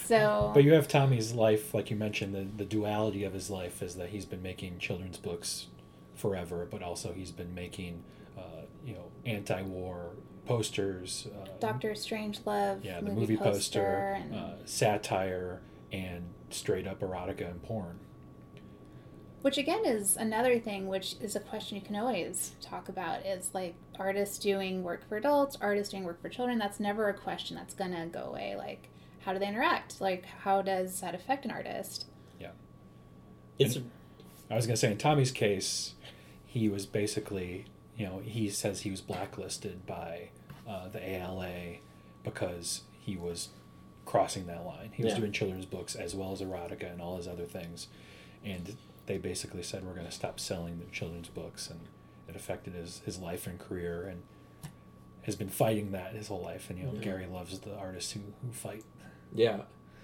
so. 0.05 0.51
But 0.53 0.63
you 0.63 0.71
have 0.71 0.87
Tomi's 0.87 1.33
life, 1.33 1.73
like 1.73 1.89
you 1.89 1.97
mentioned, 1.97 2.33
the, 2.33 2.47
the 2.55 2.63
duality 2.63 3.25
of 3.25 3.33
his 3.33 3.49
life 3.49 3.81
is 3.83 3.95
that 3.95 4.07
he's 4.07 4.23
been 4.23 4.41
making 4.41 4.79
children's 4.79 5.17
books 5.17 5.67
forever, 6.15 6.65
but 6.71 6.81
also 6.81 7.11
he's 7.11 7.31
been 7.31 7.53
making, 7.53 8.05
uh, 8.37 8.61
you 8.85 8.93
know, 8.93 9.11
anti-war 9.25 10.11
posters. 10.45 11.27
Uh, 11.27 11.49
Doctor 11.59 11.91
Strangelove, 11.91 12.85
yeah, 12.85 13.01
the 13.01 13.11
movie, 13.11 13.35
poster, 13.35 14.17
and 14.17 14.33
uh, 14.33 14.51
satire, 14.63 15.59
and 15.91 16.23
straight 16.51 16.87
up 16.87 17.01
erotica 17.01 17.51
and 17.51 17.61
porn. 17.63 17.99
Which 19.43 19.57
again 19.59 19.85
is 19.85 20.17
another 20.17 20.57
thing, 20.57 20.87
which 20.87 21.15
is 21.21 21.35
a 21.35 21.39
question 21.39 21.77
you 21.77 21.83
can 21.83 21.95
always 21.95 22.55
talk 22.61 22.89
about. 22.89 23.25
Is 23.25 23.51
like 23.53 23.75
artists 23.99 24.39
doing 24.39 24.83
work 24.83 25.07
for 25.07 25.17
adults, 25.17 25.57
artists 25.61 25.91
doing 25.91 26.03
work 26.03 26.21
for 26.21 26.29
children. 26.29 26.57
That's 26.57 26.79
never 26.79 27.09
a 27.09 27.13
question 27.13 27.55
that's 27.55 27.75
gonna 27.75 28.07
go 28.07 28.23
away. 28.23 28.55
Like, 28.57 28.89
how 29.19 29.33
do 29.33 29.39
they 29.39 29.47
interact? 29.47 30.01
Like, 30.01 30.25
how 30.25 30.61
does 30.63 30.99
that 31.01 31.13
affect 31.13 31.45
an 31.45 31.51
artist? 31.51 32.07
Yeah 32.39 32.49
it's 33.59 33.77
I 34.49 34.55
was 34.55 34.65
going 34.67 34.75
to 34.75 34.79
say, 34.79 34.91
in 34.91 34.97
Tomi's 34.97 35.31
case, 35.31 35.93
he 36.45 36.69
was 36.69 36.85
basically, 36.85 37.65
you 37.97 38.05
know, 38.05 38.19
he 38.23 38.49
says 38.49 38.81
he 38.81 38.91
was 38.91 39.01
blacklisted 39.01 39.85
by 39.87 40.29
uh, 40.67 40.89
the 40.89 41.01
ALA 41.07 41.77
because 42.23 42.81
he 42.99 43.15
was 43.15 43.49
crossing 44.05 44.45
that 44.47 44.65
line. 44.65 44.91
He 44.93 45.03
was 45.03 45.13
Yeah. 45.13 45.19
doing 45.19 45.31
children's 45.31 45.65
books 45.65 45.95
as 45.95 46.13
well 46.13 46.33
as 46.33 46.41
erotica 46.41 46.91
and 46.91 47.01
all 47.01 47.17
his 47.17 47.27
other 47.27 47.45
things. 47.45 47.87
And 48.43 48.75
they 49.05 49.17
basically 49.17 49.63
said, 49.63 49.83
we're 49.83 49.93
going 49.93 50.05
to 50.05 50.11
stop 50.11 50.39
selling 50.39 50.79
the 50.79 50.85
children's 50.91 51.29
books. 51.29 51.69
And 51.69 51.81
it 52.27 52.35
affected 52.35 52.73
his, 52.73 53.01
his 53.05 53.19
life 53.19 53.47
and 53.47 53.59
career 53.59 54.03
and 54.07 54.23
has 55.23 55.35
been 55.35 55.49
fighting 55.49 55.91
that 55.91 56.13
his 56.13 56.27
whole 56.27 56.41
life. 56.41 56.69
And, 56.69 56.79
you 56.79 56.85
know, 56.85 56.93
Yeah. 56.93 57.01
Gary 57.01 57.25
loves 57.25 57.57
the 57.59 57.75
artists 57.75 58.11
who, 58.13 58.21
who 58.45 58.51
fight. 58.51 58.83
yeah. 59.33 59.61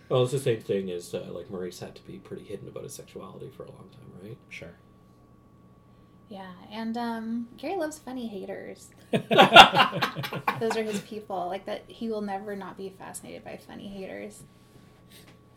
Well, 0.09 0.23
it's 0.23 0.31
the 0.31 0.39
same 0.39 0.59
thing 0.61 0.89
as 0.89 1.13
uh, 1.13 1.27
like 1.29 1.51
Maurice 1.51 1.79
had 1.81 1.93
to 1.93 2.01
be 2.07 2.17
pretty 2.17 2.43
hidden 2.43 2.67
about 2.67 2.81
his 2.83 2.95
sexuality 2.95 3.51
for 3.55 3.61
a 3.63 3.69
long 3.71 3.89
time, 3.91 4.11
right? 4.23 4.37
Sure. 4.49 4.71
Yeah, 6.29 6.51
and 6.71 6.97
um, 6.97 7.47
Gary 7.57 7.75
loves 7.75 7.99
funny 7.99 8.27
haters. 8.27 8.87
Those 9.11 10.77
are 10.77 10.83
his 10.83 10.99
people. 11.01 11.47
Like 11.47 11.65
that, 11.67 11.83
he 11.87 12.09
will 12.09 12.21
never 12.21 12.55
not 12.55 12.75
be 12.75 12.89
fascinated 12.97 13.43
by 13.43 13.57
funny 13.67 13.87
haters. 13.87 14.41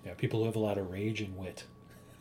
Yeah, 0.05 0.15
people 0.15 0.41
who 0.41 0.47
have 0.47 0.57
a 0.57 0.59
lot 0.61 0.77
of 0.79 0.91
rage 0.91 1.21
and 1.23 1.35
wit. 1.37 1.65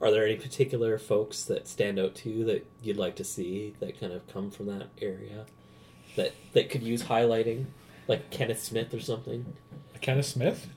Are 0.00 0.10
there 0.10 0.24
any 0.24 0.36
particular 0.36 0.96
folks 0.98 1.42
that 1.44 1.66
stand 1.66 1.98
out 1.98 2.14
to 2.16 2.30
you 2.30 2.44
that 2.44 2.66
you'd 2.82 2.96
like 2.96 3.16
to 3.16 3.24
see 3.24 3.74
that 3.80 3.98
kind 3.98 4.12
of 4.12 4.26
come 4.28 4.50
from 4.50 4.66
that 4.66 4.88
area 5.02 5.46
that 6.16 6.34
that 6.52 6.70
could 6.70 6.82
use 6.82 7.04
highlighting, 7.04 7.66
like 8.06 8.30
Kenneth 8.30 8.62
Smith 8.62 8.94
or 8.94 9.00
something? 9.00 9.54
Kenneth 10.00 10.26
Smith? 10.26 10.68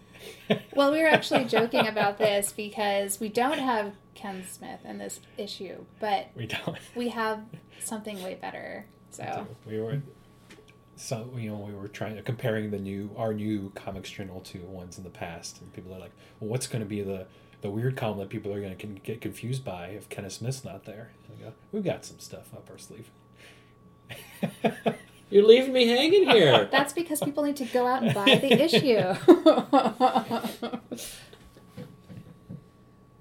Well, 0.75 0.91
we 0.91 0.99
were 1.01 1.07
actually 1.07 1.45
joking 1.45 1.88
about 1.88 2.19
this 2.19 2.53
because 2.53 3.19
we 3.19 3.27
don't 3.29 3.57
have 3.57 3.93
Ken 4.13 4.43
Smith 4.47 4.81
in 4.86 4.99
this 4.99 5.19
issue, 5.38 5.86
but 5.99 6.27
We 6.36 6.45
don't. 6.45 6.77
we 6.95 7.10
have 7.10 7.41
something 7.79 8.21
way 8.21 8.36
better. 8.36 8.86
So 9.10 9.47
we 9.65 9.79
were 9.81 10.01
so 10.95 11.31
you 11.36 11.49
know 11.49 11.57
we 11.57 11.73
were 11.73 11.88
trying 11.88 12.15
to 12.17 12.21
comparing 12.21 12.69
the 12.69 12.77
new 12.77 13.10
our 13.17 13.34
new 13.34 13.71
comics 13.73 14.12
journal 14.12 14.41
to 14.41 14.60
ones 14.60 14.97
in 14.99 15.03
the 15.03 15.10
past 15.10 15.60
and 15.62 15.73
people 15.73 15.91
are 15.95 15.99
like 15.99 16.12
well 16.39 16.49
what's 16.51 16.67
going 16.67 16.84
to 16.84 16.88
be 16.88 17.01
the 17.01 17.25
the 17.62 17.69
weird 17.69 17.95
column 17.95 18.17
that 18.19 18.30
people 18.30 18.54
are 18.54 18.60
going 18.62 18.76
to 18.76 18.86
get 18.88 19.21
confused 19.21 19.63
by 19.63 19.88
if 19.88 20.10
Kenneth 20.10 20.34
Smith's 20.34 20.63
not 20.65 20.86
there 20.86 21.12
and 21.30 21.39
go 21.39 21.54
we've 21.71 21.84
got 21.84 22.04
some 22.06 22.19
stuff 22.19 22.54
up 22.54 22.69
our 22.71 22.78
sleeve 22.78 23.10
You're 25.30 25.45
leaving 25.47 25.71
me 25.71 25.88
hanging 25.88 26.30
here. 26.30 26.65
that's 26.71 26.91
because 26.91 27.21
people 27.21 27.43
need 27.43 27.56
to 27.56 27.65
go 27.65 27.88
out 27.88 28.04
and 28.04 28.13
buy 28.13 28.26
the 28.36 28.52
issue. 28.62 28.97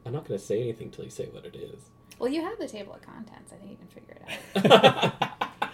I'm 0.04 0.12
not 0.12 0.26
going 0.26 0.38
to 0.40 0.44
say 0.44 0.60
anything 0.60 0.90
till 0.90 1.04
you 1.04 1.10
say 1.10 1.26
what 1.30 1.44
it 1.44 1.54
is. 1.54 1.78
well, 2.18 2.28
you 2.28 2.42
have 2.42 2.58
the 2.58 2.66
table 2.66 2.94
of 2.94 3.02
contents. 3.02 3.52
I 3.52 3.56
think 3.56 3.70
you 3.70 3.76
can 3.76 3.86
figure 3.88 4.16
it 4.26 4.72
out. 4.72 5.68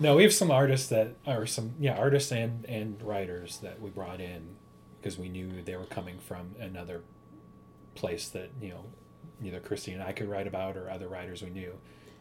no 0.00 0.16
we 0.16 0.24
have 0.24 0.32
some 0.32 0.50
artists 0.50 0.88
that 0.88 1.14
are 1.26 1.46
some 1.46 1.72
yeah 1.78 1.96
artists 1.96 2.32
and 2.32 2.64
and 2.66 3.00
writers 3.02 3.58
that 3.58 3.80
we 3.80 3.88
brought 3.88 4.20
in 4.20 4.56
because 5.00 5.16
we 5.18 5.28
knew 5.28 5.62
they 5.62 5.76
were 5.76 5.84
coming 5.86 6.18
from 6.18 6.54
another 6.60 7.00
place 7.96 8.28
that 8.28 8.50
you 8.60 8.70
know 8.70 8.84
either 9.44 9.60
Kristy 9.60 9.92
and 9.94 10.02
I 10.02 10.12
could 10.12 10.28
write 10.28 10.46
about 10.46 10.76
or 10.76 10.88
other 10.90 11.08
writers 11.08 11.42
we 11.42 11.50
knew 11.50 11.72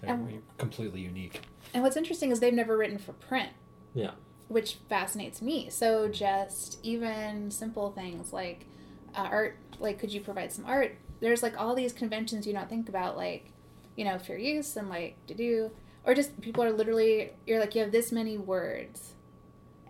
they're 0.01 0.09
And- 0.11 0.41
completely 0.57 0.99
unique 1.01 1.41
And 1.73 1.81
what's 1.83 1.95
interesting 1.97 2.31
is 2.31 2.39
they've 2.39 2.53
never 2.53 2.75
written 2.77 2.97
for 2.97 3.13
print. 3.13 3.49
Yeah. 3.93 4.11
Which 4.49 4.75
fascinates 4.89 5.41
me. 5.41 5.69
So 5.69 6.07
just 6.09 6.79
even 6.83 7.49
simple 7.51 7.91
things 7.91 8.33
like 8.33 8.65
uh, 9.15 9.27
art, 9.31 9.57
like 9.79 9.97
could 9.99 10.11
you 10.13 10.19
provide 10.21 10.51
some 10.51 10.65
art? 10.65 10.97
There's 11.21 11.41
like 11.41 11.59
all 11.59 11.73
these 11.75 11.93
conventions 11.93 12.45
you 12.45 12.51
don't 12.53 12.69
think 12.69 12.89
about, 12.89 13.15
like, 13.15 13.51
you 13.95 14.03
know, 14.03 14.19
fair 14.19 14.37
use 14.37 14.75
and 14.75 14.89
like 14.89 15.15
to 15.27 15.33
do, 15.33 15.71
or 16.03 16.13
just 16.13 16.39
people 16.41 16.61
are 16.63 16.71
literally, 16.73 17.31
you're 17.47 17.59
like, 17.61 17.73
you 17.75 17.81
have 17.81 17.91
this 17.93 18.11
many 18.11 18.37
words. 18.37 19.13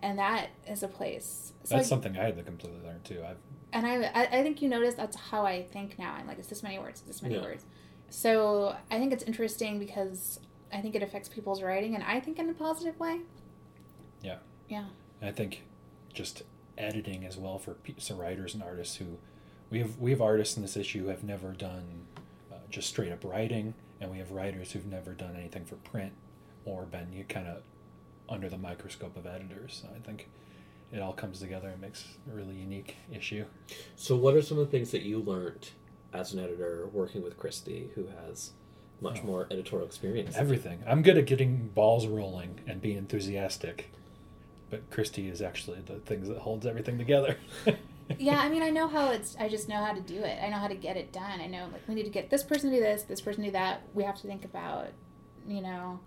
And 0.02 0.18
that 0.20 0.50
is 0.68 0.82
a 0.84 0.88
place. 0.88 1.52
So 1.64 1.74
that's 1.74 1.88
I- 1.88 1.90
something 1.90 2.16
I 2.16 2.24
had 2.26 2.36
to 2.36 2.42
completely 2.44 2.80
learn 2.86 3.00
too 3.02 3.22
I've 3.28 3.38
and 3.72 3.86
I, 3.86 4.10
I 4.14 4.42
think 4.42 4.62
you 4.62 4.68
notice 4.68 4.94
that's 4.94 5.16
how 5.16 5.44
I 5.44 5.62
think 5.62 5.98
now. 5.98 6.14
I'm 6.14 6.26
like, 6.26 6.38
it's 6.38 6.48
this 6.48 6.62
many 6.62 6.78
words, 6.78 7.00
it's 7.00 7.08
this 7.08 7.22
many 7.22 7.34
Yeah. 7.36 7.42
words. 7.42 7.64
So 8.08 8.76
I 8.90 8.98
think 8.98 9.12
it's 9.12 9.24
interesting 9.24 9.78
because 9.78 10.40
I 10.72 10.80
think 10.80 10.94
it 10.94 11.02
affects 11.02 11.28
people's 11.28 11.62
writing, 11.62 11.94
and 11.94 12.04
I 12.04 12.20
think 12.20 12.38
in 12.38 12.48
a 12.48 12.54
positive 12.54 12.98
way. 12.98 13.20
Yeah. 14.22 14.38
Yeah. 14.68 14.86
I 15.22 15.30
think 15.32 15.64
just 16.12 16.42
editing 16.78 17.24
as 17.24 17.36
well 17.36 17.58
for 17.58 17.76
some 17.98 18.18
writers 18.18 18.54
and 18.54 18.62
artists 18.62 18.96
who 18.96 19.18
we 19.70 19.78
have 19.80 19.98
we 19.98 20.10
have 20.10 20.20
artists 20.22 20.56
in 20.56 20.62
this 20.62 20.76
issue 20.76 21.02
who 21.04 21.08
have 21.08 21.24
never 21.24 21.52
done 21.52 22.06
uh, 22.52 22.56
just 22.70 22.88
straight 22.88 23.10
up 23.12 23.24
writing, 23.24 23.74
and 24.00 24.10
we 24.10 24.18
have 24.18 24.30
writers 24.30 24.72
who've 24.72 24.86
never 24.86 25.12
done 25.12 25.34
anything 25.36 25.64
for 25.64 25.76
print 25.76 26.12
or 26.64 26.84
been 26.84 27.12
you 27.12 27.24
kind 27.24 27.46
of 27.48 27.62
under 28.28 28.48
the 28.48 28.58
microscope 28.58 29.16
of 29.16 29.26
editors. 29.26 29.82
So 29.82 29.88
I 29.94 29.98
think 30.06 30.28
it 30.92 31.00
all 31.00 31.12
comes 31.12 31.40
together 31.40 31.68
and 31.68 31.80
makes 31.80 32.04
a 32.30 32.34
really 32.34 32.54
unique 32.54 32.96
issue. 33.12 33.44
So, 33.96 34.16
what 34.16 34.34
are 34.34 34.42
some 34.42 34.58
of 34.58 34.66
the 34.66 34.70
things 34.70 34.90
that 34.92 35.02
you 35.02 35.18
learned 35.18 35.70
as 36.12 36.32
an 36.32 36.38
editor 36.38 36.88
working 36.92 37.22
with 37.22 37.38
Kristy, 37.38 37.90
who 37.94 38.06
has 38.26 38.52
much 39.00 39.20
Oh. 39.22 39.26
more 39.26 39.46
editorial 39.50 39.86
experience? 39.86 40.36
Everything. 40.36 40.82
I'm 40.86 41.02
good 41.02 41.18
at 41.18 41.26
getting 41.26 41.68
balls 41.74 42.06
rolling 42.06 42.60
and 42.66 42.80
being 42.80 42.96
enthusiastic, 42.96 43.90
but 44.70 44.88
Kristy 44.90 45.30
is 45.30 45.42
actually 45.42 45.80
the 45.80 45.96
things 46.00 46.28
that 46.28 46.38
holds 46.38 46.66
everything 46.66 46.98
together. 46.98 47.36
Yeah, 48.20 48.38
I 48.38 48.48
mean, 48.48 48.62
I 48.62 48.70
know 48.70 48.86
how 48.86 49.10
it's. 49.10 49.34
I 49.36 49.48
just 49.48 49.68
know 49.68 49.84
how 49.84 49.92
to 49.92 50.00
do 50.00 50.20
it. 50.22 50.38
I 50.40 50.48
know 50.48 50.58
how 50.58 50.68
to 50.68 50.76
get 50.76 50.96
it 50.96 51.12
done. 51.12 51.40
I 51.40 51.48
know 51.48 51.66
like 51.72 51.82
we 51.88 51.94
need 51.96 52.04
to 52.04 52.10
get 52.10 52.30
this 52.30 52.44
person 52.44 52.70
to 52.70 52.76
do 52.76 52.80
this, 52.80 53.02
this 53.02 53.20
person 53.20 53.42
to 53.42 53.48
do 53.48 53.52
that. 53.54 53.82
We 53.94 54.04
have 54.04 54.14
to 54.20 54.28
think 54.28 54.44
about, 54.44 54.86
you 55.48 55.60
know, 55.60 55.98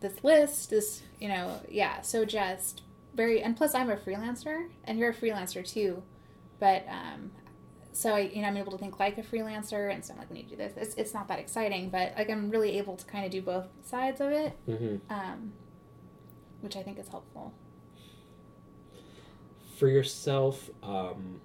this 0.00 0.22
list. 0.22 0.68
This, 0.68 1.02
you 1.18 1.28
know, 1.28 1.60
yeah. 1.70 2.02
So 2.02 2.26
just 2.26 2.82
very 3.14 3.42
and 3.42 3.56
plus 3.56 3.74
I'm 3.74 3.90
a 3.90 3.96
freelancer 3.96 4.68
and 4.84 4.98
you're 4.98 5.10
a 5.10 5.14
freelancer 5.14 5.66
too, 5.66 6.02
but 6.58 6.86
um, 6.88 7.30
so 7.92 8.14
I 8.14 8.20
you 8.20 8.42
know 8.42 8.48
I'm 8.48 8.56
able 8.56 8.72
to 8.72 8.78
think 8.78 8.98
like 8.98 9.18
a 9.18 9.22
freelancer 9.22 9.92
and 9.92 10.04
so 10.04 10.12
I'm 10.12 10.18
like 10.18 10.30
need 10.30 10.44
to 10.44 10.50
do 10.50 10.56
this. 10.56 10.72
It's 10.76 10.94
it's 10.96 11.14
not 11.14 11.28
that 11.28 11.38
exciting, 11.38 11.90
but 11.90 12.14
like 12.16 12.30
I'm 12.30 12.50
really 12.50 12.78
able 12.78 12.96
to 12.96 13.04
kind 13.04 13.24
of 13.24 13.30
do 13.30 13.40
both 13.42 13.66
sides 13.84 14.20
of 14.20 14.32
it, 14.32 14.56
hmm 14.66 14.96
um, 15.10 15.52
which 16.60 16.76
I 16.76 16.82
think 16.82 16.98
is 16.98 17.08
helpful. 17.08 17.54
For 19.78 19.88
yourself, 19.88 20.70
um, 20.82 21.40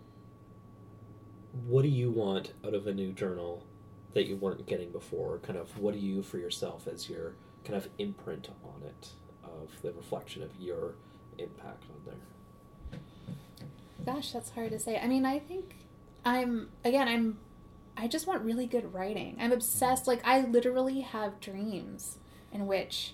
what 1.66 1.82
do 1.82 1.88
you 1.88 2.12
want 2.12 2.54
out 2.66 2.74
of 2.74 2.88
a 2.88 2.94
new 2.94 3.12
journal 3.12 3.66
that 4.14 4.28
you 4.28 4.36
weren't 4.36 4.66
getting 4.66 4.92
before? 4.92 5.40
Kind 5.40 5.58
of 5.58 5.78
what 5.80 5.94
do 5.94 6.00
you 6.00 6.22
for 6.22 6.38
yourself 6.38 6.88
as 6.88 7.10
your 7.10 7.36
kind 7.64 7.76
of 7.76 7.90
imprint 7.98 8.50
on 8.64 8.84
it 8.84 9.10
of 9.44 9.82
the 9.82 9.92
reflection 9.94 10.44
of 10.44 10.52
your 10.60 10.96
impact 11.40 11.84
on 11.90 12.02
there? 12.06 13.00
Gosh, 14.06 14.32
that's 14.32 14.50
hard 14.52 14.72
to 14.72 14.80
say. 14.80 14.98
I 14.98 15.08
mean, 15.08 15.26
I 15.26 15.40
think 15.40 15.76
I'm 16.26 16.70
again. 16.84 17.08
I'm. 17.08 17.38
I 17.98 18.08
just 18.08 18.28
want 18.28 18.44
really 18.44 18.66
good 18.66 18.94
writing. 18.94 19.36
I'm 19.40 19.52
obsessed. 19.52 20.08
Like 20.08 20.22
I 20.26 20.42
literally 20.42 21.02
have 21.02 21.40
dreams 21.42 22.18
in 22.52 22.66
which 22.66 23.14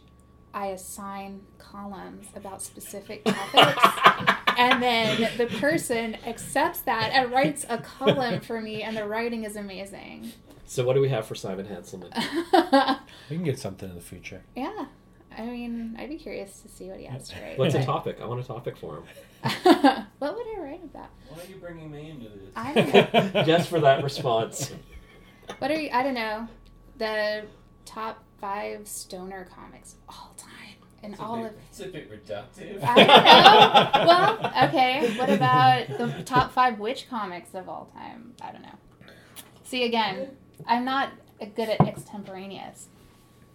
I 0.54 0.68
assign 0.68 1.42
columns 1.58 2.28
about 2.36 2.62
specific 2.62 3.26
topics, 3.26 4.38
and 4.58 4.82
then 4.82 5.30
the 5.38 5.48
person 5.60 6.16
accepts 6.26 6.82
that 6.82 7.12
and 7.14 7.32
writes 7.32 7.66
a 7.68 7.80
column 7.80 8.40
for 8.42 8.62
me, 8.62 8.84
and 8.84 8.96
the 8.96 9.06
writing 9.08 9.44
is 9.44 9.56
amazing. 9.56 10.32
So 10.68 10.84
what 10.86 10.94
do 10.94 11.02
we 11.02 11.10
have 11.10 11.26
for 11.28 11.36
Simon 11.36 11.66
Hanselmann? 11.68 12.12
We 13.30 13.36
can 13.38 13.44
get 13.46 13.60
something 13.60 13.90
in 13.90 13.96
the 13.96 14.02
future. 14.02 14.44
yeah, 14.56 14.86
I 15.38 15.46
mean, 15.46 15.96
I'd 16.00 16.10
be 16.10 16.18
curious 16.18 16.62
to 16.62 16.70
see 16.70 16.90
what 16.90 17.00
he 17.00 17.06
has 17.06 17.30
to 17.30 17.36
write. 17.42 17.58
What's 17.58 17.76
a 17.76 17.84
topic? 17.84 18.20
I 18.22 18.26
want 18.26 18.40
a 18.40 18.44
topic 18.44 18.78
for 18.78 18.98
him. 18.98 19.04
what 20.20 20.36
would 20.36 20.48
I 20.58 20.60
write 20.60 20.84
about? 20.84 21.10
Why 21.30 21.42
are 21.44 21.46
you 21.48 21.56
bringing 21.58 21.92
me 21.92 22.10
into 22.12 22.30
this? 22.30 22.52
I 22.56 22.74
don't 22.74 23.34
know. 23.34 23.44
Just 23.44 23.70
for 23.70 23.80
that 23.82 24.04
response. 24.04 24.72
What 25.60 25.72
are 25.72 25.80
you? 25.80 25.90
I 25.92 26.04
don't 26.04 26.14
know. 26.14 26.48
The 26.98 27.46
top 27.86 28.24
five 28.40 28.88
stoner 28.88 29.48
comics 29.54 29.94
of 29.94 30.16
all 30.16 30.34
time, 30.38 30.76
and 31.04 31.14
It's 31.14 31.22
all 31.22 31.38
bit, 31.38 31.46
of. 31.48 31.54
it's 31.70 31.80
a 31.82 31.88
bit 31.88 32.12
reductive. 32.12 32.84
I 32.84 32.96
don't 32.96 33.08
know. 33.08 34.06
well, 34.08 34.68
okay. 34.70 35.18
What 35.18 35.30
about 35.30 35.88
the 35.98 36.24
top 36.24 36.52
five 36.54 36.80
witch 36.80 37.08
comics 37.10 37.54
of 37.54 37.68
all 37.70 37.92
time? 37.94 38.34
I 38.42 38.52
don't 38.52 38.62
know. 38.62 38.76
See 39.64 39.84
again, 39.84 40.30
I'm 40.66 40.86
not 40.86 41.12
good 41.56 41.70
at 41.70 41.82
extemporaneous. 41.82 42.88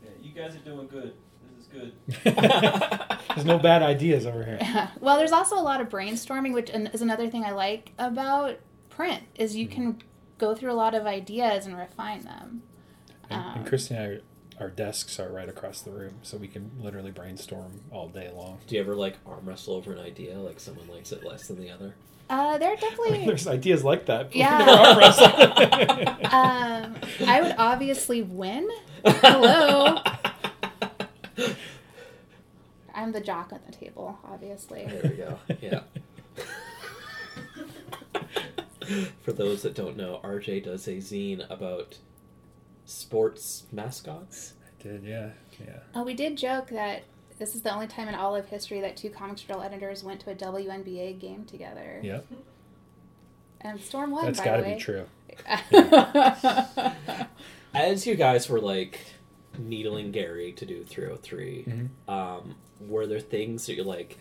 Yeah, 0.05 0.11
you 0.23 0.33
guys 0.33 0.55
are 0.55 0.59
doing 0.61 0.87
good. 0.87 1.15
This 1.73 1.83
is 1.83 2.23
good. 2.25 2.35
There's 3.35 3.45
no 3.47 3.59
bad 3.59 3.83
ideas 3.83 4.27
over 4.27 4.45
here. 4.45 4.91
well, 5.01 5.17
there's 5.17 5.33
also 5.33 5.57
a 5.57 5.63
lot 5.63 5.81
of 5.81 5.89
brainstorming, 5.89 6.53
which 6.53 6.71
is 6.71 7.01
another 7.01 7.29
thing 7.29 7.45
I 7.45 7.53
like 7.53 7.93
about 7.99 8.57
print 8.89 9.23
is 9.37 9.55
you 9.57 9.69
can 9.69 10.03
go 10.39 10.55
through 10.55 10.73
a 10.73 10.75
lot 10.75 10.95
of 10.95 11.07
ideas 11.07 11.65
and 11.67 11.77
refine 11.79 12.25
them. 12.25 12.63
And, 13.31 13.41
Um, 13.41 13.53
and 13.59 13.67
Kristy 13.67 13.91
and 13.93 14.21
I, 14.59 14.63
our 14.63 14.69
desks 14.69 15.19
are 15.21 15.29
right 15.31 15.49
across 15.49 15.81
the 15.81 15.91
room, 15.93 16.15
so 16.23 16.37
we 16.37 16.49
can 16.49 16.71
literally 16.81 17.13
brainstorm 17.13 17.81
all 17.91 18.09
day 18.09 18.31
long. 18.35 18.59
Do 18.67 18.75
you 18.75 18.81
ever 18.81 18.95
like 18.97 19.17
arm 19.25 19.47
wrestle 19.49 19.75
over 19.75 19.93
an 19.93 20.01
idea? 20.01 20.39
Like 20.39 20.59
someone 20.61 20.89
likes 20.89 21.13
it 21.13 21.25
less 21.25 21.47
than 21.47 21.61
the 21.61 21.71
other? 21.71 21.95
Uh, 22.29 22.59
there 22.59 22.71
are 22.71 22.73
I 22.77 22.81
mean, 22.81 22.91
definitely. 22.91 23.27
there's 23.27 23.47
ideas 23.47 23.85
like 23.85 24.07
that. 24.07 24.35
Yeah. 24.35 24.67
we're 24.67 24.73
arm 24.73 24.99
wrestling. 24.99 26.09
Um, 26.27 26.97
I 27.29 27.41
would 27.43 27.55
obviously 27.59 28.23
win. 28.23 28.69
Hello. 29.05 29.99
I'm 33.01 33.13
the 33.13 33.21
jock 33.21 33.53
at 33.53 33.65
the 33.67 33.73
table, 33.73 34.19
obviously. 34.25 34.87
There 34.87 35.03
we 35.05 35.11
go. 35.17 35.39
Yeah. 35.61 35.81
For 39.23 39.33
those 39.33 39.63
that 39.63 39.75
don't 39.75 39.97
know, 39.97 40.21
RJ 40.25 40.65
does 40.65 40.89
a 40.89 40.97
zine 40.97 41.49
about 41.51 41.99
sports 42.85 43.65
mascots. 43.71 44.55
I 44.65 44.83
Did 44.83 45.05
yeah, 45.05 45.31
yeah. 45.61 45.79
Oh, 45.95 46.03
we 46.03 46.15
did 46.15 46.37
joke 46.37 46.69
that 46.71 47.03
this 47.39 47.55
is 47.55 47.63
the 47.63 47.73
only 47.73 47.87
time 47.87 48.09
in 48.09 48.15
all 48.17 48.35
of 48.35 48.47
history 48.47 48.81
that 48.81 48.97
two 48.97 49.11
comics 49.11 49.43
drill 49.43 49.63
editors 49.63 50.03
went 50.03 50.21
to 50.23 50.31
a 50.31 50.35
WNBA 50.35 51.21
game 51.21 51.45
together. 51.45 52.01
Yep, 52.03 52.27
And 53.61 53.81
Storm 53.81 54.11
won, 54.11 54.25
that's 54.25 54.41
by 54.41 54.45
got 54.45 54.57
to 54.57 54.63
be 54.65 54.75
true. 54.77 55.07
As 57.75 58.07
you 58.07 58.17
guys 58.17 58.49
were 58.49 58.61
like 58.61 58.99
needling 59.57 60.11
Gary 60.11 60.51
to 60.53 60.67
do 60.67 60.83
303, 60.83 61.65
Mhm. 61.69 61.89
um, 62.13 62.57
were 62.81 63.07
there 63.07 63.21
things 63.21 63.67
that 63.67 63.75
you're 63.75 63.85
like, 63.85 64.19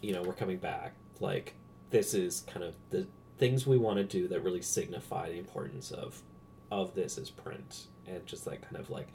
you 0.00 0.12
know, 0.12 0.22
we're 0.22 0.34
coming 0.34 0.58
back? 0.58 0.94
Like, 1.20 1.54
this 1.90 2.14
is 2.14 2.44
kind 2.46 2.64
of 2.64 2.74
the 2.90 3.06
things 3.38 3.66
we 3.66 3.78
want 3.78 3.98
to 3.98 4.04
do 4.04 4.28
that 4.28 4.42
really 4.42 4.62
signify 4.62 5.28
the 5.28 5.38
importance 5.38 5.90
of 5.90 6.22
of 6.70 6.94
this 6.94 7.18
as 7.18 7.30
print 7.30 7.86
and 8.06 8.26
just 8.26 8.46
like 8.46 8.62
kind 8.62 8.76
of 8.76 8.90
like 8.90 9.08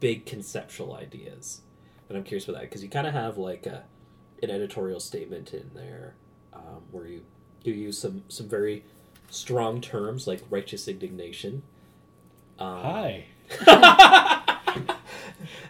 big 0.00 0.26
conceptual 0.26 0.94
ideas. 0.94 1.60
And 2.08 2.16
I'm 2.16 2.24
curious 2.24 2.46
with 2.46 2.56
that 2.56 2.62
because 2.62 2.82
you 2.82 2.88
kind 2.88 3.06
of 3.06 3.12
have 3.14 3.36
like 3.36 3.66
a 3.66 3.84
an 4.42 4.50
editorial 4.50 5.00
statement 5.00 5.52
in 5.52 5.70
there 5.74 6.14
um, 6.52 6.82
where 6.90 7.06
you 7.06 7.22
you 7.64 7.74
use 7.74 7.98
some 7.98 8.22
some 8.28 8.48
very 8.48 8.84
strong 9.30 9.80
terms 9.80 10.26
like 10.26 10.42
righteous 10.50 10.88
indignation. 10.88 11.62
Um, 12.58 12.82
Hi. 12.82 13.24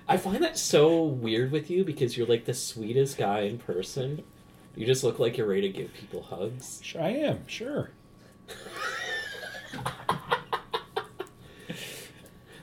I 0.07 0.17
find 0.17 0.43
that 0.43 0.59
so 0.59 1.03
weird 1.03 1.53
with 1.53 1.71
you 1.71 1.85
because 1.85 2.17
you're 2.17 2.27
like 2.27 2.45
the 2.45 2.55
sweetest 2.55 3.19
guy 3.19 3.41
in 3.41 3.59
person. 3.59 4.25
You 4.75 4.87
just 4.87 5.05
look 5.05 5.19
like 5.19 5.37
you're 5.37 5.47
ready 5.47 5.63
to 5.63 5.69
give 5.69 5.93
people 5.93 6.23
hugs. 6.23 6.81
Sure, 6.83 7.03
I 7.03 7.11
am. 7.11 7.47
Sure. 7.47 7.91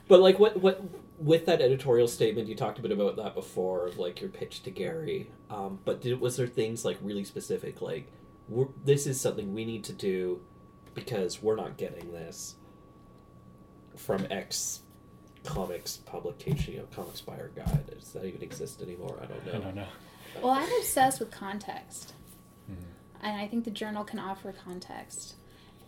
But 0.08 0.22
like 0.22 0.39
what 0.39 0.62
what 0.62 0.82
with 1.18 1.45
that 1.45 1.62
editorial 1.62 2.08
statement 2.08 2.47
you 2.47 2.56
talked 2.56 2.78
a 2.78 2.82
bit 2.82 2.91
about 2.91 3.16
that 3.16 3.34
before 3.34 3.88
of 3.88 3.97
like 3.97 4.22
your 4.22 4.30
pitch 4.30 4.64
to 4.64 4.72
Gary. 4.72 5.30
Um, 5.49 5.80
but 5.86 6.01
did, 6.01 6.20
was 6.20 6.38
there 6.38 6.47
things 6.47 6.86
like 6.86 6.97
really 7.01 7.24
specific 7.24 7.82
like 7.82 8.12
we're, 8.47 8.68
this 8.84 9.08
is 9.08 9.20
something 9.20 9.53
we 9.53 9.66
need 9.66 9.84
to 9.86 9.93
do 9.93 10.41
because 10.93 11.41
we're 11.41 11.56
not 11.56 11.78
getting 11.78 12.12
this 12.12 12.56
from 13.95 14.28
X 14.30 14.82
comics 15.46 15.98
publication, 15.98 16.74
you 16.74 16.80
know, 16.80 16.86
Comics 16.96 17.22
Buyer 17.22 17.52
Guide. 17.56 17.86
Does 18.00 18.12
that 18.14 18.26
even 18.26 18.41
exist 18.41 18.82
anymore? 18.82 19.18
I 19.22 19.26
don't 19.26 19.46
know. 19.46 19.52
I 19.54 19.58
don't 19.60 19.76
know. 19.76 19.88
well, 20.41 20.54
I'm 20.54 20.70
obsessed 20.80 21.20
with 21.20 21.32
context. 21.32 22.14
Mhm. 22.70 22.76
And 23.22 23.39
I 23.39 23.48
think 23.48 23.64
the 23.66 23.72
journal 23.72 24.04
can 24.04 24.20
offer 24.20 24.52
context. 24.52 25.36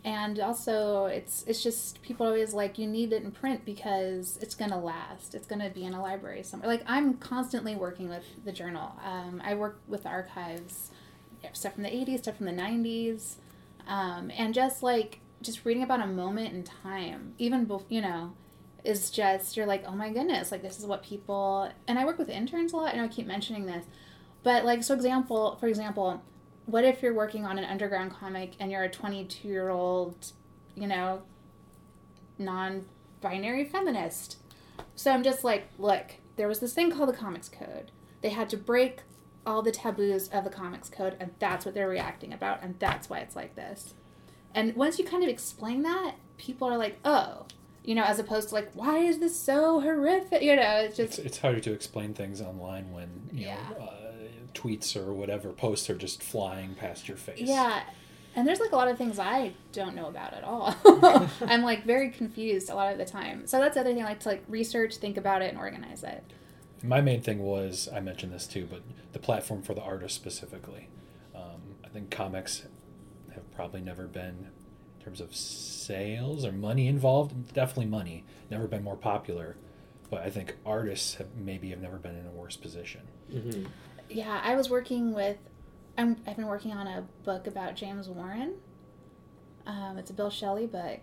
And 0.06 0.40
also, 0.40 1.06
it's 1.08 1.44
it's 1.48 1.62
just 1.62 2.02
people 2.02 2.26
always 2.26 2.54
like 2.54 2.78
you 2.78 2.88
need 2.88 3.12
it 3.12 3.24
in 3.24 3.32
print 3.32 3.66
because 3.66 4.38
it's 4.42 4.56
gonna 4.56 4.80
last. 4.80 5.36
It's 5.36 5.48
gonna 5.48 5.70
be 5.70 5.84
in 5.84 5.94
a 5.94 6.02
library 6.02 6.44
somewhere. 6.44 6.70
Like 6.70 6.84
I'm 6.88 7.16
constantly 7.16 7.76
working 7.76 8.08
with 8.08 8.24
the 8.46 8.54
journal. 8.54 8.94
Um, 9.04 9.42
I 9.44 9.56
work 9.56 9.80
with 9.88 10.06
archives, 10.06 10.92
stuff 11.52 11.74
from 11.74 11.84
the 11.84 11.90
'80s, 11.90 12.20
stuff 12.20 12.38
from 12.38 12.46
the 12.46 12.54
'90s, 12.54 13.36
um, 13.88 14.32
and 14.38 14.54
just 14.54 14.82
like 14.82 15.20
just 15.42 15.66
reading 15.66 15.84
about 15.84 16.02
a 16.02 16.08
moment 16.08 16.54
in 16.54 16.64
time, 16.64 17.34
even 17.38 17.66
bef- 17.66 17.84
you 17.90 18.00
know, 18.02 18.32
is 18.88 19.12
just 19.12 19.58
you're 19.58 19.66
like, 19.66 19.84
oh 19.86 19.96
my 19.96 20.10
goodness, 20.10 20.52
like 20.52 20.62
this 20.62 20.80
is 20.80 20.86
what 20.86 21.04
people. 21.04 21.72
And 21.88 22.00
I 22.00 22.06
work 22.06 22.18
with 22.18 22.30
interns 22.30 22.74
a 22.74 22.78
lot, 22.78 22.94
and 22.94 23.02
I 23.02 23.08
keep 23.08 23.28
mentioning 23.28 23.66
this, 23.66 23.86
but 24.48 24.64
like 24.64 24.82
so 24.82 24.94
example 24.94 25.58
for 25.60 25.68
example 25.68 26.24
what 26.66 26.86
if 26.86 27.02
you're 27.02 27.14
working 27.14 27.46
on 27.46 27.58
an 27.58 27.66
underground 27.66 28.12
comic 28.12 28.54
and 28.62 28.72
you're 28.72 28.84
a 28.84 28.90
22 28.90 29.46
year 29.46 29.70
old 29.70 30.32
you 30.76 30.88
know 30.88 31.22
non-binary 32.40 33.66
feminist 33.66 34.38
so 34.96 35.12
i'm 35.12 35.22
just 35.22 35.44
like 35.44 35.68
look 35.78 36.14
there 36.38 36.48
was 36.48 36.60
this 36.60 36.74
thing 36.74 36.90
called 36.90 37.10
the 37.10 37.14
comics 37.14 37.50
code 37.50 37.92
they 38.22 38.30
had 38.30 38.50
to 38.50 38.56
break 38.56 39.02
all 39.46 39.62
the 39.62 39.72
taboos 39.72 40.30
of 40.30 40.46
the 40.46 40.50
comics 40.50 40.90
code 40.90 41.18
and 41.20 41.32
that's 41.40 41.66
what 41.66 41.74
they're 41.74 41.90
reacting 41.90 42.32
about 42.32 42.64
and 42.64 42.80
that's 42.80 43.10
why 43.10 43.20
it's 43.20 43.36
like 43.36 43.54
this 43.56 43.96
and 44.56 44.76
once 44.78 44.98
you 44.98 45.04
kind 45.04 45.24
of 45.24 45.30
explain 45.30 45.82
that 45.84 46.16
people 46.38 46.70
are 46.70 46.78
like 46.78 46.98
oh 47.04 47.46
you 47.88 47.96
know 47.96 48.04
as 48.04 48.20
opposed 48.20 48.50
to 48.50 48.56
like 48.56 48.70
why 48.74 48.98
is 49.00 49.18
this 49.20 49.36
so 49.50 49.80
horrific 49.82 50.42
you 50.44 50.56
know 50.56 50.76
it's 50.86 51.00
It's 51.00 51.16
just 51.16 51.26
it's 51.28 51.38
harder 51.40 51.62
to 51.62 51.72
explain 51.72 52.14
things 52.14 52.42
online 52.42 52.92
when 52.92 53.10
you 53.34 53.46
Yeah. 53.48 53.58
know 53.80 53.86
uh, 53.86 53.94
tweets 54.54 54.96
or 54.96 55.14
whatever 55.14 55.50
posts 55.54 55.90
are 55.90 55.96
just 55.96 56.22
flying 56.22 56.76
past 56.76 57.08
your 57.08 57.18
face. 57.18 57.40
Yeah. 57.42 57.82
And 58.36 58.48
there's 58.48 58.60
like 58.60 58.72
a 58.72 58.76
lot 58.76 58.88
of 58.88 58.98
things 58.98 59.18
I 59.20 59.54
don't 59.72 59.96
know 59.96 60.08
about 60.08 60.34
at 60.34 60.44
all. 60.44 60.76
I'm 61.42 61.64
like 61.64 61.86
very 61.86 62.10
confused 62.10 62.70
a 62.70 62.76
lot 62.76 62.92
of 62.92 62.98
the 62.98 63.06
time. 63.06 63.46
So 63.48 63.60
that's 63.60 63.76
the 63.76 63.82
other 63.82 63.94
thing 63.94 64.02
I 64.04 64.06
like 64.06 64.20
to 64.22 64.30
like 64.30 64.44
research, 64.48 64.98
think 64.98 65.16
about 65.18 65.42
it, 65.44 65.50
and 65.50 65.58
organize 65.60 66.04
it. 66.04 66.24
My 66.84 67.02
main 67.02 67.22
thing 67.22 67.40
was 67.40 67.88
I 67.94 68.00
mentioned 68.00 68.32
this 68.34 68.48
too, 68.48 68.68
but 68.70 68.82
the 69.14 69.20
platform 69.20 69.62
for 69.62 69.74
the 69.76 69.82
artist 69.82 70.16
specifically. 70.16 70.90
Um, 71.36 71.62
I 71.86 71.88
think 71.90 72.10
comics 72.12 72.64
have 73.34 73.50
probably 73.56 73.82
never 73.82 74.08
been, 74.08 74.48
terms 75.08 75.22
of 75.22 75.34
sales 75.34 76.44
or 76.46 76.52
money 76.52 76.88
involved, 76.88 77.54
definitely 77.54 77.86
money, 77.86 78.26
never 78.52 78.68
been 78.68 78.84
more 78.84 78.98
popular. 78.98 79.56
But 80.10 80.22
I 80.22 80.30
think 80.30 80.56
artists 80.66 81.16
have 81.16 81.34
maybe 81.36 81.70
have 81.70 81.82
never 81.82 81.98
been 81.98 82.16
in 82.18 82.26
a 82.26 82.32
worse 82.32 82.58
position. 82.58 83.02
hmm 83.32 83.64
Yeah, 84.10 84.42
I 84.44 84.56
was 84.56 84.70
working 84.70 85.14
with 85.14 85.38
I'm, 85.98 86.18
I've 86.28 86.36
been 86.36 86.48
working 86.48 86.74
on 86.74 86.88
a 86.88 87.06
book 87.24 87.48
about 87.48 87.76
James 87.76 88.08
Warren. 88.08 88.56
Um, 89.66 89.98
it's 89.98 90.12
a 90.12 90.14
Bill 90.14 90.30
Schelly 90.30 90.68
book, 90.68 91.00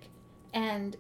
and 0.55 0.97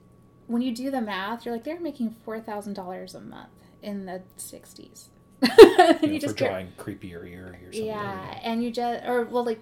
when 0.48 0.60
you 0.62 0.74
do 0.74 0.90
the 0.90 1.00
math, 1.00 1.44
you're 1.44 1.54
like 1.54 1.64
they're 1.64 1.80
making 1.80 2.16
four 2.24 2.40
thousand 2.40 2.74
dollars 2.74 3.14
a 3.14 3.20
month 3.20 3.48
in 3.82 4.06
the 4.06 4.22
'60s. 4.38 5.08
You 5.58 5.76
know, 5.78 5.86
you 6.02 6.20
for 6.20 6.26
just 6.26 6.36
get- 6.36 6.48
drawing 6.48 6.68
creepier 6.78 7.26
eerie 7.26 7.66
or 7.66 7.72
something. 7.72 7.84
yeah, 7.86 8.38
and 8.42 8.62
you 8.64 8.70
just 8.70 9.04
or 9.06 9.24
well, 9.24 9.44
like 9.44 9.60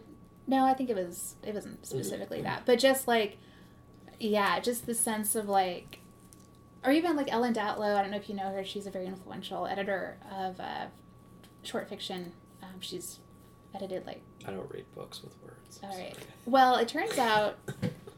no, 0.53 0.67
I 0.67 0.75
think 0.75 0.91
it 0.91 0.97
was 0.97 1.35
it 1.43 1.55
wasn't 1.55 1.85
specifically 1.85 2.43
that, 2.43 2.65
but 2.67 2.79
just 2.79 3.09
like 3.09 3.39
yeah, 4.21 4.61
just 4.61 4.87
the 4.87 4.95
sense 4.95 5.35
of 5.35 5.49
like, 5.49 5.99
or 6.85 6.93
even 6.93 7.17
like 7.17 7.33
Ellen 7.33 7.53
Datlow. 7.53 7.97
I 7.97 8.03
don't 8.03 8.11
know 8.11 8.19
if 8.19 8.29
you 8.29 8.37
know 8.37 8.53
her. 8.53 8.65
She's 8.65 8.87
a 8.87 8.91
very 8.91 9.07
influential 9.07 9.67
editor 9.67 10.19
of 10.31 10.61
uh, 10.61 10.87
short 11.63 11.89
fiction. 11.89 12.33
Um, 12.63 12.81
she's 12.81 13.19
edited 13.75 14.07
like 14.07 14.23
I 14.47 14.51
don't 14.53 14.71
read 14.71 14.85
books 14.95 15.23
with 15.23 15.35
words. 15.43 15.81
all 15.83 15.99
right. 15.99 16.17
Well, 16.47 16.77
it 16.77 16.87
turns 16.87 17.19
out 17.19 17.59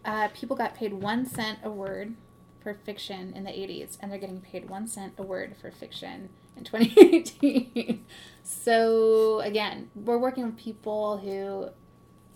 uh, 0.04 0.28
people 0.34 0.56
got 0.56 0.74
paid 0.74 0.92
one 0.92 1.24
cent 1.26 1.60
a 1.62 1.70
word 1.70 2.14
for 2.62 2.74
fiction 2.74 3.32
in 3.34 3.44
the 3.44 3.50
80s, 3.50 3.96
and 4.00 4.10
they're 4.10 4.18
getting 4.18 4.40
paid 4.40 4.68
one 4.68 4.88
cent 4.88 5.14
a 5.18 5.22
word 5.22 5.54
for 5.60 5.70
fiction 5.70 6.30
in 6.56 6.64
2018. 6.64 8.04
so, 8.42 9.40
again, 9.40 9.90
we're 9.94 10.18
working 10.18 10.46
with 10.46 10.56
people 10.56 11.18
who 11.18 11.68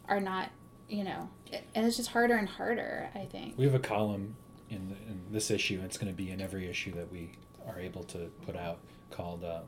are 0.08 0.20
not, 0.20 0.50
you 0.88 1.04
know, 1.04 1.28
and 1.74 1.86
it's 1.86 1.96
just 1.96 2.10
harder 2.10 2.34
and 2.34 2.48
harder, 2.48 3.10
I 3.14 3.26
think. 3.26 3.54
We 3.56 3.64
have 3.64 3.74
a 3.74 3.78
column 3.80 4.36
in, 4.70 4.88
the, 4.88 4.94
in 5.10 5.20
this 5.30 5.50
issue, 5.50 5.76
and 5.76 5.84
it's 5.84 5.98
going 5.98 6.12
to 6.12 6.16
be 6.16 6.30
in 6.30 6.40
every 6.40 6.68
issue 6.68 6.92
that 6.94 7.10
we 7.10 7.32
are 7.66 7.78
able 7.78 8.04
to 8.04 8.30
put 8.46 8.56
out 8.56 8.78
called 9.10 9.44
um, 9.44 9.62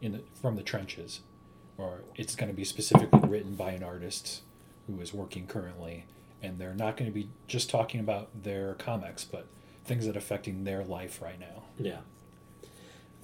in 0.00 0.12
the, 0.12 0.20
"From 0.40 0.56
the 0.56 0.62
Trenches," 0.62 1.20
or 1.76 2.02
it's 2.16 2.34
going 2.34 2.50
to 2.50 2.56
be 2.56 2.64
specifically 2.64 3.20
written 3.28 3.54
by 3.54 3.72
an 3.72 3.82
artist 3.82 4.42
who 4.86 5.00
is 5.00 5.12
working 5.12 5.46
currently, 5.46 6.04
and 6.42 6.58
they're 6.58 6.74
not 6.74 6.96
going 6.96 7.10
to 7.10 7.14
be 7.14 7.28
just 7.46 7.70
talking 7.70 8.00
about 8.00 8.28
their 8.42 8.74
comics, 8.74 9.24
but 9.24 9.46
things 9.84 10.06
that 10.06 10.16
are 10.16 10.18
affecting 10.18 10.64
their 10.64 10.84
life 10.84 11.20
right 11.22 11.38
now. 11.38 11.64
Yeah. 11.78 11.98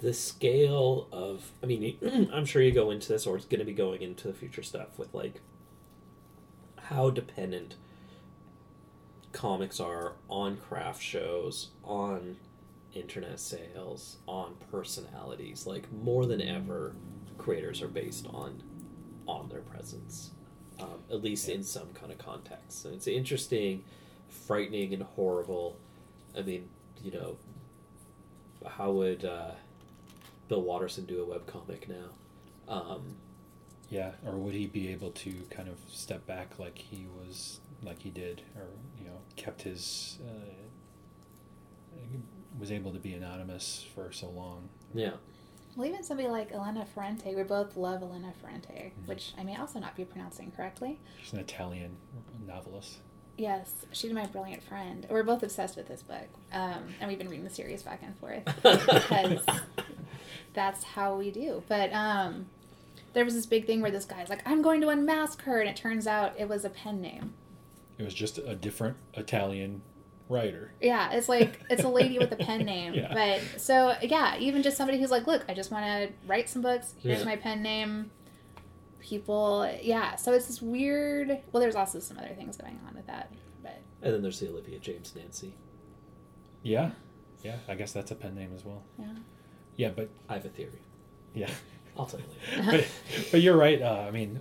The 0.00 0.12
scale 0.12 1.08
of, 1.12 1.52
I 1.62 1.66
mean, 1.66 2.30
I'm 2.32 2.44
sure 2.44 2.60
you 2.60 2.72
go 2.72 2.90
into 2.90 3.08
this, 3.08 3.26
or 3.26 3.36
it's 3.36 3.46
going 3.46 3.60
to 3.60 3.64
be 3.64 3.72
going 3.72 4.02
into 4.02 4.28
the 4.28 4.34
future 4.34 4.62
stuff 4.62 4.98
with 4.98 5.14
like 5.14 5.40
how 6.88 7.10
dependent 7.10 7.76
comics 9.32 9.80
are 9.80 10.12
on 10.28 10.56
craft 10.56 11.02
shows, 11.02 11.70
on 11.82 12.36
internet 12.94 13.40
sales, 13.40 14.18
on 14.26 14.54
personalities. 14.70 15.66
Like 15.66 15.92
more 15.92 16.26
than 16.26 16.40
ever, 16.40 16.94
creators 17.38 17.82
are 17.82 17.88
based 17.88 18.26
on 18.28 18.62
on 19.26 19.48
their 19.48 19.62
presence, 19.62 20.30
um, 20.80 21.00
at 21.10 21.22
least 21.22 21.48
in 21.48 21.62
some 21.62 21.88
kind 21.94 22.12
of 22.12 22.18
context. 22.18 22.84
And 22.84 22.94
it's 22.94 23.06
interesting, 23.06 23.82
frightening, 24.28 24.92
and 24.92 25.02
horrible. 25.02 25.76
I 26.36 26.42
mean, 26.42 26.68
you 27.02 27.10
know, 27.12 27.36
how 28.66 28.92
would 28.92 29.24
uh, 29.24 29.52
Bill 30.48 30.62
Watterson 30.62 31.06
do 31.06 31.22
a 31.22 31.26
webcomic 31.26 31.88
now? 31.88 32.10
Um, 32.68 33.16
Yeah, 33.90 34.12
or 34.26 34.32
would 34.32 34.54
he 34.54 34.66
be 34.66 34.88
able 34.88 35.10
to 35.10 35.32
kind 35.50 35.68
of 35.68 35.76
step 35.88 36.26
back 36.26 36.58
like 36.58 36.78
he 36.78 37.06
was, 37.18 37.60
like 37.82 38.00
he 38.00 38.10
did, 38.10 38.42
or 38.56 38.66
you 38.98 39.04
know, 39.06 39.18
kept 39.36 39.62
his, 39.62 40.18
uh, 40.26 40.54
was 42.58 42.72
able 42.72 42.92
to 42.92 42.98
be 42.98 43.12
anonymous 43.14 43.84
for 43.94 44.10
so 44.12 44.28
long? 44.28 44.68
yeah. 44.94 45.12
Well, 45.76 45.88
even 45.88 46.04
somebody 46.04 46.28
like 46.28 46.52
Elena 46.52 46.86
Ferrante, 46.86 47.34
we 47.34 47.42
both 47.42 47.76
love 47.76 48.00
Elena 48.00 48.32
Ferrante, 48.40 48.92
which 49.06 49.32
I 49.36 49.42
may 49.42 49.56
also 49.56 49.80
not 49.80 49.96
be 49.96 50.04
pronouncing 50.04 50.52
correctly. 50.56 51.00
She's 51.20 51.32
an 51.32 51.40
Italian 51.40 51.96
novelist. 52.46 52.98
Yes, 53.36 53.84
she's 53.90 54.12
my 54.12 54.26
brilliant 54.26 54.62
friend. 54.62 55.04
We're 55.10 55.24
both 55.24 55.42
obsessed 55.42 55.76
with 55.76 55.88
this 55.88 56.02
book, 56.02 56.28
um, 56.52 56.84
and 57.00 57.08
we've 57.08 57.18
been 57.18 57.28
reading 57.28 57.44
the 57.44 57.50
series 57.50 57.82
back 57.82 58.02
and 58.04 58.16
forth 58.18 58.44
because 58.62 59.40
that's 60.52 60.84
how 60.84 61.16
we 61.16 61.32
do. 61.32 61.64
But 61.66 61.92
um, 61.92 62.46
there 63.14 63.24
was 63.24 63.34
this 63.34 63.46
big 63.46 63.66
thing 63.66 63.80
where 63.80 63.90
this 63.90 64.04
guy's 64.04 64.28
like, 64.28 64.42
"I'm 64.46 64.60
going 64.62 64.80
to 64.82 64.88
unmask 64.90 65.42
her," 65.42 65.60
and 65.60 65.68
it 65.68 65.76
turns 65.76 66.06
out 66.06 66.34
it 66.38 66.48
was 66.48 66.64
a 66.64 66.70
pen 66.70 67.00
name. 67.00 67.34
It 67.98 68.02
was 68.04 68.12
just 68.14 68.38
a 68.38 68.54
different 68.54 68.96
Italian 69.14 69.82
writer. 70.28 70.72
Yeah, 70.80 71.12
it's 71.12 71.28
like 71.28 71.60
it's 71.70 71.84
a 71.84 71.88
lady 71.88 72.18
with 72.18 72.32
a 72.32 72.36
pen 72.36 72.64
name. 72.64 72.94
Yeah. 72.94 73.12
But 73.14 73.60
so 73.60 73.94
yeah, 74.02 74.36
even 74.38 74.62
just 74.62 74.76
somebody 74.76 74.98
who's 75.00 75.10
like, 75.10 75.26
"Look, 75.26 75.44
I 75.48 75.54
just 75.54 75.70
want 75.70 75.84
to 75.86 76.12
write 76.26 76.48
some 76.48 76.60
books. 76.62 76.94
Here's 76.98 77.20
Yeah. 77.20 77.24
my 77.24 77.36
pen 77.36 77.62
name." 77.62 78.10
People, 79.00 79.70
yeah. 79.82 80.16
So 80.16 80.32
it's 80.32 80.46
this 80.46 80.62
weird. 80.62 81.28
Well, 81.52 81.60
there's 81.60 81.76
also 81.76 82.00
some 82.00 82.16
other 82.18 82.34
things 82.34 82.56
going 82.56 82.80
on 82.88 82.94
with 82.94 83.06
that, 83.06 83.30
but 83.62 83.78
And 84.02 84.14
then 84.14 84.22
there's 84.22 84.40
the 84.40 84.48
Olivia 84.48 84.78
Jaimes 84.78 85.14
Nancy. 85.14 85.52
Yeah, 86.62 86.92
yeah. 87.42 87.56
I 87.68 87.74
guess 87.74 87.92
that's 87.92 88.10
a 88.10 88.14
pen 88.14 88.34
name 88.34 88.52
as 88.56 88.64
well. 88.64 88.82
yeah. 88.98 89.06
Yeah, 89.76 89.90
but 89.90 90.08
I 90.28 90.34
have 90.34 90.46
a 90.46 90.48
theory. 90.48 90.80
yeah, 91.34 91.50
I'll 91.96 92.06
tell 92.06 92.20
you 92.20 92.26
later. 92.62 92.70
but, 92.70 93.28
but 93.30 93.40
you're 93.40 93.56
right. 93.56 93.80
Uh, 93.80 94.04
I 94.06 94.10
mean, 94.10 94.40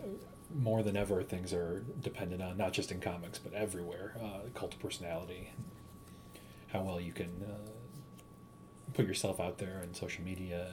more 0.56 0.84
than 0.84 0.96
ever, 0.96 1.24
things 1.24 1.54
are 1.54 1.84
dependent 2.02 2.42
on 2.42 2.58
not 2.58 2.74
just 2.74 2.92
in 2.92 3.00
comics 3.00 3.40
but 3.40 3.54
everywhere. 3.54 4.16
Uh, 4.22 4.50
cult 4.54 4.74
of 4.74 4.80
personality, 4.80 5.52
how 6.72 6.82
well 6.82 7.00
you 7.00 7.12
can 7.12 7.32
uh, 7.46 7.70
put 8.94 9.08
yourself 9.08 9.40
out 9.40 9.58
there 9.58 9.82
in 9.84 9.94
social 9.94 10.24
media, 10.24 10.68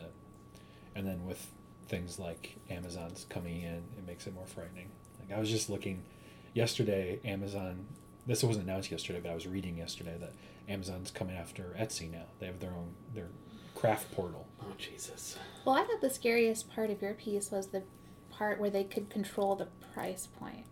and 0.95 1.07
then 1.07 1.25
with 1.27 1.47
things 1.89 2.19
like 2.19 2.57
Amazon's 2.69 3.27
coming 3.29 3.63
in, 3.63 3.83
it 3.99 4.07
makes 4.07 4.27
it 4.27 4.35
more 4.35 4.47
frightening. 4.47 4.89
Like 5.21 5.37
I 5.37 5.41
was 5.41 5.51
just 5.51 5.71
looking 5.71 6.03
yesterday, 6.55 7.21
Amazon. 7.25 7.87
This 8.27 8.45
wasn't 8.45 8.67
announced 8.67 8.91
yesterday, 8.91 9.21
but 9.21 9.31
I 9.31 9.35
was 9.35 9.47
reading 9.47 9.79
yesterday 9.79 10.17
that 10.21 10.33
Amazon's 10.71 11.11
coming 11.11 11.37
after 11.37 11.75
Etsy 11.79 12.11
now. 12.11 12.27
They 12.39 12.47
have 12.47 12.61
their 12.61 12.71
own 12.71 12.95
their 13.15 13.29
craft 13.75 14.13
portal. 14.13 14.47
Oh 14.63 14.73
Jesus. 14.79 15.37
Well, 15.65 15.75
I 15.75 15.85
thought 15.85 16.01
the 16.01 16.11
scariest 16.11 16.71
part 16.71 16.91
of 16.91 17.03
your 17.03 17.15
piece 17.15 17.51
was 17.51 17.69
the 17.69 17.83
part 18.31 18.61
where 18.61 18.71
they 18.71 18.85
could 18.85 19.11
control 19.11 19.57
the 19.57 19.69
price 19.93 20.27
point. 20.27 20.67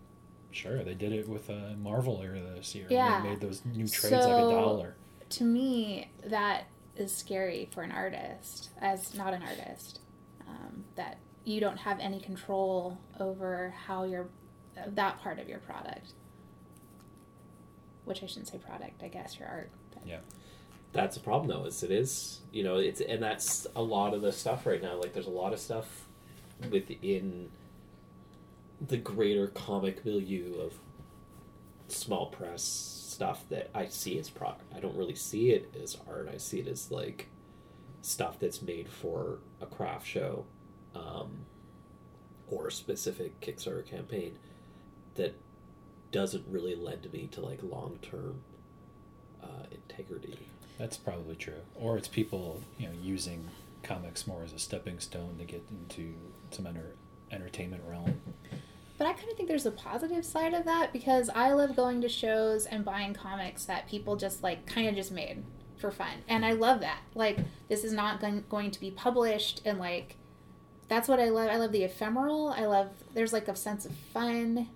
Sure, 0.51 0.82
they 0.82 0.94
did 0.94 1.12
it 1.12 1.28
with 1.28 1.51
uh, 1.51 1.74
Marvel 1.76 2.22
earlier 2.24 2.55
this 2.55 2.74
year. 2.74 2.86
Yeah. 2.88 3.22
They 3.22 3.30
made 3.30 3.40
those 3.40 3.62
new 3.64 3.86
trades 3.86 4.12
like 4.12 4.22
a 4.24 4.51
dollar. 4.51 4.96
To 5.30 5.44
me, 5.44 6.11
that 6.24 6.64
is 6.96 7.14
scary 7.14 7.68
for 7.72 7.82
an 7.82 7.92
artist, 7.92 8.70
as 8.80 9.14
not 9.14 9.34
an 9.34 9.42
artist, 9.42 10.01
um, 10.49 10.84
that 10.96 11.18
you 11.44 11.61
don't 11.61 11.76
have 11.76 12.01
any 12.01 12.20
control 12.20 12.99
over 13.20 13.74
how 13.86 14.05
your 14.05 14.28
that 14.86 15.20
part 15.20 15.38
of 15.38 15.49
your 15.49 15.59
product. 15.59 16.12
Which 18.05 18.22
I 18.22 18.26
shouldn't 18.26 18.49
say 18.49 18.59
product, 18.59 19.03
I 19.03 19.09
guess 19.09 19.38
your 19.38 19.49
art. 19.49 19.70
Yeah. 20.07 20.18
That's 20.93 21.16
a 21.16 21.20
problem 21.20 21.49
though, 21.49 21.66
is 21.66 21.82
it 21.82 21.91
is 21.91 22.41
you 22.53 22.62
know, 22.62 22.76
it's 22.76 23.01
and 23.01 23.22
that's 23.22 23.66
a 23.76 23.82
lot 23.82 24.14
of 24.14 24.22
the 24.22 24.32
stuff 24.32 24.66
right 24.66 24.82
now. 24.82 24.97
Like 24.97 25.12
there's 25.12 25.26
a 25.26 25.30
lot 25.30 25.53
of 25.53 25.61
stuff 25.61 26.07
within 26.70 27.51
the 28.80 28.97
greater 28.97 29.49
comic 29.49 30.05
milieu 30.05 30.61
of 30.61 30.74
small 31.89 32.26
press 32.26 32.62
stuff 32.62 33.45
that 33.51 33.70
I 33.74 33.86
see 33.86 34.18
as 34.18 34.30
product. 34.30 34.72
I 34.74 34.80
don't 34.80 34.97
really 34.97 35.14
see 35.14 35.51
it 35.51 35.74
as 35.82 35.97
art. 36.09 36.28
I 36.32 36.39
see 36.39 36.61
it 36.61 36.68
as 36.68 36.91
like 36.91 37.28
stuff 38.03 38.39
that's 38.39 38.62
made 38.62 38.89
for 38.89 39.39
a 39.61 39.66
craft 39.66 40.07
show, 40.07 40.47
um, 40.95 41.47
or 42.49 42.68
a 42.68 42.72
specific 42.72 43.41
Kickstarter 43.41 43.84
campaign 43.84 44.39
that 45.16 45.34
doesn't 46.12 46.45
really 46.49 46.74
lend 46.74 47.12
me 47.12 47.28
to 47.32 47.41
like 47.41 47.62
long 47.62 47.99
term 48.01 48.41
uh, 49.43 49.47
integrity. 49.70 50.39
That's 50.78 50.97
probably 50.97 51.34
true. 51.36 51.61
Or 51.74 51.97
it's 51.97 52.09
people, 52.09 52.62
you 52.78 52.86
know, 52.86 52.93
using 53.03 53.49
comics 53.82 54.26
more 54.26 54.43
as 54.45 54.53
a 54.53 54.59
stepping 54.59 54.99
stone 55.01 55.36
to 55.39 55.45
get 55.45 55.62
into 55.70 56.14
some 56.51 56.66
enter- 56.66 56.95
entertainment 57.30 57.82
realm. 57.89 58.20
But 58.97 59.07
I 59.07 59.12
kind 59.12 59.30
of 59.30 59.36
think 59.36 59.49
there's 59.49 59.66
a 59.66 59.70
positive 59.70 60.24
side 60.24 60.55
of 60.55 60.64
that 60.64 60.93
because 60.93 61.30
I 61.34 61.53
love 61.53 61.76
going 61.76 62.01
to 62.01 62.09
shows 62.09 62.66
and 62.66 62.84
buying 62.84 63.14
comics 63.14 63.64
that 63.66 63.89
people 63.89 64.16
just 64.16 64.43
like 64.43 64.66
kind 64.66 64.89
of 64.89 64.95
just 64.97 65.12
made 65.12 65.45
for 65.78 65.91
fun. 65.93 66.22
And 66.28 66.45
I 66.45 66.53
love 66.53 66.80
that. 66.80 66.99
Like, 67.14 67.39
this 67.68 67.84
is 67.84 67.93
not 67.93 68.20
going, 68.20 68.45
going 68.49 68.72
to 68.72 68.80
be 68.80 68.91
published 68.91 69.62
and 69.64 69.78
like, 69.78 70.16
that's 70.89 71.07
what 71.07 71.20
I 71.20 71.28
love. 71.28 71.49
I 71.51 71.57
love 71.57 71.70
the 71.70 71.84
ephemeral. 71.84 72.49
I 72.49 72.66
love, 72.66 72.89
there's 73.14 73.32
like 73.32 73.47
a 73.47 73.55
sense 73.55 73.84
of 73.86 73.93
fun. 73.95 74.68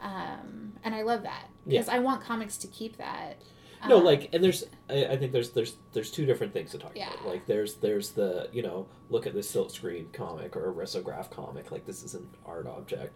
Um, 0.00 0.74
and 0.84 0.94
I 0.94 1.02
love 1.02 1.22
that 1.24 1.46
because 1.66 1.88
Yeah. 1.88 1.94
I 1.94 1.98
want 1.98 2.22
comics 2.22 2.56
to 2.58 2.66
keep 2.68 2.96
that. 2.98 3.40
No, 3.86 3.98
Um, 3.98 4.04
like, 4.04 4.30
and 4.32 4.42
there's, 4.42 4.64
I, 4.90 5.06
I 5.06 5.16
think 5.16 5.32
there's, 5.32 5.50
there's, 5.50 5.76
there's 5.92 6.10
two 6.10 6.26
different 6.26 6.52
things 6.52 6.70
to 6.72 6.78
talk 6.78 6.92
Yeah. 6.96 7.12
about. 7.12 7.26
Like, 7.26 7.46
there's, 7.46 7.74
there's 7.74 8.10
the, 8.10 8.48
you 8.52 8.62
know, 8.62 8.86
look 9.10 9.26
at 9.26 9.34
this 9.34 9.48
silk 9.48 9.70
screen 9.70 10.08
comic 10.12 10.56
or 10.56 10.70
a 10.70 10.72
risograph 10.72 11.30
comic. 11.30 11.70
Like, 11.70 11.86
this 11.86 12.02
is 12.02 12.14
an 12.14 12.28
art 12.44 12.66
object, 12.66 13.14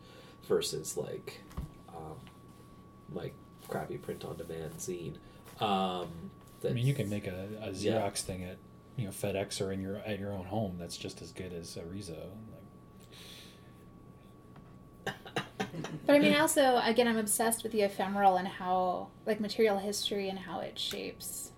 versus 0.49 0.97
like, 0.97 1.41
um, 1.89 2.17
like 3.13 3.35
crappy 3.69 3.97
print 3.99 4.25
on 4.25 4.37
demand 4.37 4.75
zine. 4.79 5.15
Um, 5.61 6.09
I 6.65 6.73
mean, 6.73 6.87
you 6.87 6.95
can 6.95 7.09
make 7.09 7.27
a, 7.27 7.49
a 7.63 7.71
Xerox 7.71 7.83
Yeah. 7.83 8.09
thing 8.11 8.45
at, 8.45 8.57
you 8.97 9.05
know, 9.07 9.11
FedEx 9.11 9.61
or 9.61 9.73
in 9.73 9.81
your 9.81 9.97
at 9.99 10.19
your 10.21 10.33
own 10.33 10.45
home. 10.45 10.77
That's 10.79 10.97
just 10.97 11.23
as 11.23 11.33
good 11.33 11.53
as 11.53 11.77
a 11.77 11.85
Riso. 11.85 12.31
Like, 15.07 15.15
But 16.07 16.17
I 16.17 16.19
mean, 16.19 16.35
also, 16.35 16.81
again, 16.85 17.09
I'm 17.09 17.17
obsessed 17.17 17.63
with 17.63 17.73
the 17.73 17.83
ephemeral 17.83 18.37
and 18.37 18.47
how, 18.47 19.09
like, 19.27 19.41
material 19.41 19.79
history 19.79 20.29
and 20.29 20.39
how 20.39 20.61
it 20.61 20.79
shapes. 20.79 21.53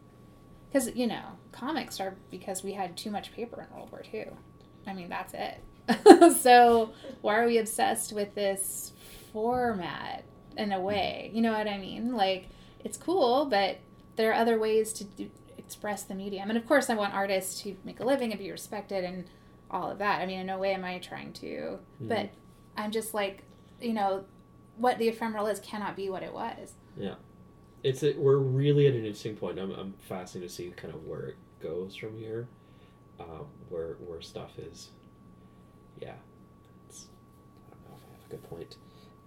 Because, 0.69 0.95
you 0.95 1.07
know, 1.07 1.23
comics 1.53 2.01
are 2.01 2.15
because 2.31 2.63
we 2.63 2.73
had 2.73 2.97
too 2.97 3.11
much 3.11 3.33
paper 3.33 3.61
in 3.63 3.77
World 3.77 3.91
War 3.91 4.03
II. 4.13 4.27
I 4.87 4.93
mean, 4.93 5.09
that's 5.09 5.35
it. 5.35 6.37
so, 6.41 6.93
why 7.21 7.37
are 7.37 7.47
we 7.47 7.59
obsessed 7.59 8.13
with 8.13 8.35
this 8.35 8.93
format 9.33 10.25
in 10.57 10.73
a 10.73 10.81
way? 10.81 11.31
You 11.33 11.43
know 11.43 11.53
what 11.53 11.69
I 11.69 11.79
mean? 11.79 12.15
Like, 12.15 12.49
it's 12.85 12.97
cool, 12.97 13.47
but 13.47 13.79
there 14.17 14.31
are 14.31 14.35
other 14.35 14.59
ways 14.59 14.93
to 14.95 15.05
do, 15.05 15.31
express 15.59 16.05
the 16.05 16.15
medium. 16.15 16.49
And 16.51 16.59
of 16.59 16.67
course, 16.67 16.91
I 16.91 16.95
want 16.95 17.15
artists 17.15 17.63
to 17.63 17.77
make 17.85 18.01
a 18.01 18.05
living 18.05 18.31
and 18.31 18.39
be 18.39 18.51
respected 18.51 19.05
and 19.05 19.25
all 19.71 19.91
of 19.91 19.99
that. 19.99 20.21
I 20.21 20.27
mean, 20.27 20.41
in 20.41 20.47
no 20.47 20.59
way 20.59 20.73
am 20.75 20.85
I 20.85 20.99
trying 20.99 21.33
to, 21.35 21.79
hmm. 21.99 22.09
but 22.09 22.31
I'm 22.77 22.91
just 22.91 23.15
like, 23.15 23.43
you 23.85 23.93
know, 23.93 24.25
what 24.77 24.99
the 24.99 25.09
ephemeral 25.09 25.47
is 25.47 25.61
cannot 25.61 25.97
be 25.97 26.11
what 26.11 26.23
it 26.23 26.33
was. 26.33 26.73
Yeah. 26.97 27.15
It's 27.83 28.03
a, 28.03 28.15
we're 28.15 28.39
really 28.39 28.87
at 28.87 28.95
an 28.95 29.01
interesting 29.01 29.37
point. 29.37 29.59
I'm, 29.59 29.71
I'm 29.73 29.95
fascinated 30.09 30.49
to 30.49 30.55
see 30.55 30.71
kind 30.71 30.95
of 30.95 31.07
where 31.07 31.27
it 31.27 31.37
goes 31.63 31.95
from 31.95 32.17
here, 32.19 32.49
um, 33.21 33.47
where 33.69 33.97
where 34.01 34.23
stuff 34.23 34.59
is. 34.59 34.89
Yeah, 36.01 36.15
it's, 36.89 37.07
I 37.71 37.75
don't 37.75 37.91
know 37.91 37.97
if 37.97 38.03
I 38.09 38.13
have 38.15 38.27
a 38.27 38.31
good 38.31 38.49
point. 38.49 38.77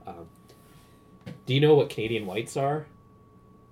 Um, 0.07 1.33
do 1.45 1.53
you 1.53 1.61
know 1.61 1.75
what 1.75 1.89
Canadian 1.89 2.25
whites 2.25 2.57
are? 2.57 2.87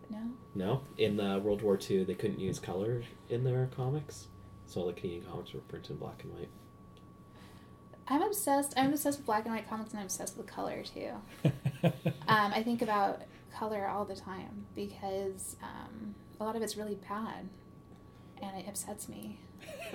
No. 0.10 0.20
No, 0.54 0.82
in 0.98 1.18
the 1.18 1.40
World 1.40 1.64
War 1.64 1.80
II, 1.82 2.04
they 2.04 2.14
couldn't 2.14 2.40
use 2.40 2.60
color 2.60 3.02
in 3.30 3.44
their 3.44 3.68
comics, 3.76 4.28
so 4.68 4.82
all 4.82 4.88
the 4.88 4.94
Canadian 4.94 5.24
comics 5.24 5.52
were 5.54 5.62
printed 5.62 5.92
in 5.92 5.98
black 5.98 6.24
and 6.24 6.34
white. 6.34 6.50
I'm 8.08 8.22
obsessed. 8.22 8.74
I'm 8.78 8.92
obsessed 8.92 9.20
with 9.20 9.26
black 9.26 9.46
and 9.46 9.54
white 9.54 9.68
comics, 9.70 9.92
and 9.92 10.00
I'm 10.00 10.06
obsessed 10.06 10.38
with 10.38 10.48
color 10.48 10.84
too. 10.84 11.12
Um, 12.28 12.52
I 12.56 12.64
think 12.64 12.82
about 12.82 13.22
color 13.56 13.88
all 13.88 14.04
the 14.04 14.16
time 14.16 14.66
because 14.76 15.56
um, 15.62 16.16
a 16.40 16.44
lot 16.44 16.56
of 16.56 16.64
it's 16.64 16.76
really 16.76 16.98
bad, 17.08 17.48
and 18.42 18.58
it 18.58 18.68
upsets 18.68 19.08
me. 19.08 19.38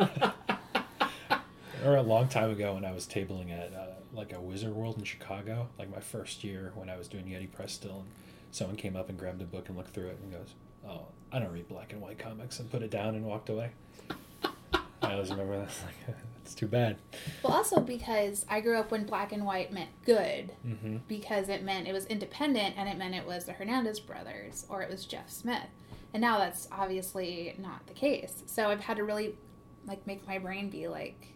or 1.84 1.96
a 1.96 2.02
long 2.02 2.28
time 2.28 2.50
ago 2.50 2.74
when 2.74 2.84
I 2.84 2.92
was 2.92 3.06
tabling 3.06 3.50
at 3.50 3.72
uh, 3.74 3.94
like 4.12 4.32
a 4.32 4.40
Wizard 4.40 4.74
World 4.74 4.98
in 4.98 5.04
Chicago, 5.04 5.68
like 5.76 5.90
my 5.90 5.98
first 6.00 6.44
year 6.44 6.70
when 6.76 6.88
I 6.88 6.96
was 6.96 7.08
doing 7.08 7.24
Yeti 7.24 7.50
Press 7.50 7.72
still, 7.72 8.00
and 8.04 8.08
someone 8.52 8.76
came 8.76 8.94
up 8.94 9.08
and 9.08 9.18
grabbed 9.18 9.42
a 9.42 9.46
book 9.46 9.68
and 9.68 9.76
looked 9.76 9.92
through 9.92 10.06
it 10.08 10.18
and 10.22 10.32
goes, 10.32 10.54
"Oh, 10.86 11.06
I 11.32 11.40
don't 11.40 11.52
read 11.52 11.68
black 11.68 11.92
and 11.92 12.00
white 12.00 12.20
comics," 12.20 12.60
and 12.60 12.70
put 12.70 12.82
it 12.82 12.90
down 12.92 13.16
and 13.16 13.24
walked 13.24 13.48
away. 13.48 13.70
I 15.02 15.14
always 15.14 15.30
remember 15.30 15.58
that. 15.58 15.70
Like, 16.06 16.16
that's 16.42 16.54
too 16.54 16.66
bad. 16.66 16.96
Well, 17.42 17.52
also 17.52 17.80
because 17.80 18.44
I 18.48 18.60
grew 18.60 18.78
up 18.78 18.90
when 18.90 19.04
black 19.04 19.32
and 19.32 19.44
white 19.44 19.72
meant 19.72 19.90
good, 20.04 20.52
Mm-hmm. 20.66 20.98
because 21.08 21.48
it 21.48 21.62
meant 21.62 21.86
it 21.88 21.92
was 21.92 22.06
independent 22.06 22.74
and 22.78 22.88
it 22.88 22.96
meant 22.98 23.14
it 23.14 23.26
was 23.26 23.44
the 23.44 23.52
Hernandez 23.52 24.00
brothers 24.00 24.66
or 24.68 24.82
it 24.82 24.90
was 24.90 25.04
Jeff 25.06 25.30
Smith. 25.30 25.68
And 26.12 26.20
now 26.20 26.38
that's 26.38 26.66
obviously 26.72 27.54
not 27.58 27.86
the 27.86 27.92
case. 27.94 28.42
So 28.46 28.68
I've 28.68 28.80
had 28.80 28.96
to 28.96 29.04
really 29.04 29.36
like 29.86 30.06
make 30.06 30.26
my 30.26 30.38
brain 30.38 30.68
be 30.70 30.88
like 30.88 31.28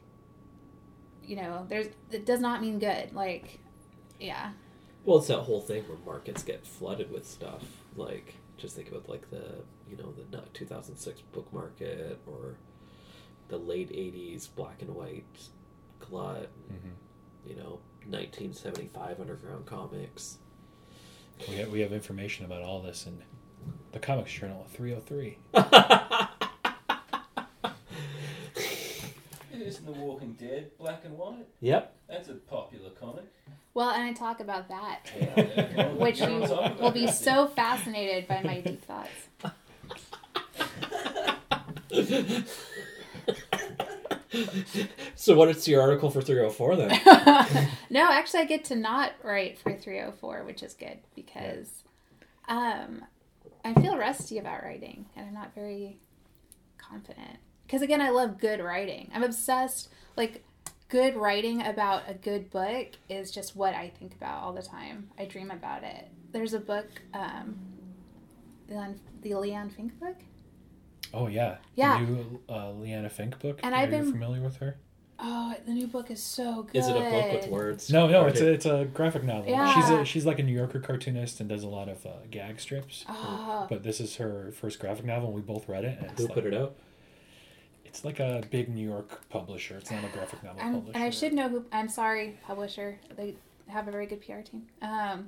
you 1.23 1.37
know, 1.37 1.65
there's 1.69 1.87
it 2.11 2.27
does 2.27 2.41
not 2.41 2.61
mean 2.61 2.79
good. 2.79 3.15
Like 3.15 3.61
yeah. 4.21 4.51
Well, 5.05 5.19
it's 5.19 5.29
that 5.29 5.41
whole 5.41 5.61
thing 5.61 5.83
where 5.85 5.99
markets 6.05 6.43
get 6.43 6.67
flooded 6.67 7.11
with 7.11 7.27
stuff. 7.29 7.63
Like, 7.95 8.35
just 8.57 8.75
think 8.75 8.89
about 8.89 9.09
like 9.09 9.31
the 9.31 9.63
you 9.89 9.97
know 9.97 10.13
the 10.13 10.39
2006 10.55 11.21
book 11.33 11.53
market 11.53 12.19
or 12.27 12.57
the 13.49 13.59
late 13.59 13.91
80s 13.91 14.49
black 14.55 14.83
and 14.83 14.95
white 14.95 15.25
glut. 16.01 16.49
Mm-hmm. 16.73 17.49
You 17.49 17.57
know, 17.57 17.81
1975 18.07 19.21
underground 19.21 19.67
comics. 19.67 20.39
We 21.49 21.57
have, 21.57 21.69
we 21.71 21.81
have 21.81 21.93
information 21.93 22.45
about 22.45 22.63
all 22.63 22.81
this 22.81 23.07
in 23.07 23.19
the 23.93 23.99
Comics 23.99 24.33
Journal 24.33 24.67
303. 24.73 25.39
Isn't 29.53 29.87
The 29.87 29.93
Walking 29.93 30.33
Dead 30.35 30.71
black 30.79 31.03
and 31.05 31.17
white? 31.17 31.47
yep. 31.61 31.97
That's 32.09 32.29
a 32.29 32.35
popular 32.35 32.91
comic. 32.91 33.25
Well, 33.73 33.91
and 33.91 34.03
I 34.05 34.13
talk 34.13 34.41
about 34.41 34.69
that 34.69 35.01
too. 35.05 35.27
Yeah, 35.77 35.89
Which 35.95 36.21
you 36.21 36.27
on, 36.27 36.41
talk 36.43 36.51
about 36.67 36.81
will 36.81 36.91
be 36.93 37.07
so 37.09 37.47
fascinated 37.49 38.29
by 38.29 38.43
my 38.43 38.61
deep 38.61 38.85
thoughts. 38.85 39.11
so, 45.15 45.37
what 45.37 45.49
is 45.49 45.67
your 45.69 45.81
article 45.83 46.11
for 46.11 46.21
304 46.21 46.77
then? 46.77 47.69
no, 47.91 48.11
actually, 48.11 48.41
I 48.41 48.45
get 48.45 48.65
to 48.67 48.77
not 48.77 49.13
write 49.23 49.59
for 49.59 49.75
304, 49.75 50.45
which 50.45 50.63
is 50.63 50.75
good 50.75 50.99
because 51.15 51.85
um, 52.49 53.05
I 53.65 53.75
feel 53.75 53.97
rusty 53.97 54.39
about 54.39 54.63
writing 54.63 55.07
and 55.17 55.27
I'm 55.27 55.35
not 55.35 55.55
very 55.55 55.99
confident. 56.79 57.39
Because 57.67 57.83
again, 57.83 58.01
I 58.01 58.11
love 58.11 58.39
good 58.39 58.61
writing. 58.61 59.11
I'm 59.15 59.23
obsessed. 59.23 59.89
Like, 60.17 60.45
good 60.89 61.17
writing 61.17 61.67
about 61.67 62.03
a 62.07 62.15
good 62.15 62.51
book 62.51 62.89
is 63.09 63.31
just 63.31 63.57
what 63.57 63.75
I 63.75 63.91
think 63.99 64.15
about 64.15 64.43
all 64.43 64.53
the 64.53 64.63
time. 64.63 65.09
I 65.19 65.25
dream 65.25 65.51
about 65.51 65.83
it. 65.83 66.09
There's 66.31 66.53
a 66.53 66.61
book, 66.61 66.87
um, 67.15 67.57
the, 68.69 69.35
Liana 69.35 69.71
Finck 69.71 69.99
book. 69.99 70.17
Oh 71.15 71.29
yeah, 71.29 71.57
Yeah. 71.77 72.01
The 72.01 72.07
new 72.07 72.41
uh, 72.49 72.71
Liana 72.73 73.09
Finck 73.09 73.39
book. 73.39 73.61
And 73.63 73.75
Are 73.75 73.79
I've 73.83 73.93
you 73.93 73.99
been- 73.99 74.13
familiar 74.13 74.43
with 74.43 74.57
her? 74.57 74.77
Oh, 75.21 75.55
the 75.65 75.71
new 75.73 75.87
book 75.87 76.11
is 76.11 76.21
so 76.21 76.65
good. 76.65 76.77
Is 76.77 76.89
it 76.89 76.97
a 76.97 76.99
book 77.01 77.33
with 77.43 77.47
words? 77.49 77.89
No, 77.89 78.09
no, 78.09 78.27
it's 78.27 78.41
a, 78.41 78.53
it's 78.53 78.67
a 78.67 78.85
graphic 78.93 79.23
novel. 79.23 79.49
Yeah. 79.49 79.73
She's 79.73 79.89
a, 79.91 80.05
she's 80.05 80.27
like 80.27 80.41
a 80.41 80.43
New 80.43 80.53
Yorker 80.53 80.81
cartoonist 80.81 81.39
and 81.39 81.49
does 81.49 81.63
a 81.63 81.69
lot 81.69 81.89
of 81.89 82.05
uh, 82.05 82.11
gag 82.33 82.59
strips. 82.61 83.05
Oh, 83.09 83.67
But 83.71 83.85
this 83.85 84.01
is 84.01 84.17
her 84.17 84.51
first 84.53 84.81
graphic 84.81 85.05
novel, 85.05 85.29
and 85.29 85.37
we 85.37 85.41
both 85.41 85.69
read 85.69 85.85
it. 85.85 85.99
And 86.01 86.11
it's 86.11 86.21
Who 86.21 86.27
like, 86.27 86.35
put 86.35 86.47
it 86.47 86.53
out? 86.55 86.75
It's 87.85 88.05
like 88.05 88.19
a 88.19 88.43
big 88.51 88.69
New 88.69 88.85
York 88.87 89.29
publisher. 89.29 89.77
It's 89.79 89.91
not 89.93 90.03
a 90.03 90.09
graphic 90.09 90.43
novel 90.43 90.61
I'm, 90.61 90.75
publisher. 90.75 90.97
and 90.97 91.05
I 91.05 91.11
should 91.11 91.33
know 91.33 91.49
who. 91.49 91.65
I'm 91.71 91.89
sorry, 91.89 92.37
publisher. 92.45 92.99
They 93.17 93.37
have 93.69 93.87
a 93.87 93.93
very 93.93 94.07
good 94.07 94.21
PR 94.21 94.41
team. 94.41 94.67
Um, 94.83 95.27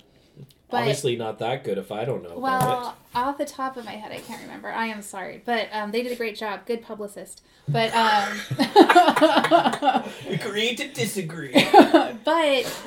but 0.68 0.78
Obviously, 0.78 1.14
not 1.16 1.38
that 1.38 1.62
good 1.62 1.78
if 1.78 1.92
I 1.92 2.04
don't 2.04 2.24
know 2.24 2.38
about 2.38 2.42
well, 2.42 2.96
off 3.14 3.38
the 3.38 3.44
top 3.44 3.76
of 3.76 3.84
my 3.84 3.92
head, 3.92 4.10
I 4.10 4.18
can't 4.18 4.42
remember. 4.42 4.68
I 4.68 4.86
am 4.86 5.00
sorry, 5.00 5.40
but 5.44 5.68
um, 5.70 5.92
they 5.92 6.02
did 6.02 6.10
a 6.10 6.16
great 6.16 6.36
job. 6.36 6.66
Good 6.66 6.82
publicist. 6.82 7.42
But 7.68 7.94
um, 7.94 8.40
it. 8.58 10.06
Agree 10.40 10.74
to 10.74 10.88
disagree. 10.88 11.52
but 12.24 12.80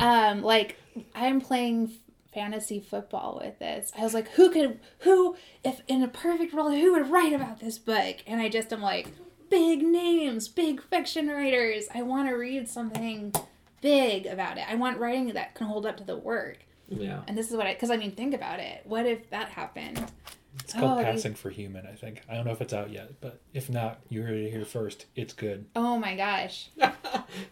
um, 0.00 0.42
like 0.42 0.76
I'm 1.14 1.40
playing 1.40 1.92
fantasy 2.34 2.78
football 2.78 3.40
with 3.42 3.58
this. 3.58 3.90
I 3.96 4.02
was 4.02 4.12
like, 4.12 4.28
who 4.32 4.50
could 4.50 4.78
who 5.00 5.36
if 5.64 5.80
in 5.88 6.02
a 6.02 6.08
perfect 6.08 6.52
world 6.52 6.74
who 6.74 6.92
would 6.92 7.10
write 7.10 7.32
about 7.32 7.60
this 7.60 7.78
book? 7.78 8.16
And 8.26 8.40
I 8.40 8.50
just 8.50 8.70
am 8.70 8.82
like, 8.82 9.08
big 9.48 9.82
names, 9.82 10.46
big 10.46 10.82
fiction 10.82 11.28
writers. 11.28 11.86
I 11.94 12.02
want 12.02 12.28
to 12.28 12.34
read 12.34 12.68
something 12.68 13.32
big 13.80 14.26
about 14.26 14.58
it. 14.58 14.64
I 14.68 14.74
want 14.74 14.98
writing 14.98 15.32
that 15.32 15.54
can 15.54 15.66
hold 15.66 15.86
up 15.86 15.96
to 15.96 16.04
the 16.04 16.16
work. 16.16 16.58
Yeah. 16.88 17.20
And 17.28 17.36
this 17.36 17.50
is 17.50 17.56
what 17.56 17.66
I 17.66 17.74
because 17.74 17.90
I 17.90 17.96
mean, 17.96 18.12
think 18.12 18.34
about 18.34 18.60
it. 18.60 18.82
What 18.84 19.06
if 19.06 19.28
that 19.30 19.48
happened? 19.48 20.04
It's 20.60 20.72
called 20.72 20.92
Oh, 20.92 20.96
they- 20.96 21.04
Passing 21.04 21.34
for 21.34 21.50
Human, 21.50 21.86
I 21.86 21.92
think. 21.94 22.22
I 22.28 22.34
don't 22.34 22.44
know 22.44 22.50
if 22.50 22.60
it's 22.60 22.72
out 22.72 22.90
yet, 22.90 23.20
but 23.20 23.40
if 23.54 23.70
not, 23.70 24.00
you 24.08 24.22
heard 24.22 24.34
it 24.34 24.50
here 24.50 24.64
first. 24.64 25.06
It's 25.14 25.32
good. 25.32 25.66
Oh 25.76 25.98
my 25.98 26.16
gosh. 26.16 26.70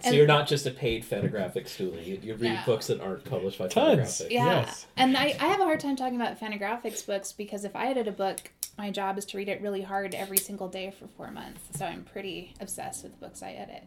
So 0.01 0.09
And- 0.09 0.17
you're 0.17 0.27
not 0.27 0.49
just 0.49 0.67
a 0.67 0.71
paid 0.71 1.05
Fantagraphics 1.05 1.69
student. 1.69 2.05
You, 2.07 2.19
you 2.23 2.35
read 2.35 2.53
Yeah. 2.53 2.65
books 2.67 2.89
that 2.89 3.01
aren't 3.01 3.25
published 3.25 3.59
by 3.59 3.69
Tons. 3.69 4.01
Fantagraphics. 4.01 4.31
Yeah. 4.31 4.45
Yes. 4.47 4.87
And 4.97 5.17
I, 5.17 5.37
I 5.39 5.47
have 5.47 5.61
a 5.61 5.65
hard 5.65 5.81
time 5.81 5.95
talking 5.97 6.17
about 6.21 6.39
Fantagraphics 6.41 7.07
books 7.07 7.33
because 7.33 7.65
if 7.65 7.77
I 7.77 7.89
edit 7.89 8.09
a 8.09 8.13
book, 8.13 8.51
my 8.77 8.91
job 8.91 9.17
is 9.19 9.25
to 9.27 9.37
read 9.39 9.49
it 9.49 9.63
really 9.63 9.83
hard 9.83 10.15
every 10.15 10.39
single 10.39 10.69
day 10.69 10.91
for 10.99 11.07
four 11.09 11.31
months. 11.31 11.79
So 11.79 11.87
I'm 11.87 12.05
pretty 12.05 12.55
obsessed 12.61 13.03
with 13.05 13.13
the 13.13 13.27
books 13.27 13.43
I 13.43 13.53
edit. 13.53 13.85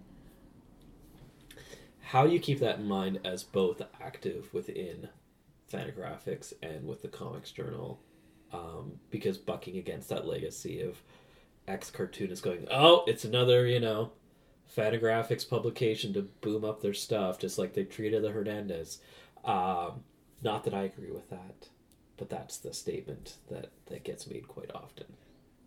How 2.01 2.25
do 2.25 2.33
you 2.33 2.39
keep 2.39 2.59
that 2.59 2.79
in 2.79 2.87
mind 2.87 3.19
as 3.25 3.43
both 3.43 3.81
active 4.01 4.51
within 4.53 5.09
Fantagraphics 5.71 6.53
and 6.61 6.85
with 6.87 7.01
the 7.01 7.07
Comics 7.07 7.51
Journal? 7.51 7.99
Um, 8.51 8.93
because 9.11 9.37
bucking 9.37 9.77
against 9.77 10.09
that 10.09 10.25
legacy 10.25 10.81
of 10.81 11.01
ex 11.67 11.91
cartoonists 11.91 12.43
going, 12.43 12.67
oh, 12.71 13.03
it's 13.07 13.23
another, 13.25 13.67
you 13.67 13.79
know, 13.79 14.11
Fantagraphics 14.75 15.47
publication 15.47 16.13
to 16.13 16.23
boom 16.41 16.63
up 16.63 16.81
their 16.81 16.93
stuff, 16.93 17.39
just 17.39 17.57
like 17.57 17.73
they 17.73 17.83
treated 17.83 18.23
the 18.23 18.31
Hernandez. 18.31 18.99
Um, 19.45 20.03
not 20.41 20.63
that 20.63 20.73
I 20.73 20.83
agree 20.83 21.11
with 21.11 21.29
that, 21.29 21.69
but 22.17 22.29
that's 22.29 22.57
the 22.57 22.73
statement 22.73 23.35
that, 23.49 23.69
that 23.87 24.03
gets 24.03 24.27
made 24.27 24.47
quite 24.47 24.71
often. 24.73 25.05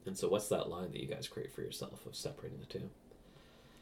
And 0.07 0.16
so, 0.16 0.28
what's 0.28 0.48
that 0.48 0.68
line 0.68 0.90
that 0.92 1.00
you 1.00 1.07
guys 1.07 1.28
create 1.28 1.53
for 1.53 1.62
yourself 1.62 2.05
of 2.07 2.16
separating 2.16 2.59
the 2.59 2.66
two? 2.66 2.90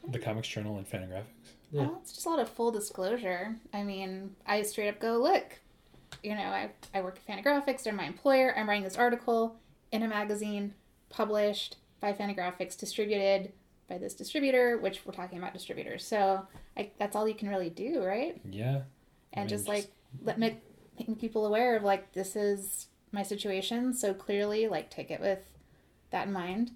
The 0.07 0.19
Comics 0.19 0.47
Journal 0.47 0.77
and 0.77 0.89
Fantagraphics. 0.89 1.53
Yeah. 1.71 1.81
Well, 1.81 1.99
it's 2.01 2.13
just 2.13 2.25
a 2.25 2.29
lot 2.29 2.39
of 2.39 2.49
full 2.49 2.71
disclosure. 2.71 3.55
I 3.73 3.83
mean, 3.83 4.35
I 4.45 4.61
straight 4.63 4.89
up 4.89 4.99
go, 4.99 5.17
look, 5.17 5.59
you 6.23 6.35
know, 6.35 6.41
I, 6.41 6.69
I 6.93 7.01
work 7.01 7.17
at 7.17 7.25
Fantagraphics, 7.43 7.83
they're 7.83 7.93
my 7.93 8.05
employer. 8.05 8.53
I'm 8.57 8.67
writing 8.69 8.83
this 8.83 8.97
article 8.97 9.55
in 9.91 10.03
a 10.03 10.07
magazine 10.07 10.73
published 11.09 11.77
by 11.99 12.13
Fantagraphics, 12.13 12.77
distributed 12.77 13.51
by 13.89 13.97
this 13.97 14.13
distributor, 14.13 14.77
which 14.77 15.01
we're 15.05 15.13
talking 15.13 15.37
about 15.37 15.53
distributors. 15.53 16.05
So 16.05 16.45
I, 16.77 16.91
that's 16.99 17.15
all 17.15 17.27
you 17.27 17.35
can 17.35 17.49
really 17.49 17.69
do, 17.69 18.03
right? 18.03 18.39
Yeah. 18.49 18.81
And 19.33 19.43
mean, 19.43 19.47
just 19.49 19.65
just- 19.65 19.67
like 19.67 19.91
let 20.23 20.37
make 20.39 20.61
making 20.99 21.15
people 21.15 21.45
aware 21.45 21.75
of 21.75 21.83
like 21.83 22.11
this 22.13 22.35
is 22.35 22.87
my 23.11 23.23
situation. 23.23 23.93
So 23.93 24.13
clearly, 24.13 24.67
like 24.67 24.89
take 24.89 25.09
it 25.11 25.19
with 25.19 25.39
that 26.11 26.27
in 26.27 26.33
mind. 26.33 26.71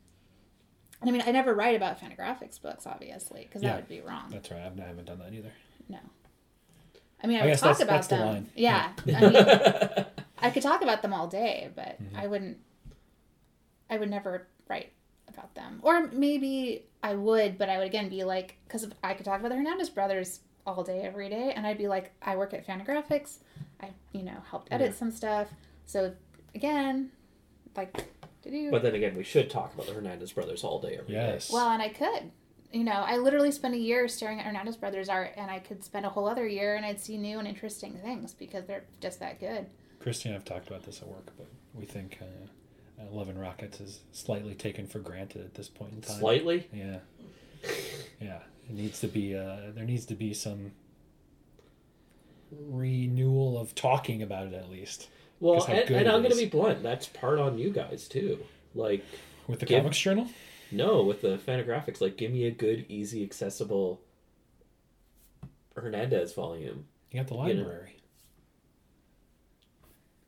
And 1.02 1.10
I 1.10 1.14
mean, 1.14 1.24
I 1.26 1.32
never 1.32 1.54
write 1.54 1.76
about 1.76 2.00
Fantagraphics 2.02 2.62
books, 2.62 2.88
obviously, 2.88 3.44
because 3.44 3.62
Yeah. 3.62 3.70
that 3.72 3.76
would 3.78 3.90
be 3.90 4.02
wrong. 4.02 4.30
That's 4.32 4.50
right. 4.50 4.62
I've, 4.62 4.80
I 4.80 4.88
haven't 4.88 5.06
done 5.06 5.20
that 5.20 5.34
either. 5.34 5.52
No. 5.90 6.00
I 7.26 7.28
mean, 7.28 7.38
I, 7.38 7.42
I 7.42 7.46
would 7.48 7.58
talk 7.58 7.78
that's- 7.78 7.82
about 7.82 7.94
that's 7.96 8.08
the 8.08 8.16
them. 8.18 8.28
line. 8.28 8.50
Yeah. 8.56 8.92
I 9.08 9.96
mean, 10.00 10.06
I 10.38 10.50
could 10.52 10.62
talk 10.62 10.84
about 10.84 11.02
them 11.02 11.12
all 11.14 11.28
day, 11.28 11.72
but 11.76 12.00
Mm-hmm. 12.02 12.18
I 12.18 12.28
wouldn't. 12.28 12.58
I 13.90 13.98
would 13.98 14.10
never 14.12 14.48
write 14.68 14.92
about 15.28 15.54
them, 15.56 15.80
or 15.84 16.08
maybe 16.08 16.86
I 17.04 17.16
would, 17.16 17.58
but 17.58 17.68
I 17.70 17.78
would 17.80 17.88
again 17.88 18.10
be 18.10 18.24
like, 18.24 18.58
because 18.68 18.88
I 19.04 19.14
could 19.16 19.26
talk 19.26 19.40
about 19.40 19.50
the 19.50 19.56
Hernandez 19.56 19.90
brothers 19.90 20.42
all 20.68 20.84
day, 20.84 21.02
every 21.02 21.30
day, 21.30 21.52
and 21.56 21.66
I'd 21.66 21.78
be 21.78 21.88
like, 21.88 22.12
I 22.22 22.36
work 22.36 22.54
at 22.54 22.66
Fantagraphics, 22.66 23.38
I 23.82 23.90
you 24.12 24.24
know 24.24 24.38
helped 24.50 24.70
edit 24.72 24.92
Yeah. 24.92 24.96
some 24.98 25.12
stuff, 25.12 25.48
so 25.86 26.14
again, 26.56 27.12
like, 27.76 27.94
to 28.44 28.50
do 28.52 28.70
But 28.72 28.82
then 28.84 28.96
again, 28.96 29.16
we 29.16 29.24
should 29.24 29.50
talk 29.50 29.74
about 29.74 29.88
the 29.88 29.94
Hernandez 29.94 30.32
brothers 30.32 30.64
all 30.64 30.80
day 30.80 30.98
every 31.00 31.14
day. 31.14 31.20
Yes. 31.34 31.52
well, 31.52 31.70
and 31.70 31.82
I 31.82 31.90
could. 31.90 32.32
You 32.76 32.84
know, 32.84 32.92
I 33.08 33.16
literally 33.16 33.52
spent 33.52 33.74
a 33.74 33.78
year 33.78 34.06
staring 34.10 34.38
at 34.42 34.46
Hernandez 34.46 34.76
Brothers 34.76 35.08
art, 35.08 35.32
and 35.38 35.50
I 35.50 35.60
could 35.60 35.82
spend 35.82 36.06
a 36.06 36.10
whole 36.10 36.28
other 36.28 36.46
year 36.46 36.76
and 36.76 36.86
I'd 36.86 37.00
see 37.00 37.18
new 37.18 37.40
and 37.40 37.48
interesting 37.48 37.94
things 37.94 38.34
because 38.34 38.66
they're 38.66 38.84
just 39.00 39.22
that 39.22 39.40
good. 39.40 39.68
Kristy 40.04 40.26
and 40.26 40.36
I've 40.36 40.44
talked 40.44 40.68
about 40.68 40.84
this 40.84 41.02
at 41.02 41.08
work, 41.08 41.26
but 41.38 41.48
we 41.74 41.86
think 41.86 42.20
uh, 42.22 43.02
uh, 43.02 43.06
Love 43.12 43.30
and 43.30 43.40
Rockets 43.40 43.80
is 43.80 44.02
slightly 44.12 44.54
taken 44.56 44.88
for 44.88 45.00
granted 45.00 45.46
at 45.46 45.54
this 45.54 45.70
point 45.70 45.94
in 45.94 46.02
time. 46.02 46.20
Slightly. 46.20 46.68
Yeah. 46.74 46.98
Yeah. 48.20 48.40
It 48.70 48.76
needs 48.76 49.00
to 49.00 49.08
be, 49.08 49.38
uh, 49.38 49.72
there 49.74 49.86
needs 49.86 50.06
to 50.08 50.16
be 50.16 50.34
some 50.34 50.74
renewal 52.52 53.58
of 53.58 53.74
talking 53.74 54.22
about 54.22 54.48
it 54.48 54.54
at 54.54 54.70
least. 54.70 55.08
Well, 55.40 55.60
'Cause 55.62 55.68
how 55.68 55.74
and, 55.76 55.90
and 55.92 56.08
I'm 56.10 56.22
going 56.22 56.32
to 56.32 56.38
be 56.38 56.46
blunt. 56.50 56.84
That's 56.84 57.08
part 57.08 57.40
on 57.40 57.58
you 57.58 57.70
guys 57.70 58.10
too. 58.10 58.40
Like, 58.74 59.04
With 59.48 59.62
the 59.62 59.66
Give- 59.66 59.80
Comics 59.80 59.98
Journal? 60.00 60.28
No, 60.76 61.04
with 61.04 61.22
the 61.22 61.38
Fantagraphics, 61.38 62.02
like, 62.02 62.18
give 62.18 62.32
me 62.32 62.46
a 62.46 62.52
good, 62.52 62.86
easy, 62.90 63.24
accessible 63.24 64.02
Hernandez 65.76 66.34
volume. 66.34 66.86
You 67.12 67.20
got 67.22 67.28
the 67.28 67.36
You 67.36 67.54
know. 67.56 67.62
library. 67.64 67.92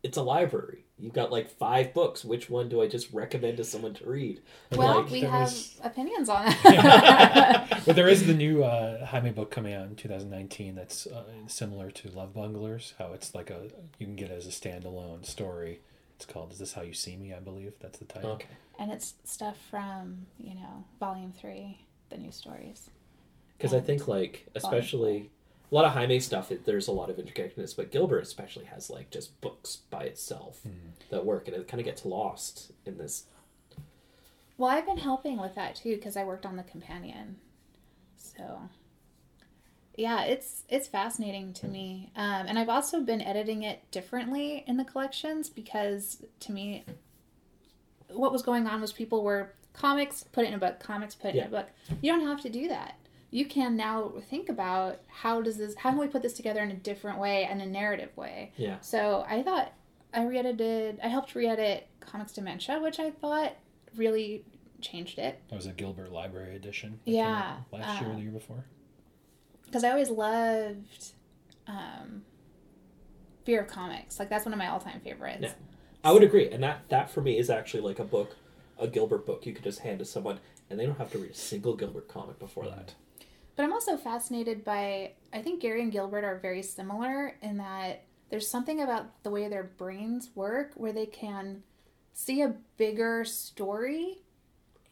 It's 0.03 0.17
a 0.17 0.23
library. 0.23 0.85
You've 0.99 1.13
got 1.13 1.31
like 1.31 1.49
five 1.49 1.93
books. 1.93 2.23
Which 2.23 2.49
one 2.49 2.69
do 2.69 2.81
I 2.81 2.87
just 2.87 3.11
recommend 3.13 3.57
to 3.57 3.63
someone 3.63 3.93
to 3.95 4.05
read? 4.09 4.41
Well, 4.75 5.01
Like, 5.01 5.11
we 5.11 5.21
have 5.21 5.47
is- 5.49 5.75
opinions 5.83 6.29
on 6.29 6.45
it. 6.47 7.83
but 7.85 7.95
there 7.95 8.07
is 8.07 8.25
the 8.25 8.33
new 8.33 8.63
uh, 8.63 9.05
Jaime 9.05 9.31
book 9.31 9.51
coming 9.51 9.73
out 9.73 9.85
in 9.87 9.95
2019 9.95 10.75
that's 10.75 11.05
uh, 11.07 11.23
similar 11.47 11.91
to 11.91 12.09
Love 12.09 12.33
Bunglers. 12.33 12.93
How 12.97 13.11
it's 13.13 13.35
like 13.35 13.49
a 13.49 13.67
you 13.99 14.05
can 14.05 14.15
get 14.15 14.31
it 14.31 14.37
as 14.37 14.47
a 14.47 14.49
standalone 14.49 15.25
story. 15.25 15.81
It's 16.15 16.25
called 16.25 16.51
"Is 16.51 16.59
This 16.59 16.73
How 16.73 16.81
You 16.81 16.93
See 16.93 17.15
Me?" 17.17 17.33
I 17.33 17.39
believe 17.39 17.73
that's 17.79 17.99
the 17.99 18.05
title. 18.05 18.31
Okay. 18.31 18.47
And 18.79 18.91
it's 18.91 19.15
stuff 19.23 19.57
from, 19.69 20.25
you 20.37 20.55
know, 20.55 20.85
volume 20.99 21.31
three, 21.31 21.79
the 22.09 22.17
new 22.17 22.31
stories. 22.31 22.89
Because 23.57 23.73
I 23.73 23.79
think 23.79 24.07
like 24.07 24.47
especially 24.55 25.31
a 25.71 25.75
lot 25.75 25.85
of 25.85 25.91
Jaime 25.93 26.19
stuff. 26.19 26.51
It, 26.51 26.65
there's 26.65 26.87
a 26.87 26.91
lot 26.91 27.09
of 27.09 27.17
interconnectedness, 27.17 27.75
but 27.75 27.91
Gilbert 27.91 28.19
especially 28.19 28.65
has 28.65 28.89
like 28.89 29.09
just 29.09 29.39
books 29.41 29.77
by 29.89 30.03
itself 30.03 30.61
that 31.09 31.25
work, 31.25 31.47
and 31.47 31.55
it 31.55 31.67
kind 31.67 31.79
of 31.81 31.85
gets 31.85 32.05
lost 32.05 32.71
in 32.85 32.97
this. 32.97 33.25
Well, 34.57 34.69
I've 34.69 34.85
been 34.85 34.97
helping 34.97 35.39
with 35.39 35.55
that 35.55 35.75
too 35.75 35.95
because 35.95 36.17
I 36.17 36.23
worked 36.23 36.45
on 36.45 36.55
the 36.55 36.63
companion. 36.63 37.37
So, 38.15 38.69
yeah, 39.95 40.23
it's 40.23 40.63
it's 40.69 40.87
fascinating 40.87 41.53
to 41.53 41.67
me, 41.67 42.11
um, 42.15 42.45
and 42.47 42.57
I've 42.57 42.69
also 42.69 43.01
been 43.01 43.21
editing 43.21 43.63
it 43.63 43.89
differently 43.91 44.63
in 44.67 44.77
the 44.77 44.85
collections 44.85 45.49
because 45.49 46.23
to 46.41 46.51
me, 46.51 46.85
what 48.09 48.31
was 48.31 48.41
going 48.41 48.67
on 48.67 48.81
was 48.81 48.91
people 48.91 49.23
were 49.23 49.53
comics 49.73 50.23
put 50.31 50.43
it 50.43 50.47
in 50.47 50.53
a 50.53 50.57
book, 50.57 50.79
comics 50.79 51.13
put 51.15 51.29
it 51.29 51.35
Yeah. 51.35 51.41
in 51.43 51.47
a 51.47 51.51
book. 51.51 51.67
You 52.01 52.11
don't 52.11 52.25
have 52.25 52.41
to 52.41 52.49
do 52.49 52.67
that. 52.69 52.95
You 53.29 53.45
can 53.45 53.75
now 53.75 54.13
think 54.29 54.47
about 54.49 55.01
how 55.07 55.41
does 55.41 55.57
this, 55.57 55.75
how 55.75 55.89
can 55.91 55.99
we 55.99 56.07
put 56.07 56.21
this 56.21 56.33
together 56.33 56.61
in 56.61 56.71
a 56.71 56.75
different 56.75 57.19
way 57.19 57.43
and 57.45 57.61
a 57.61 57.65
narrative 57.65 58.15
way. 58.15 58.53
Yeah. 58.57 58.79
So 58.79 59.25
I 59.29 59.43
thought 59.43 59.73
I 60.13 60.23
re-edited, 60.23 60.99
I 61.03 61.07
helped 61.09 61.35
re-edit 61.35 61.87
Comics 61.99 62.31
Dementia, 62.31 62.79
which 62.79 62.99
I 62.99 63.11
thought 63.11 63.53
really 63.95 64.45
changed 64.79 65.19
it 65.19 65.39
That 65.49 65.55
was 65.55 65.65
a 65.65 65.73
Gilbert 65.73 66.11
Library 66.11 66.55
edition. 66.55 66.99
Yeah, 67.05 67.57
out 67.73 67.73
Last 67.73 68.01
year 68.01 68.09
or 68.09 68.13
uh, 68.13 68.15
the 68.15 68.21
year 68.21 68.31
before. 68.31 68.63
because 69.65 69.83
I 69.83 69.89
always 69.91 70.09
loved 70.09 71.11
um, 71.67 72.23
Fear 73.45 73.61
of 73.61 73.67
Comics. 73.67 74.19
Like 74.19 74.29
that's 74.29 74.45
one 74.45 74.53
of 74.53 74.57
my 74.59 74.67
all-time 74.67 75.01
favorites. 75.01 75.39
Yeah. 75.41 75.51
I 76.07 76.11
would 76.13 76.23
agree, 76.23 76.49
and 76.49 76.63
that 76.63 76.87
that 76.87 77.09
for 77.09 77.19
me 77.19 77.37
is 77.37 77.49
actually 77.49 77.81
like 77.81 77.99
a 77.99 78.05
book, 78.05 78.37
a 78.79 78.87
Gilbert 78.87 79.25
book 79.25 79.45
you 79.45 79.53
could 79.53 79.65
just 79.65 79.79
hand 79.79 79.99
to 79.99 80.05
someone, 80.05 80.39
and 80.69 80.79
they 80.79 80.85
don't 80.85 80.97
have 80.97 81.11
to 81.11 81.17
read 81.17 81.31
a 81.31 81.35
single 81.35 81.75
Gilbert 81.75 82.07
comic 82.07 82.39
before 82.39 82.63
mm. 82.63 82.73
that. 82.77 82.95
But 83.57 83.63
I'm 83.63 83.73
also 83.73 83.97
fascinated 83.97 84.63
by 84.63 85.11
I 85.33 85.41
think 85.41 85.59
Gary 85.59 85.81
and 85.81 85.91
Gilbert 85.91 86.23
are 86.23 86.39
very 86.39 86.63
similar 86.63 87.35
in 87.41 87.57
that 87.57 88.05
there's 88.29 88.49
something 88.49 88.79
about 88.79 89.21
the 89.23 89.29
way 89.29 89.49
their 89.49 89.65
brains 89.65 90.29
work 90.33 90.71
where 90.75 90.93
they 90.93 91.07
can 91.07 91.63
see 92.13 92.41
a 92.41 92.55
bigger 92.77 93.25
story 93.25 94.19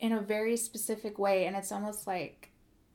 in 0.02 0.12
a 0.12 0.20
very 0.20 0.58
specific 0.58 1.18
way 1.18 1.46
and 1.46 1.56
it's 1.56 1.72
almost 1.72 2.08
like 2.08 2.52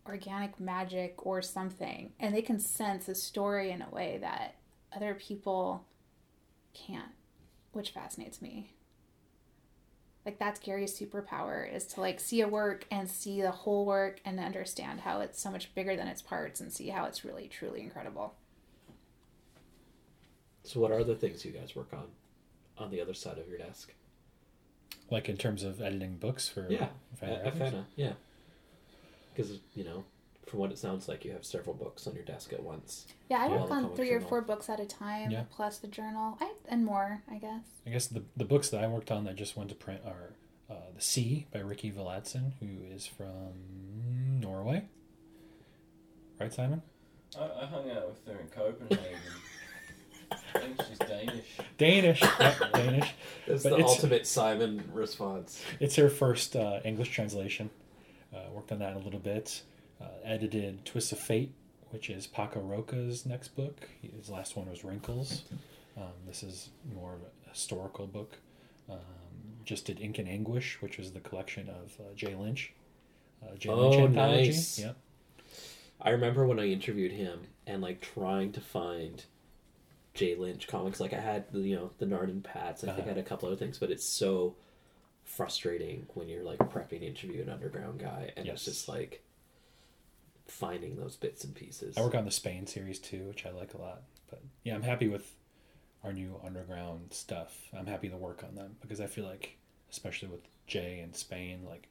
organic 0.07 0.61
magic 0.61 1.25
or 1.25 1.41
something 1.41 2.13
and 2.21 2.35
they 2.35 2.43
can 2.43 2.61
sense 2.61 3.09
a 3.09 3.15
story 3.15 3.71
in 3.71 3.81
a 3.81 3.89
way 3.89 4.19
that 4.21 4.57
other 4.95 5.15
people 5.15 5.87
can't 6.75 7.13
which 7.73 7.91
fascinates 7.91 8.41
me 8.43 8.73
like 10.27 10.39
that's 10.39 10.61
gary's 10.61 10.99
superpower 10.99 11.73
is 11.73 11.87
to 11.87 12.01
like 12.01 12.21
see 12.21 12.41
a 12.41 12.49
work 12.49 12.87
and 12.91 13.11
see 13.11 13.41
the 13.41 13.51
whole 13.51 13.87
work 13.87 14.21
and 14.25 14.39
understand 14.39 15.01
how 15.01 15.21
it's 15.21 15.41
so 15.41 15.51
much 15.51 15.75
bigger 15.75 15.97
than 15.97 16.09
its 16.09 16.21
parts 16.23 16.61
and 16.61 16.73
see 16.73 16.89
how 16.89 17.05
it's 17.07 17.25
really 17.25 17.49
truly 17.49 17.81
incredible 17.81 18.35
So, 20.63 20.79
what 20.81 20.93
are 20.93 21.03
the 21.05 21.15
things 21.15 21.45
you 21.45 21.53
guys 21.53 21.75
work 21.75 21.89
on 21.93 22.05
on 22.77 22.91
the 22.91 23.01
other 23.01 23.15
side 23.15 23.39
of 23.39 23.49
your 23.49 23.59
desk? 23.59 23.95
Like 25.11 25.29
in 25.29 25.37
terms 25.37 25.63
of 25.65 25.81
editing 25.81 26.17
books 26.17 26.49
for 26.49 26.67
Yeah, 26.71 26.89
Fantagraphics? 27.21 27.73
Afena, 27.73 27.85
yeah. 27.97 28.13
Because 29.35 29.59
you 29.75 29.85
know, 29.85 30.05
from 30.47 30.59
what 30.59 30.73
it 30.73 30.79
sounds 30.79 31.09
like, 31.09 31.25
you 31.25 31.33
have 31.33 31.45
several 31.45 31.75
books 31.75 32.07
on 32.07 32.15
your 32.15 32.25
desk 32.25 32.53
at 32.53 32.63
once. 32.63 33.07
yeah 33.29 33.39
i 33.39 33.47
Yeah. 33.47 33.61
work 33.61 33.71
on 33.71 33.83
comic 33.85 33.97
three 33.97 34.11
or 34.11 34.21
four 34.21 34.41
books 34.43 34.69
at 34.69 34.81
a 34.81 34.87
time 34.87 35.31
Yeah. 35.31 35.45
plus 35.51 35.79
the 35.79 35.87
journal 35.89 36.37
I, 36.41 36.53
and 36.69 36.85
more 36.85 37.23
i 37.31 37.37
guess 37.39 37.63
I 37.87 37.91
guess 37.91 38.07
the 38.09 38.23
the 38.37 38.45
books 38.45 38.69
that 38.71 38.83
I 38.85 38.89
worked 38.89 39.11
on 39.11 39.25
that 39.25 39.37
just 39.37 39.57
went 39.57 39.69
to 39.71 39.77
print 39.77 40.01
are 40.05 40.35
uh, 40.71 40.75
The 40.95 41.01
Sea 41.01 41.47
by 41.53 41.61
Rikke 41.61 41.93
Villadsen, 41.95 42.53
who 42.61 42.85
is 42.95 43.05
from 43.07 44.39
Norway. 44.41 44.85
Right, 46.39 46.53
Simon? 46.53 46.83
I, 47.39 47.45
I 47.63 47.67
hung 47.67 47.91
out 47.91 48.09
with 48.09 48.27
her 48.27 48.41
in 48.41 48.47
Copenhagen. 48.49 49.19
I 50.31 50.59
think 50.61 50.81
she's 50.89 50.99
Danish. 50.99 51.45
Danish. 51.77 52.23
Yep, 52.41 52.73
Danish. 52.73 53.15
That's 53.49 53.63
But 53.65 53.71
the 53.71 53.75
it's- 53.79 53.91
ultimate 53.91 54.27
Simon 54.27 54.85
response. 54.93 55.61
It's 55.81 55.97
her 55.97 56.09
first 56.09 56.55
uh, 56.55 56.81
English 56.85 57.11
translation. 57.11 57.71
Uh, 58.35 58.39
worked 58.53 58.71
on 58.71 58.79
that 58.79 58.95
a 58.95 58.99
little 59.01 59.19
bit. 59.21 59.63
Uh, 60.01 60.05
edited 60.25 60.85
Twists 60.85 61.13
of 61.13 61.19
Fate, 61.19 61.53
which 61.91 62.09
is 62.09 62.27
Paco 62.27 62.61
Roca's 62.61 63.27
next 63.27 63.49
book. 63.57 63.89
His 64.17 64.31
last 64.31 64.57
one 64.57 64.71
was 64.71 64.83
Wrinkles. 64.85 65.43
Um, 65.97 66.13
this 66.27 66.43
is 66.43 66.71
more 66.95 67.15
of 67.15 67.21
a 67.47 67.51
historical 67.51 68.07
book. 68.07 68.39
Um, 68.89 68.97
just 69.65 69.85
did 69.85 70.01
Ink 70.01 70.19
and 70.19 70.29
Anguish, 70.29 70.81
which 70.81 70.97
was 70.97 71.13
the 71.13 71.21
collection 71.21 71.69
of 71.69 71.93
uh, 72.01 72.15
Jay 72.15 72.35
Lynch. 72.35 72.73
Uh, 73.43 73.55
Jay 73.57 73.69
Oh, 73.69 73.89
Lynch 73.91 74.01
anthology. 74.03 74.47
nice. 74.47 74.79
Yep. 74.79 74.97
I 76.01 76.11
remember 76.11 76.47
when 76.47 76.59
I 76.59 76.67
interviewed 76.69 77.13
him 77.13 77.41
and 77.67 77.83
like 77.83 78.01
trying 78.01 78.53
to 78.53 78.61
find 78.63 79.23
Jay 80.15 80.35
Lynch 80.35 80.67
comics. 80.67 80.99
Like 80.99 81.13
I 81.13 81.21
had 81.21 81.53
the 81.53 81.61
you 81.61 81.77
know 81.77 81.91
the 81.99 82.07
Nard 82.07 82.31
n' 82.31 82.41
Pats. 82.41 82.83
I 82.85 82.87
think 82.87 82.99
I 82.99 83.01
Uh-huh. 83.03 83.09
had 83.11 83.19
a 83.19 83.23
couple 83.23 83.49
other 83.49 83.57
things, 83.57 83.77
but 83.79 83.91
it's 83.91 84.05
so 84.07 84.55
frustrating 85.25 86.07
when 86.15 86.29
you're 86.29 86.43
like 86.43 86.59
prepping 86.59 87.01
to 87.01 87.07
interview 87.07 87.43
an 87.43 87.49
underground 87.51 88.01
guy 88.01 88.33
and 88.37 88.49
it's 88.49 88.65
just 88.65 88.89
like 88.89 89.23
finding 90.51 90.97
those 90.97 91.17
bits 91.17 91.45
and 91.45 91.55
pieces. 91.55 91.97
I 91.97 92.03
work 92.03 92.15
on 92.15 92.25
the 92.25 92.31
Spain 92.31 92.67
series 92.67 92.99
too, 92.99 93.29
which 93.29 93.47
I 93.47 93.51
like 93.51 93.75
a 93.75 93.79
lot. 93.79 94.03
But 94.29 94.43
yeah, 94.65 94.75
I'm 94.75 94.83
happy 94.83 95.09
with 95.09 95.35
our 96.05 96.13
new 96.13 96.41
underground 96.45 97.13
stuff. 97.13 97.57
I'm 97.77 97.87
happy 97.87 98.09
to 98.09 98.17
work 98.17 98.43
on 98.47 98.55
them 98.55 98.77
because 98.81 99.01
I 99.01 99.07
feel 99.07 99.25
like, 99.25 99.57
especially 99.91 100.29
with 100.29 100.41
Jay 100.67 101.01
and 101.01 101.15
Spain, 101.15 101.61
like 101.69 101.89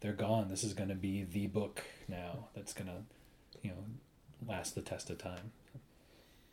they're 0.00 0.12
gone. 0.12 0.48
This 0.48 0.64
is 0.64 0.74
going 0.74 0.88
to 0.88 0.94
be 0.94 1.24
the 1.24 1.46
book 1.46 1.82
now 2.08 2.48
that's 2.54 2.72
going 2.72 2.88
to, 2.88 3.02
you 3.62 3.70
know, 3.70 3.84
last 4.46 4.74
the 4.74 4.82
test 4.82 5.10
of 5.10 5.18
time. 5.18 5.52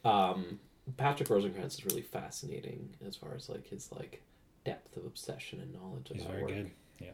Um, 0.05 0.59
Patrick 0.97 1.29
Rosenkranz 1.29 1.79
is 1.79 1.85
really 1.85 2.01
fascinating 2.01 2.89
as 3.05 3.15
far 3.15 3.33
as 3.35 3.49
like 3.49 3.67
his 3.67 3.91
like 3.91 4.21
depth 4.65 4.95
of 4.97 5.05
obsession 5.05 5.59
and 5.59 5.73
knowledge 5.73 6.09
of 6.11 6.17
He's 6.17 6.25
very 6.25 6.41
work. 6.43 6.51
good. 6.51 6.71
Yeah. 6.99 7.11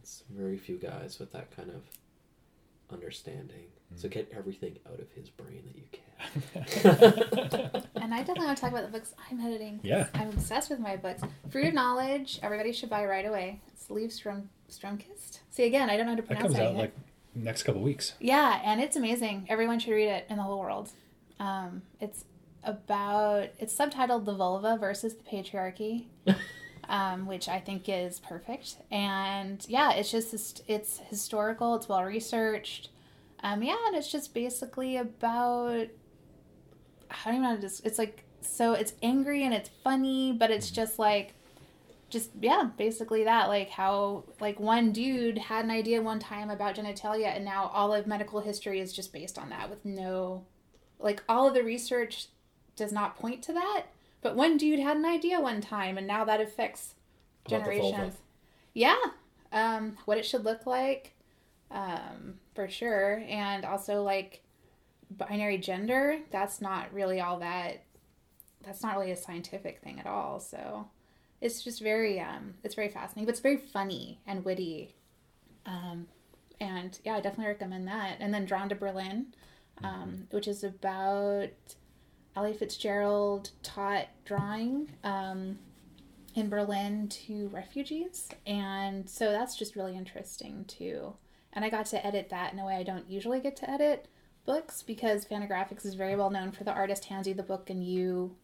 It's 0.00 0.22
very 0.30 0.56
few 0.56 0.76
guys 0.76 1.18
with 1.18 1.32
that 1.32 1.54
kind 1.56 1.70
of 1.70 1.82
understanding. 2.90 3.66
Mm. 3.94 4.00
So 4.00 4.08
get 4.08 4.32
everything 4.36 4.78
out 4.86 5.00
of 5.00 5.10
his 5.12 5.30
brain 5.30 5.62
that 5.66 5.76
you 5.76 5.84
can. 5.92 5.98
And 8.08 8.14
I 8.14 8.20
definitely 8.20 8.46
want 8.46 8.56
to 8.56 8.62
talk 8.62 8.70
about 8.72 8.86
the 8.90 8.98
books 8.98 9.12
I'm 9.30 9.38
editing. 9.38 9.80
Yeah. 9.82 10.06
I'm 10.14 10.28
obsessed 10.28 10.70
with 10.70 10.78
my 10.78 10.96
books. 10.96 11.20
Fruit 11.50 11.66
of 11.66 11.74
Knowledge, 11.74 12.40
everybody 12.42 12.72
should 12.72 12.88
buy 12.88 13.04
right 13.04 13.26
away. 13.26 13.60
It's 13.72 13.90
Liv 13.90 14.10
Strom 14.12 14.48
Strömquist. 14.70 15.40
See 15.50 15.64
again, 15.64 15.90
I 15.90 15.98
don't 15.98 16.06
know 16.06 16.12
how 16.12 16.16
to 16.16 16.22
that 16.22 16.26
pronounce 16.26 16.54
comes 16.54 16.58
out 16.58 16.74
like 16.74 16.94
next 17.34 17.64
couple 17.64 17.82
weeks. 17.82 18.14
Yeah, 18.18 18.62
and 18.64 18.80
it's 18.80 18.96
amazing. 18.96 19.46
Everyone 19.50 19.78
should 19.78 19.92
read 19.92 20.08
it 20.08 20.26
in 20.30 20.38
the 20.38 20.42
whole 20.42 20.58
world. 20.58 20.90
Um, 21.38 21.82
it's 22.00 22.24
about 22.64 23.48
it's 23.58 23.76
subtitled 23.76 24.24
"The 24.24 24.34
Vulva 24.34 24.78
versus 24.78 25.14
the 25.14 25.24
Patriarchy," 25.24 26.06
um, 26.88 27.26
which 27.26 27.48
I 27.48 27.60
think 27.60 27.88
is 27.88 28.20
perfect. 28.20 28.76
And 28.90 29.64
yeah, 29.68 29.92
it's 29.92 30.10
just 30.10 30.62
it's 30.66 30.98
historical. 31.10 31.74
It's 31.74 31.88
well 31.88 32.04
researched. 32.04 32.88
Um, 33.42 33.62
yeah, 33.62 33.76
and 33.86 33.96
it's 33.96 34.10
just 34.10 34.34
basically 34.34 34.96
about 34.96 35.86
I 37.10 37.16
don't 37.24 37.34
even 37.34 37.42
know 37.42 37.48
how 37.48 37.54
to 37.56 37.60
just. 37.60 37.86
It's 37.86 37.98
like 37.98 38.24
so 38.40 38.72
it's 38.72 38.94
angry 39.02 39.44
and 39.44 39.54
it's 39.54 39.70
funny, 39.82 40.32
but 40.32 40.50
it's 40.50 40.70
just 40.70 40.98
like 40.98 41.34
just 42.10 42.30
yeah 42.40 42.70
basically 42.76 43.24
that 43.24 43.48
like 43.48 43.68
how 43.68 44.24
like 44.40 44.58
one 44.58 44.92
dude 44.92 45.36
had 45.36 45.64
an 45.64 45.70
idea 45.70 46.00
one 46.00 46.18
time 46.18 46.48
about 46.48 46.74
genitalia 46.74 47.26
and 47.26 47.44
now 47.44 47.70
all 47.74 47.92
of 47.92 48.06
medical 48.06 48.40
history 48.40 48.80
is 48.80 48.92
just 48.92 49.12
based 49.12 49.38
on 49.38 49.50
that 49.50 49.68
with 49.68 49.84
no 49.84 50.44
like 50.98 51.22
all 51.28 51.46
of 51.46 51.54
the 51.54 51.62
research 51.62 52.28
does 52.76 52.92
not 52.92 53.18
point 53.18 53.42
to 53.42 53.52
that 53.52 53.84
but 54.22 54.34
one 54.34 54.56
dude 54.56 54.80
had 54.80 54.96
an 54.96 55.04
idea 55.04 55.38
one 55.38 55.60
time 55.60 55.98
and 55.98 56.06
now 56.06 56.24
that 56.24 56.40
affects 56.40 56.94
About 57.46 57.64
the 57.64 57.78
vulva. 57.78 57.90
generations 57.90 58.14
yeah 58.72 58.96
um 59.52 59.98
what 60.06 60.16
it 60.16 60.24
should 60.24 60.44
look 60.44 60.64
like 60.66 61.12
um 61.70 62.34
for 62.54 62.68
sure. 62.68 63.22
And 63.28 63.64
also 63.64 64.02
like 64.02 64.42
binary 65.10 65.56
gender 65.58 66.18
that's 66.30 66.60
not 66.60 66.92
really 66.92 67.20
all 67.20 67.38
that 67.38 67.82
that's 68.62 68.82
not 68.82 68.96
really 68.96 69.10
a 69.10 69.16
scientific 69.16 69.80
thing 69.80 69.98
at 70.00 70.06
all. 70.06 70.40
So 70.40 70.88
it's 71.40 71.62
just 71.62 71.80
very 71.80 72.20
um 72.20 72.54
it's 72.64 72.74
very 72.74 72.88
fascinating 72.88 73.24
but 73.26 73.30
it's 73.30 73.40
very 73.40 73.56
funny 73.56 74.20
and 74.26 74.44
witty. 74.44 74.94
Um 75.66 76.06
and 76.60 76.98
yeah 77.04 77.14
i 77.14 77.20
definitely 77.20 77.46
recommend 77.52 77.88
that. 77.88 78.16
And 78.20 78.32
then 78.34 78.44
drawn 78.44 78.68
to 78.68 78.74
berlin 78.74 79.26
um 79.82 80.26
which 80.30 80.48
is 80.48 80.64
about 80.64 81.50
ali 82.36 82.52
fitzgerald 82.52 83.50
taught 83.62 84.08
drawing 84.24 84.90
um 85.04 85.58
in 86.34 86.48
berlin 86.48 87.08
to 87.08 87.48
refugees. 87.48 88.28
And 88.46 89.08
so 89.08 89.30
that's 89.32 89.56
just 89.56 89.76
really 89.76 89.96
interesting 89.96 90.64
too 90.66 91.14
and 91.52 91.64
i 91.64 91.70
got 91.70 91.86
to 91.86 92.04
edit 92.06 92.28
that 92.28 92.52
in 92.52 92.58
a 92.58 92.66
way 92.66 92.74
i 92.74 92.82
don't 92.82 93.08
usually 93.10 93.40
get 93.40 93.56
to 93.56 93.68
edit 93.70 94.08
books 94.44 94.82
because 94.82 95.26
fantagraphics 95.26 95.84
is 95.84 95.94
very 95.94 96.16
well 96.16 96.30
known 96.30 96.50
for 96.50 96.64
the 96.64 96.72
artist 96.72 97.04
hands 97.06 97.28
you 97.28 97.34
the 97.34 97.42
book 97.42 97.68
and 97.68 97.84
you 97.84 98.34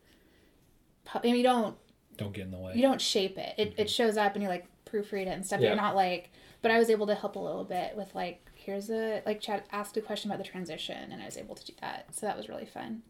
pu- 1.04 1.20
and 1.24 1.36
you 1.36 1.42
don't 1.42 1.76
Don't 2.18 2.34
get 2.34 2.44
in 2.44 2.50
the 2.50 2.58
way. 2.58 2.72
you 2.74 2.82
don't 2.82 3.00
shape 3.00 3.38
it. 3.38 3.54
It, 3.56 3.68
it 3.68 3.74
mm-hmm. 3.76 3.86
shows 3.86 4.16
up 4.16 4.34
and 4.34 4.42
you 4.42 4.48
like 4.48 4.66
proofread 4.84 5.22
it 5.22 5.28
and 5.28 5.44
stuff. 5.46 5.60
Yeah. 5.60 5.68
You're 5.68 5.76
not 5.76 5.96
like, 5.96 6.30
but 6.62 6.70
I 6.70 6.78
was 6.78 6.90
able 6.90 7.06
to 7.06 7.14
help 7.14 7.36
a 7.36 7.38
little 7.38 7.64
bit 7.64 7.96
with 7.96 8.14
like, 8.14 8.50
here's 8.54 8.90
a 8.90 9.22
like 9.24 9.40
chat 9.40 9.66
asked 9.72 9.96
a 9.96 10.00
question 10.02 10.30
about 10.30 10.44
the 10.44 10.48
transition 10.48 11.10
and 11.10 11.22
I 11.22 11.24
was 11.24 11.36
able 11.36 11.54
to 11.54 11.64
do 11.64 11.72
that. 11.80 12.14
So 12.14 12.26
that 12.26 12.36
was 12.36 12.48
really 12.48 12.66
fun. 12.66 13.02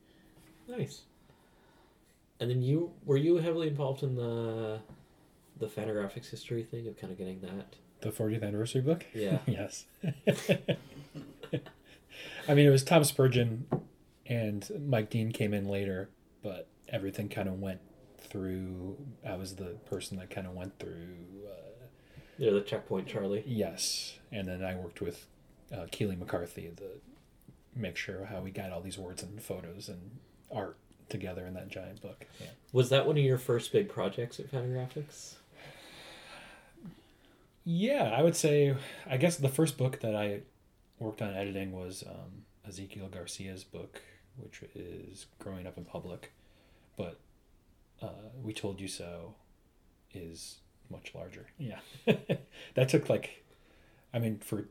Nice. 0.69 1.03
And 2.41 2.49
then 2.51 2.63
you 2.63 2.93
were 3.05 3.17
you 3.17 3.37
heavily 3.39 3.69
involved 3.69 4.03
in 4.03 4.15
the 4.15 4.81
the 5.59 5.67
Fantagraphics 5.67 6.31
history 6.31 6.63
thing 6.63 6.87
of 6.87 6.97
kind 6.97 7.13
of 7.13 7.19
getting 7.19 7.41
that? 7.41 7.77
The 8.05 8.11
40th 8.11 8.43
anniversary 8.43 8.83
book? 8.83 9.07
Yeah. 9.15 9.39
yes. 9.47 9.87
I 12.47 12.53
mean, 12.55 12.67
it 12.67 12.71
was 12.71 12.85
Tom 12.85 13.03
Spurgeon 13.03 13.67
and 14.27 14.69
Mike 14.87 15.09
Dean 15.09 15.33
came 15.33 15.55
in 15.55 15.67
later, 15.67 16.11
but 16.43 16.69
everything 16.89 17.31
kind 17.31 17.49
of 17.49 17.61
went 17.61 17.81
through. 18.19 18.99
I 19.27 19.37
was 19.37 19.57
the 19.57 19.77
person 19.87 20.19
that 20.19 20.29
kind 20.31 20.47
of 20.47 20.53
went 20.53 20.79
through. 20.79 21.17
Uh, 21.47 21.87
Yeah, 22.37 22.51
the 22.51 22.61
checkpoint 22.61 23.07
Charlie. 23.09 23.43
yes. 23.47 24.19
And 24.31 24.47
then 24.49 24.63
I 24.63 24.75
worked 24.75 25.01
with 25.01 25.27
uh, 25.73 25.87
Keeli 25.91 26.19
McCarthy 26.19 26.71
to 26.77 26.85
make 27.75 27.97
sure 27.97 28.27
how 28.27 28.41
we 28.41 28.51
got 28.51 28.71
all 28.71 28.83
these 28.83 28.99
words 28.99 29.23
and 29.23 29.41
photos 29.43 29.89
and 29.89 30.19
art 30.53 30.77
together 31.09 31.47
in 31.47 31.55
that 31.55 31.69
giant 31.69 32.03
book. 32.03 32.27
Yeah. 32.39 32.49
Was 32.73 32.91
that 32.91 33.07
one 33.07 33.17
of 33.17 33.25
your 33.25 33.39
first 33.39 33.73
big 33.73 33.89
projects 33.89 34.39
at 34.39 34.51
Fantagraphics? 34.53 35.37
Yeah, 37.65 38.13
I 38.17 38.23
would 38.23 38.37
say, 38.37 38.75
I 39.09 39.17
guess 39.17 39.37
the 39.37 39.49
first 39.49 39.79
book 39.79 40.01
that 40.01 40.15
I 40.15 40.41
worked 40.99 41.23
on 41.23 41.35
editing 41.35 41.73
was 41.73 42.05
um, 42.07 42.45
Ezequiel 42.71 43.11
Garcia's 43.11 43.65
book, 43.65 44.03
which 44.37 44.63
is 44.75 45.27
Growing 45.39 45.67
Up 45.67 45.79
in 45.79 45.85
Public. 45.85 46.33
But 46.97 47.19
uh, 48.03 48.31
We 48.43 48.53
Told 48.53 48.81
You 48.81 48.89
So 48.89 49.35
is 50.13 50.59
much 50.91 51.15
larger. 51.15 51.47
Yeah. 51.59 51.79
that 52.75 52.89
took 52.89 53.09
like, 53.09 53.45
I 54.13 54.19
mean, 54.19 54.39
for 54.39 54.69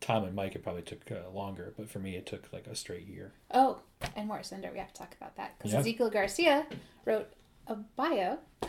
Tom 0.00 0.24
and 0.24 0.34
Mike, 0.34 0.54
it 0.54 0.62
probably 0.62 0.82
took 0.82 1.10
uh, 1.10 1.30
longer, 1.34 1.72
but 1.76 1.88
for 1.88 1.98
me, 1.98 2.16
it 2.16 2.26
took 2.26 2.52
like 2.52 2.66
a 2.66 2.74
straight 2.76 3.06
year. 3.08 3.32
Oh, 3.50 3.78
and 4.14 4.28
Mort 4.28 4.44
Cinder, 4.44 4.70
we 4.72 4.78
have 4.78 4.92
to 4.92 5.00
talk 5.00 5.14
about 5.18 5.36
that 5.36 5.56
because 5.58 5.72
Yeah. 5.72 5.80
Ezequiel 5.80 6.12
Garcia 6.12 6.66
wrote 7.06 7.32
a 7.66 7.74
bio 7.74 8.38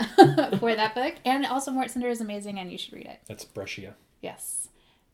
for 0.60 0.76
that 0.76 0.94
book, 0.96 1.16
and 1.26 1.46
also 1.46 1.72
Mort 1.72 1.92
Cinder 1.92 2.10
is 2.10 2.22
amazing, 2.22 2.60
and 2.60 2.72
you 2.72 2.78
should 2.78 2.94
read 2.94 3.06
it. 3.06 3.22
That's 3.28 3.46
Breccia. 3.46 3.96
Yes, 4.22 4.70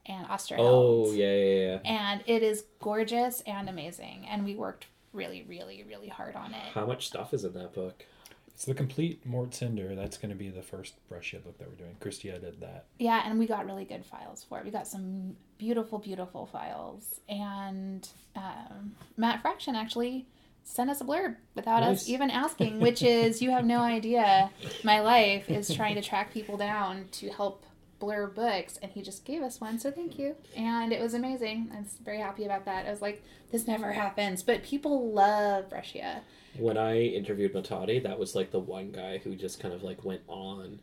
and 0.05 0.27
Oesterheld. 0.27 0.59
Oh 0.59 1.11
yeah, 1.11 1.35
yeah, 1.35 1.65
yeah. 1.65 1.79
and 1.85 2.23
it 2.25 2.43
is 2.43 2.65
gorgeous 2.79 3.41
and 3.45 3.69
amazing, 3.69 4.25
and 4.29 4.45
we 4.45 4.55
worked 4.55 4.87
really, 5.11 5.45
really, 5.47 5.83
really 5.87 6.09
hard 6.09 6.35
on 6.35 6.53
it. 6.53 6.73
How 6.73 6.85
much 6.85 7.07
stuff 7.07 7.33
is 7.33 7.43
in 7.43 7.53
that 7.53 7.73
book? 7.73 8.05
It's 8.53 8.65
the 8.65 8.73
complete 8.73 9.25
Mort 9.25 9.53
Cinder. 9.53 9.95
That's 9.95 10.17
going 10.17 10.29
to 10.29 10.35
be 10.35 10.49
the 10.49 10.61
first 10.61 10.95
Breccia 11.09 11.39
book 11.39 11.57
that 11.57 11.67
we're 11.67 11.75
doing. 11.75 11.95
Christia 11.99 12.39
did 12.39 12.61
that. 12.61 12.85
Yeah, 12.99 13.23
and 13.25 13.39
we 13.39 13.47
got 13.47 13.65
really 13.65 13.85
good 13.85 14.05
files 14.05 14.45
for 14.47 14.59
it. 14.59 14.65
We 14.65 14.71
got 14.71 14.87
some 14.87 15.35
beautiful, 15.57 15.97
beautiful 15.97 16.45
files, 16.45 17.19
and 17.27 18.07
um, 18.35 18.95
Matt 19.17 19.41
Fraction 19.41 19.75
actually 19.75 20.27
sent 20.63 20.89
us 20.89 21.01
a 21.01 21.03
blurb 21.03 21.35
without 21.55 21.81
Nice. 21.81 22.01
us 22.03 22.09
even 22.09 22.29
asking, 22.29 22.79
which 22.79 23.03
is 23.17 23.41
you 23.41 23.51
have 23.51 23.65
no 23.65 23.79
idea. 23.79 24.49
My 24.83 25.01
life 25.01 25.49
is 25.49 25.73
trying 25.73 25.95
to 25.95 26.01
track 26.01 26.33
people 26.33 26.57
down 26.57 27.05
to 27.13 27.29
help 27.29 27.65
blur 27.99 28.27
books, 28.27 28.77
and 28.81 28.91
he 28.91 29.01
just 29.01 29.23
gave 29.23 29.41
us 29.41 29.61
one, 29.61 29.79
so 29.79 29.89
thank 29.91 30.19
you. 30.19 30.35
And 30.57 30.91
it 30.91 31.01
was 31.01 31.13
amazing. 31.13 31.69
I 31.73 31.79
was 31.79 31.95
very 32.03 32.19
happy 32.19 32.43
about 32.45 32.65
that. 32.65 32.85
I 32.85 32.91
was 32.91 33.01
like, 33.01 33.23
this 33.51 33.65
never 33.67 33.91
happens, 33.93 34.43
but 34.43 34.63
people 34.63 35.11
love 35.13 35.71
Russia. 35.71 36.21
When 36.57 36.77
I 36.77 36.99
interviewed 37.01 37.53
Matadi, 37.53 38.03
that 38.03 38.19
was 38.19 38.35
like 38.35 38.51
the 38.51 38.59
one 38.59 38.91
guy 38.91 39.19
who 39.19 39.35
just 39.35 39.59
kind 39.59 39.73
of 39.73 39.83
like 39.83 40.03
went 40.03 40.21
on 40.27 40.79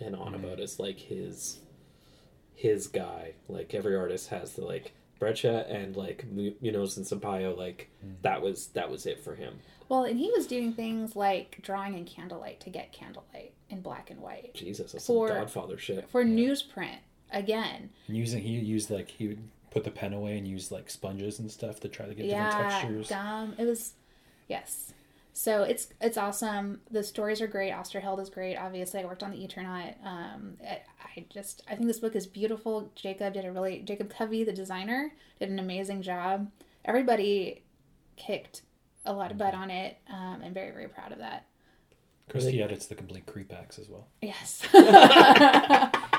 and 0.00 0.16
on 0.16 0.32
Mhm. 0.32 0.36
about 0.44 0.60
as 0.60 0.78
like 0.80 0.98
his 0.98 1.60
his 2.54 2.86
guy. 2.88 3.34
Like 3.48 3.72
every 3.74 3.94
artist 3.96 4.28
has 4.30 4.54
the 4.54 4.64
like 4.64 4.92
Breccia 5.24 5.66
and 5.68 5.96
like 5.96 6.24
Mu- 6.30 6.54
Munoz 6.60 6.96
and 6.96 7.06
Sampayo. 7.06 7.56
Like 7.56 7.90
Mm. 8.04 8.14
that 8.22 8.42
was 8.42 8.68
that 8.68 8.90
was 8.90 9.06
it 9.06 9.20
for 9.20 9.34
him. 9.34 9.58
Well, 9.88 10.04
and 10.04 10.18
he 10.18 10.30
was 10.34 10.46
doing 10.46 10.72
things 10.72 11.14
like 11.16 11.58
drawing 11.62 11.94
in 11.96 12.04
candlelight 12.04 12.60
to 12.60 12.70
get 12.70 12.92
candlelight 12.92 13.52
in 13.70 13.80
black 13.80 14.10
and 14.10 14.20
white 14.20 14.54
Jesus, 14.54 14.92
that's 14.92 15.06
For- 15.06 15.28
some 15.28 15.36
Godfather 15.38 15.78
shit. 15.78 16.08
for 16.10 16.24
newsprint 16.24 16.98
again. 17.32 17.90
Using 18.06 18.42
he 18.42 18.50
used 18.50 18.90
like 18.90 19.08
he 19.10 19.28
would 19.28 19.42
put 19.70 19.84
the 19.84 19.90
pen 19.90 20.12
away 20.12 20.38
and 20.38 20.46
use 20.46 20.70
like 20.70 20.88
sponges 20.90 21.38
and 21.38 21.50
stuff 21.50 21.80
to 21.80 21.88
try 21.88 22.06
to 22.06 22.14
get 22.14 22.26
yeah, 22.26 22.46
different 22.50 22.70
textures. 22.72 23.08
gum. 23.08 23.54
It 23.58 23.64
was, 23.64 23.94
yes. 24.48 24.92
So 25.36 25.64
it's 25.64 25.88
it's 26.00 26.16
awesome. 26.16 26.80
The 26.92 27.02
stories 27.02 27.40
are 27.40 27.48
great. 27.48 27.72
Oesterheld 27.72 28.20
is 28.20 28.30
great. 28.30 28.56
Obviously, 28.56 29.00
I 29.00 29.04
worked 29.04 29.24
on 29.24 29.32
the 29.32 29.38
Eternaut. 29.38 29.94
Um, 30.06 30.56
I, 31.16 31.24
just 31.30 31.62
I 31.68 31.74
think 31.74 31.86
this 31.86 32.00
book 32.00 32.16
is 32.16 32.26
beautiful. 32.26 32.90
Jacob 32.94 33.34
did 33.34 33.44
a 33.44 33.52
really 33.52 33.80
Jacob 33.80 34.10
Covey, 34.10 34.44
the 34.44 34.52
designer, 34.52 35.12
did 35.38 35.50
an 35.50 35.58
amazing 35.58 36.02
job. 36.02 36.50
Everybody 36.84 37.62
kicked 38.16 38.62
a 39.04 39.12
lot 39.12 39.30
of 39.30 39.38
butt 39.38 39.54
on 39.54 39.70
it. 39.70 39.98
Um, 40.12 40.42
I'm 40.44 40.54
very 40.54 40.70
very 40.70 40.88
proud 40.88 41.12
of 41.12 41.18
that. 41.18 41.46
Kristy 42.28 42.62
edits 42.62 42.86
the 42.86 42.94
complete 42.94 43.26
Crepax 43.26 43.78
as 43.78 43.88
well. 43.88 44.08
Yes. 44.22 44.62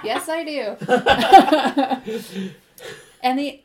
yes, 0.03 0.29
I 0.29 0.43
do. 0.43 0.77
and 3.23 3.39
the 3.39 3.63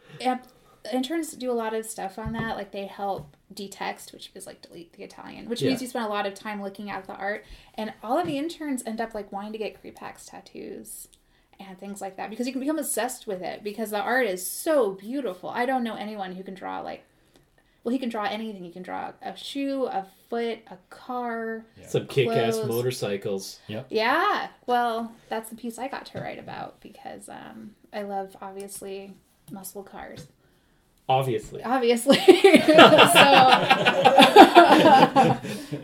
interns 0.92 1.32
do 1.32 1.50
a 1.50 1.52
lot 1.52 1.74
of 1.74 1.84
stuff 1.84 2.18
on 2.18 2.32
that. 2.32 2.56
Like 2.56 2.72
they 2.72 2.86
help 2.86 3.36
detext, 3.52 4.12
which 4.12 4.30
is 4.34 4.46
like 4.46 4.62
delete 4.62 4.92
the 4.94 5.02
Italian, 5.02 5.48
which 5.48 5.62
means 5.62 5.82
you 5.82 5.88
spend 5.88 6.06
a 6.06 6.08
lot 6.08 6.26
of 6.26 6.34
time 6.34 6.62
looking 6.62 6.90
at 6.90 7.06
the 7.06 7.14
art. 7.14 7.44
And 7.74 7.92
all 8.02 8.18
of 8.18 8.26
the 8.26 8.38
interns 8.38 8.82
end 8.86 9.00
up 9.00 9.14
like 9.14 9.30
wanting 9.32 9.52
to 9.52 9.58
get 9.58 9.82
Crepax 9.82 10.30
tattoos 10.30 11.08
and 11.60 11.78
things 11.78 12.00
like 12.00 12.16
that 12.16 12.30
because 12.30 12.46
you 12.46 12.52
can 12.52 12.60
become 12.60 12.78
obsessed 12.78 13.26
with 13.26 13.42
it 13.42 13.62
because 13.62 13.90
the 13.90 14.00
art 14.00 14.26
is 14.26 14.48
so 14.48 14.92
beautiful. 14.92 15.50
I 15.50 15.66
don't 15.66 15.84
know 15.84 15.94
anyone 15.94 16.34
who 16.34 16.42
can 16.42 16.54
draw 16.54 16.80
like. 16.80 17.04
Well, 17.82 17.92
he 17.92 17.98
can 17.98 18.10
draw 18.10 18.24
anything. 18.24 18.62
He 18.62 18.70
can 18.70 18.82
draw 18.82 19.12
a 19.22 19.34
shoe, 19.34 19.86
a 19.86 20.06
foot, 20.28 20.58
a 20.70 20.76
car. 20.90 21.64
Some 21.86 22.06
kick-ass 22.08 22.56
Clothes. 22.56 22.68
motorcycles. 22.68 23.58
Yeah, 23.88 24.48
well, 24.66 25.12
that's 25.30 25.48
the 25.48 25.56
piece 25.56 25.78
I 25.78 25.88
got 25.88 26.04
to 26.06 26.20
write 26.20 26.38
about 26.38 26.78
because 26.82 27.30
um, 27.30 27.70
I 27.90 28.02
love 28.02 28.36
obviously 28.42 29.14
muscle 29.50 29.82
cars. 29.82 30.26
Obviously. 31.08 31.62
obviously. 31.64 32.16
so 32.66 32.80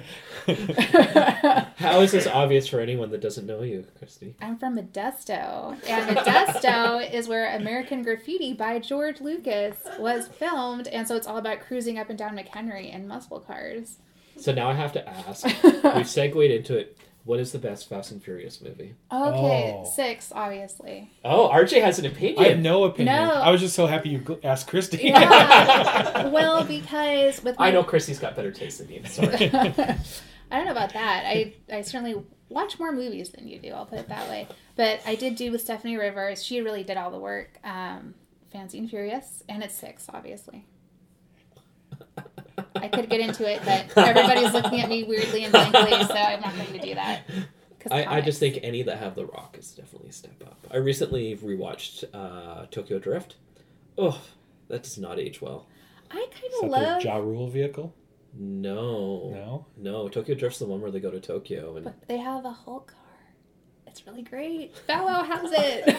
How 1.76 2.00
is 2.00 2.12
this 2.12 2.26
obvious 2.26 2.68
for 2.68 2.80
anyone 2.80 3.10
that 3.10 3.20
doesn't 3.20 3.46
know 3.46 3.62
you, 3.62 3.84
Kristy? 4.00 4.34
I'm 4.40 4.56
from 4.58 4.76
Modesto, 4.76 5.76
and 5.88 6.16
Modesto 6.16 7.12
is 7.12 7.28
where 7.28 7.54
American 7.56 8.02
Graffiti 8.02 8.52
by 8.52 8.78
George 8.78 9.20
Lucas 9.20 9.76
was 9.98 10.28
filmed, 10.28 10.88
and 10.88 11.06
so 11.06 11.16
it's 11.16 11.26
all 11.26 11.38
about 11.38 11.60
cruising 11.60 11.98
up 11.98 12.08
and 12.10 12.18
down 12.18 12.36
McHenry 12.36 12.92
in 12.94 13.08
muscle 13.08 13.40
cars. 13.40 13.96
So 14.38 14.52
now 14.52 14.68
I 14.70 14.74
have 14.74 14.92
to 14.92 15.08
ask. 15.08 15.46
We've 15.96 16.08
segued 16.08 16.36
into 16.50 16.76
it. 16.76 16.96
What 17.24 17.40
is 17.40 17.50
the 17.50 17.58
best 17.58 17.88
Fast 17.88 18.12
and 18.12 18.22
Furious 18.22 18.60
movie? 18.60 18.94
Okay, 19.12 19.74
Oh. 19.76 19.84
six, 19.84 20.30
obviously. 20.32 21.10
Oh, 21.24 21.48
RJ 21.52 21.82
has 21.82 21.98
an 21.98 22.06
opinion. 22.06 22.38
I 22.38 22.42
have 22.42 22.52
opinion. 22.52 22.62
no 22.62 22.84
opinion. 22.84 23.16
No. 23.16 23.32
I 23.34 23.50
was 23.50 23.60
just 23.60 23.74
so 23.74 23.86
happy 23.88 24.10
you 24.10 24.38
asked 24.44 24.68
Kristy. 24.70 25.02
Yeah. 25.02 26.26
well, 26.28 26.62
because 26.62 27.42
with 27.42 27.56
I 27.58 27.72
know 27.72 27.82
Kristy's 27.82 28.20
got 28.20 28.36
better 28.36 28.52
taste 28.52 28.78
than 28.78 28.86
me. 28.86 29.02
Sorry. 29.06 29.50
I 30.50 30.56
don't 30.56 30.66
know 30.66 30.72
about 30.72 30.92
that. 30.92 31.24
I 31.26 31.54
I 31.72 31.82
certainly 31.82 32.22
watch 32.48 32.78
more 32.78 32.92
movies 32.92 33.30
than 33.30 33.48
you 33.48 33.58
do. 33.58 33.70
I'll 33.72 33.86
put 33.86 33.98
it 33.98 34.08
that 34.08 34.28
way. 34.28 34.46
But 34.76 35.00
I 35.06 35.14
did 35.14 35.34
do 35.36 35.50
with 35.50 35.60
Stephanie 35.60 35.96
Rivers. 35.96 36.44
She 36.44 36.60
really 36.60 36.84
did 36.84 36.96
all 36.96 37.10
the 37.10 37.18
work. 37.18 37.58
Um, 37.64 38.14
Fancy 38.52 38.78
and 38.78 38.88
Furious, 38.88 39.42
and 39.48 39.62
it's 39.62 39.74
six, 39.74 40.06
obviously. 40.12 40.64
I 42.74 42.88
could 42.88 43.08
get 43.08 43.20
into 43.20 43.48
it, 43.50 43.60
but 43.64 43.96
everybody's 44.06 44.52
looking 44.52 44.80
at 44.80 44.88
me 44.88 45.04
weirdly 45.04 45.44
and 45.44 45.52
blankly, 45.52 46.04
so 46.04 46.14
I'm 46.14 46.40
not 46.40 46.54
going 46.56 46.72
to 46.72 46.78
do 46.78 46.94
that. 46.94 47.22
'Cause 47.80 47.92
I, 47.92 48.16
I 48.16 48.20
just 48.20 48.40
think 48.40 48.58
any 48.62 48.82
that 48.82 48.98
have 48.98 49.14
The 49.14 49.26
Rock 49.26 49.56
is 49.58 49.72
definitely 49.72 50.08
a 50.10 50.12
step 50.12 50.42
up. 50.44 50.66
I 50.70 50.76
recently 50.78 51.36
rewatched 51.36 52.04
uh, 52.12 52.66
Tokyo 52.70 52.98
Drift. 52.98 53.36
Oh, 53.96 54.20
that 54.68 54.82
does 54.82 54.98
not 54.98 55.18
age 55.18 55.40
well. 55.40 55.66
I 56.10 56.26
kind 56.32 56.52
of 56.64 56.70
love. 56.70 57.02
the 57.02 57.08
Ja 57.08 57.16
Rule 57.16 57.48
vehicle? 57.48 57.94
No. 58.38 59.30
No. 59.32 59.66
No, 59.76 60.08
Tokyo 60.08 60.34
Drift's 60.34 60.58
the 60.58 60.66
one 60.66 60.80
where 60.80 60.90
they 60.90 61.00
go 61.00 61.10
to 61.10 61.20
Tokyo 61.20 61.76
and 61.76 61.84
But 61.84 62.06
they 62.08 62.18
have 62.18 62.44
a 62.44 62.50
Hulk 62.50 62.88
car. 62.88 63.00
It's 63.86 64.06
really 64.06 64.22
great. 64.22 64.74
Bow 64.86 65.06
Wow 65.06 65.22
has 65.24 65.50
it. 65.54 65.96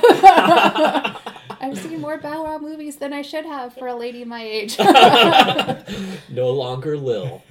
I've 1.59 1.77
seen 1.79 1.99
more 1.99 2.17
Bow 2.19 2.43
Wow 2.43 2.59
movies 2.59 2.97
than 2.97 3.11
I 3.11 3.23
should 3.23 3.45
have 3.45 3.73
for 3.73 3.88
a 3.88 3.95
lady 3.95 4.23
my 4.23 4.43
age. 4.43 4.77
no 6.29 6.51
longer 6.51 6.95
Lil. 6.97 7.41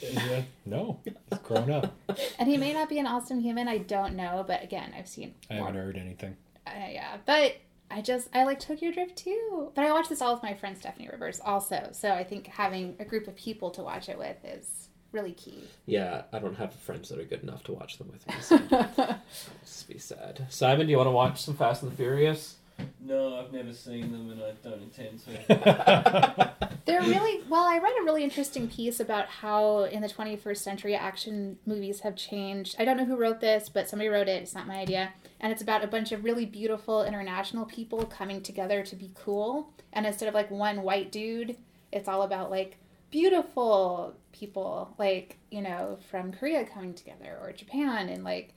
Yeah. 0.00 0.42
No. 0.66 1.00
It's 1.06 1.42
grown 1.42 1.70
up. 1.70 1.94
and 2.38 2.48
he 2.48 2.58
may 2.58 2.74
not 2.74 2.90
be 2.90 2.98
an 2.98 3.06
awesome 3.06 3.40
human. 3.40 3.66
I 3.68 3.78
don't 3.78 4.14
know, 4.14 4.44
but 4.46 4.62
again, 4.62 4.92
I've 4.96 5.08
seen. 5.08 5.34
I 5.48 5.54
haven't 5.54 5.76
heard 5.76 5.96
anything. 5.96 6.36
Uh, 6.66 6.70
yeah, 6.90 7.16
but 7.24 7.56
I 7.94 8.00
just 8.00 8.28
I 8.34 8.42
like 8.42 8.58
Tokyo 8.58 8.90
Drift 8.90 9.16
too. 9.16 9.70
But 9.74 9.84
I 9.84 9.92
watch 9.92 10.08
this 10.08 10.20
all 10.20 10.34
with 10.34 10.42
my 10.42 10.54
friend 10.54 10.76
Stephanie 10.76 11.08
Rivers 11.10 11.40
also. 11.44 11.90
So 11.92 12.10
I 12.12 12.24
think 12.24 12.48
having 12.48 12.96
a 12.98 13.04
group 13.04 13.28
of 13.28 13.36
people 13.36 13.70
to 13.70 13.82
watch 13.82 14.08
it 14.08 14.18
with 14.18 14.36
is 14.44 14.88
really 15.12 15.32
key. 15.32 15.62
Yeah, 15.86 16.22
I 16.32 16.40
don't 16.40 16.56
have 16.56 16.74
friends 16.74 17.08
that 17.10 17.20
are 17.20 17.24
good 17.24 17.44
enough 17.44 17.62
to 17.64 17.72
watch 17.72 17.98
them 17.98 18.10
with 18.12 18.26
me. 18.26 18.34
So 18.40 18.58
just 19.64 19.88
be 19.88 19.98
sad. 19.98 20.44
Simon, 20.48 20.86
do 20.86 20.90
you 20.90 20.96
want 20.96 21.06
to 21.06 21.12
watch 21.12 21.40
some 21.40 21.54
Fast 21.54 21.84
and 21.84 21.92
the 21.92 21.96
Furious? 21.96 22.56
No, 23.00 23.38
I've 23.38 23.52
never 23.52 23.72
seen 23.72 24.10
them 24.10 24.30
and 24.30 24.42
I 24.42 24.52
don't 24.68 24.82
intend 24.82 25.20
to. 25.26 26.50
They're 26.86 27.00
really 27.00 27.42
well. 27.48 27.64
I 27.64 27.78
read 27.78 27.94
a 28.00 28.04
really 28.04 28.24
interesting 28.24 28.68
piece 28.68 28.98
about 28.98 29.26
how 29.26 29.84
in 29.84 30.02
the 30.02 30.08
21st 30.08 30.56
century 30.56 30.96
action 30.96 31.58
movies 31.64 32.00
have 32.00 32.16
changed. 32.16 32.74
I 32.78 32.84
don't 32.84 32.96
know 32.96 33.04
who 33.04 33.16
wrote 33.16 33.40
this, 33.40 33.68
but 33.68 33.88
somebody 33.88 34.08
wrote 34.08 34.28
it. 34.28 34.42
It's 34.42 34.54
not 34.54 34.66
my 34.66 34.76
idea, 34.76 35.12
and 35.44 35.52
it's 35.52 35.62
about 35.62 35.84
a 35.84 35.86
bunch 35.86 36.10
of 36.10 36.24
really 36.24 36.46
beautiful 36.46 37.04
international 37.04 37.66
people 37.66 38.04
coming 38.06 38.40
together 38.40 38.82
to 38.82 38.96
be 38.96 39.12
cool. 39.14 39.72
And 39.92 40.06
instead 40.06 40.26
of 40.26 40.34
like 40.34 40.50
one 40.50 40.82
white 40.82 41.12
dude, 41.12 41.56
it's 41.92 42.08
all 42.08 42.22
about 42.22 42.50
like 42.50 42.78
beautiful 43.10 44.14
people, 44.32 44.94
like 44.98 45.38
you 45.52 45.62
know 45.62 45.98
from 46.10 46.32
Korea 46.32 46.64
coming 46.64 46.94
together 46.94 47.38
or 47.40 47.52
Japan, 47.52 48.08
and 48.08 48.24
like 48.24 48.54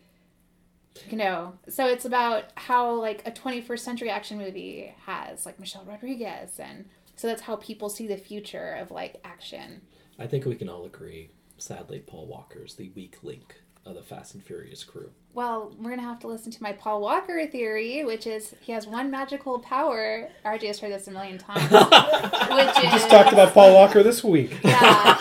you 1.11 1.17
know 1.17 1.53
so 1.69 1.85
it's 1.85 2.05
about 2.05 2.45
how 2.55 2.91
like 2.91 3.21
a 3.27 3.31
21st 3.31 3.79
century 3.79 4.09
action 4.09 4.39
movie 4.39 4.95
has 5.05 5.45
like 5.45 5.59
michelle 5.59 5.85
rodriguez 5.85 6.59
and 6.59 6.85
so 7.15 7.27
that's 7.27 7.43
how 7.43 7.55
people 7.57 7.87
see 7.87 8.07
the 8.07 8.17
future 8.17 8.73
of 8.81 8.89
like 8.89 9.21
action 9.23 9.79
I 10.19 10.27
think 10.27 10.45
we 10.45 10.55
can 10.55 10.69
all 10.69 10.85
agree. 10.85 11.29
Sadly, 11.57 11.99
Paul 11.99 12.27
Walker's 12.27 12.75
the 12.75 12.89
weak 12.95 13.17
link 13.21 13.61
of 13.85 13.95
the 13.95 14.01
Fast 14.01 14.33
and 14.33 14.43
Furious 14.43 14.83
crew. 14.83 15.11
Well 15.37 15.71
we're 15.79 15.91
gonna 15.91 16.01
have 16.01 16.19
to 16.19 16.25
listen 16.25 16.51
to 16.51 16.63
my 16.63 16.71
paul 16.71 16.99
walker 16.99 17.45
theory 17.45 18.03
which 18.03 18.25
is 18.25 18.55
he 18.59 18.71
has 18.71 18.87
one 18.87 19.11
magical 19.11 19.59
power 19.59 20.27
rj 20.43 20.63
has 20.63 20.79
heard 20.79 20.91
this 20.91 21.07
a 21.07 21.11
million 21.11 21.37
times 21.37 21.61
which 21.71 22.83
is 22.83 22.91
Just 22.91 23.07
talked 23.07 23.31
about 23.31 23.53
Paul 23.53 23.75
Walker 23.75 24.01
this 24.01 24.23
week. 24.23 24.51
yeah 24.63 25.19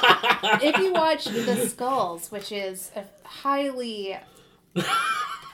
if 0.63 0.79
you 0.79 0.95
watch 0.95 1.27
the 1.27 1.69
skulls 1.69 2.31
which 2.31 2.51
is 2.51 2.91
a 2.97 3.05
highly 3.29 4.17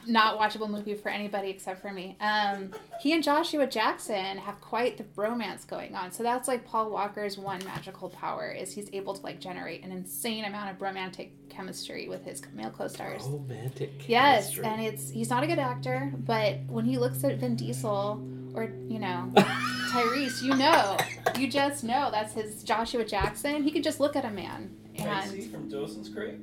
not 0.07 0.39
watchable 0.39 0.69
movie 0.69 0.95
for 0.95 1.09
anybody 1.09 1.51
except 1.51 1.81
for 1.81 1.93
me. 1.93 2.17
Um, 2.21 2.71
he 3.01 3.13
and 3.13 3.23
Joshua 3.23 3.67
Jackson 3.67 4.39
have 4.39 4.61
quite 4.61 4.97
the 4.97 5.05
bromance 5.05 5.67
going 5.67 5.95
on. 5.95 6.13
So 6.13 6.23
that's 6.23 6.49
like 6.49 6.65
Paul 6.65 6.91
Walker's 6.91 7.39
one 7.39 7.65
magical 7.65 8.09
power 8.09 8.51
is 8.51 8.73
he's 8.73 8.89
able 8.93 9.15
to 9.15 9.23
like 9.23 9.41
generate 9.41 9.85
an 9.85 9.93
insane 9.93 10.45
amount 10.45 10.71
of 10.71 10.81
romantic 10.81 11.33
chemistry 11.49 12.09
with 12.09 12.25
his 12.25 12.43
male 12.55 12.71
co-stars. 12.71 13.23
Romantic. 13.25 14.09
Yes, 14.09 14.55
chemistry. 14.55 14.65
and 14.65 14.83
it's 14.83 15.11
he's 15.11 15.31
not 15.31 15.43
a 15.45 15.47
good 15.47 15.59
actor, 15.59 16.13
but 16.19 16.59
when 16.69 16.85
he 16.85 16.99
looks 16.99 17.23
at 17.25 17.39
Vin 17.39 17.57
Diesel 17.57 18.23
or 18.55 18.71
you 18.89 18.99
know 18.99 19.33
Tyrese, 19.37 20.43
you 20.43 20.55
know, 20.55 20.97
you 21.39 21.49
just 21.49 21.85
know 21.85 22.11
that's 22.11 22.33
his 22.35 22.63
Joshua 22.63 23.05
Jackson. 23.05 23.63
He 23.63 23.71
could 23.71 23.85
just 23.85 24.01
look 24.01 24.17
at 24.17 24.25
a 24.25 24.31
man 24.31 24.75
and 24.97 25.51
from 25.51 25.69
Dawson's 25.69 26.09
Creek. 26.09 26.37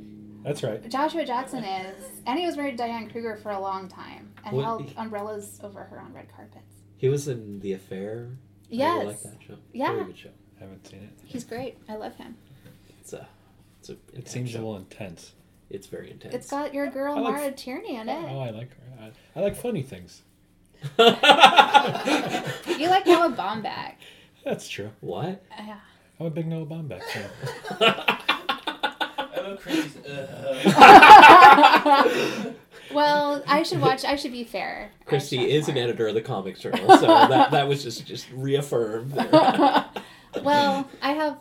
That's 0.44 0.64
right. 0.64 0.88
Joshua 0.90 1.26
Jackson 1.26 1.64
is, 1.64 1.96
and 2.26 2.40
he 2.40 2.46
was 2.46 2.56
married 2.58 2.72
to 2.72 2.78
Diane 2.78 3.10
Kruger 3.10 3.36
for 3.36 3.52
a 3.52 3.60
long 3.60 3.88
time 3.90 4.34
and 4.46 4.56
What- 4.56 4.66
held 4.66 4.94
umbrellas 4.98 5.60
over 5.64 5.84
her 5.84 6.00
on 6.00 6.14
red 6.14 6.28
carpets. 6.36 6.76
he 6.98 7.10
was 7.10 7.28
in 7.28 7.60
The 7.60 7.74
Affair. 7.74 8.30
I 8.32 8.36
Yes, 8.70 8.94
really 8.96 9.08
like 9.08 9.22
that 9.24 9.38
show. 9.48 9.56
Yeah. 9.74 9.92
Very 9.94 10.06
good 10.06 10.18
show. 10.18 10.30
I 10.58 10.64
haven't 10.64 10.88
seen 10.88 11.00
it. 11.04 11.10
he's 11.26 11.44
great. 11.44 11.78
I 11.90 11.96
love 11.96 12.16
him. 12.16 12.38
It's 13.02 13.14
a. 13.14 13.28
It's 13.80 13.90
a. 13.90 13.94
It 13.94 14.00
intense 14.14 14.32
seems 14.32 14.54
a 14.56 14.58
little 14.60 14.78
intense. 14.78 15.34
It's 15.70 15.88
very 15.88 16.12
intense. 16.12 16.34
It's 16.36 16.50
got 16.50 16.74
your 16.74 16.88
girl 16.88 17.16
I 17.18 17.20
like- 17.22 17.34
Maura 17.36 17.52
Tierney 17.52 17.96
in 17.96 18.08
it. 18.10 18.26
Oh. 18.30 18.40
I 18.40 18.50
like 18.52 18.70
her. 18.76 18.84
I, 19.02 19.12
I 19.40 19.42
like 19.44 19.56
funny 19.56 19.82
things. 19.84 20.22
You 20.98 21.06
like 22.90 23.06
Noah 23.08 23.32
Baumbach. 23.38 23.96
That's 24.46 24.68
true. 24.70 24.92
what? 25.02 25.44
Yeah. 25.58 25.80
I'm 26.20 26.26
a 26.26 26.30
big 26.30 26.48
Noah 26.48 26.66
Baumbach 26.66 27.02
fan. 27.04 27.30
I 29.68 29.74
love 29.74 29.93
Chrissy's. 29.93 30.05
Uh, 32.45 32.53
Well, 32.91 33.43
I 33.47 33.64
should 33.64 33.82
watch. 33.82 34.03
I 34.03 34.16
should 34.16 34.32
be 34.32 34.43
fair. 34.43 34.91
Kristy 35.05 35.41
should 35.41 35.49
is 35.49 35.70
an 35.70 35.78
editor 35.78 36.07
of 36.07 36.16
the 36.16 36.22
Comics 36.22 36.60
Journal, 36.60 36.97
so 36.97 37.05
that 37.05 37.51
that 37.51 37.68
was 37.68 37.84
just 37.84 38.05
just 38.05 38.28
reaffirmed. 38.32 39.12
There. 39.12 39.30
well, 40.43 40.89
I 41.01 41.12
have. 41.14 41.38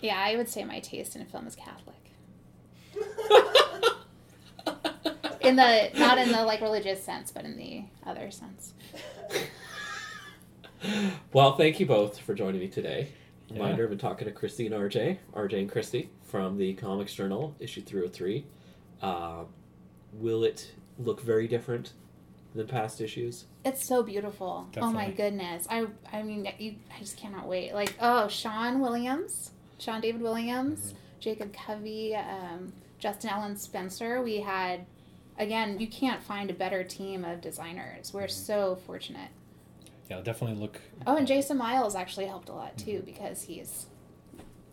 Yeah, 0.00 0.16
I 0.18 0.36
would 0.36 0.48
say 0.48 0.64
my 0.64 0.80
taste 0.80 1.16
in 1.16 1.22
film 1.26 1.46
is 1.46 1.56
Catholic. 1.56 1.94
In 5.40 5.56
the 5.56 5.90
not 5.98 6.16
in 6.16 6.32
the 6.32 6.42
like 6.42 6.62
religious 6.62 7.02
sense, 7.02 7.30
but 7.30 7.44
in 7.44 7.58
the 7.58 7.84
other 8.06 8.30
sense. 8.30 8.72
Well, 11.34 11.56
thank 11.56 11.78
you 11.78 11.84
both 11.84 12.18
for 12.18 12.32
joining 12.34 12.62
me 12.62 12.68
today. 12.68 13.08
Yeah. 13.48 13.58
Reminder: 13.58 13.82
I've 13.84 13.90
been 13.90 13.98
talking 13.98 14.26
to 14.26 14.32
Kristy 14.32 14.64
and 14.64 14.74
RJ, 14.74 15.18
RJ 15.34 15.58
and 15.58 15.70
Kristy 15.70 16.08
from 16.34 16.56
the 16.56 16.74
Comics 16.74 17.14
Journal, 17.14 17.54
issue 17.60 17.80
three 17.80 18.00
hundred 18.00 18.12
three. 18.12 18.44
Uh, 19.00 19.44
will 20.14 20.42
it 20.42 20.72
look 20.98 21.20
very 21.20 21.46
different 21.46 21.92
than 22.56 22.66
past 22.66 23.00
issues? 23.00 23.44
It's 23.64 23.86
so 23.86 24.02
beautiful. 24.02 24.68
Oh 24.78 24.90
my 24.90 25.12
goodness. 25.12 25.64
I 25.70 25.86
I 26.12 26.24
mean 26.24 26.48
you 26.58 26.74
I 26.92 26.98
just 26.98 27.16
cannot 27.16 27.46
wait. 27.46 27.72
Like 27.72 27.94
oh 28.00 28.26
Sean 28.26 28.80
Williams, 28.80 29.52
Sean 29.78 30.00
David 30.00 30.22
Williams, 30.22 30.94
Jacob 31.20 31.54
Covey, 31.54 32.16
um, 32.16 32.72
Justin 32.98 33.30
Allen 33.30 33.56
Spencer. 33.56 34.20
We 34.20 34.40
had 34.40 34.86
again, 35.38 35.78
you 35.78 35.86
can't 35.86 36.20
find 36.20 36.50
a 36.50 36.54
better 36.54 36.82
team 36.82 37.24
of 37.24 37.42
designers. 37.42 38.12
We're 38.12 38.26
so 38.26 38.74
fortunate. 38.88 39.30
Yeah, 40.10 40.20
definitely 40.20 40.60
look. 40.60 40.80
Oh, 41.06 41.16
and 41.16 41.28
Jason 41.28 41.58
Miles 41.58 41.94
actually 41.94 42.26
helped 42.26 42.48
a 42.48 42.54
lot 42.54 42.76
too 42.76 43.04
because 43.06 43.42
he's 43.42 43.86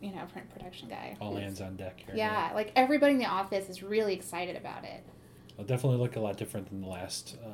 you 0.02 0.10
know, 0.12 0.24
print 0.32 0.50
production 0.52 0.88
guy. 0.88 1.16
All 1.20 1.36
hands 1.36 1.60
on 1.60 1.76
deck 1.76 2.00
here. 2.04 2.14
Yeah, 2.14 2.50
like 2.54 2.72
everybody 2.76 3.12
in 3.14 3.18
the 3.18 3.26
office 3.26 3.68
is 3.70 3.82
really 3.82 4.12
excited 4.14 4.56
about 4.56 4.84
it. 4.84 5.02
I'll 5.58 5.64
definitely 5.64 5.98
look 5.98 6.16
a 6.16 6.20
lot 6.20 6.36
different 6.36 6.68
than 6.68 6.80
the 6.82 6.88
last 6.88 7.36
uh, 7.44 7.48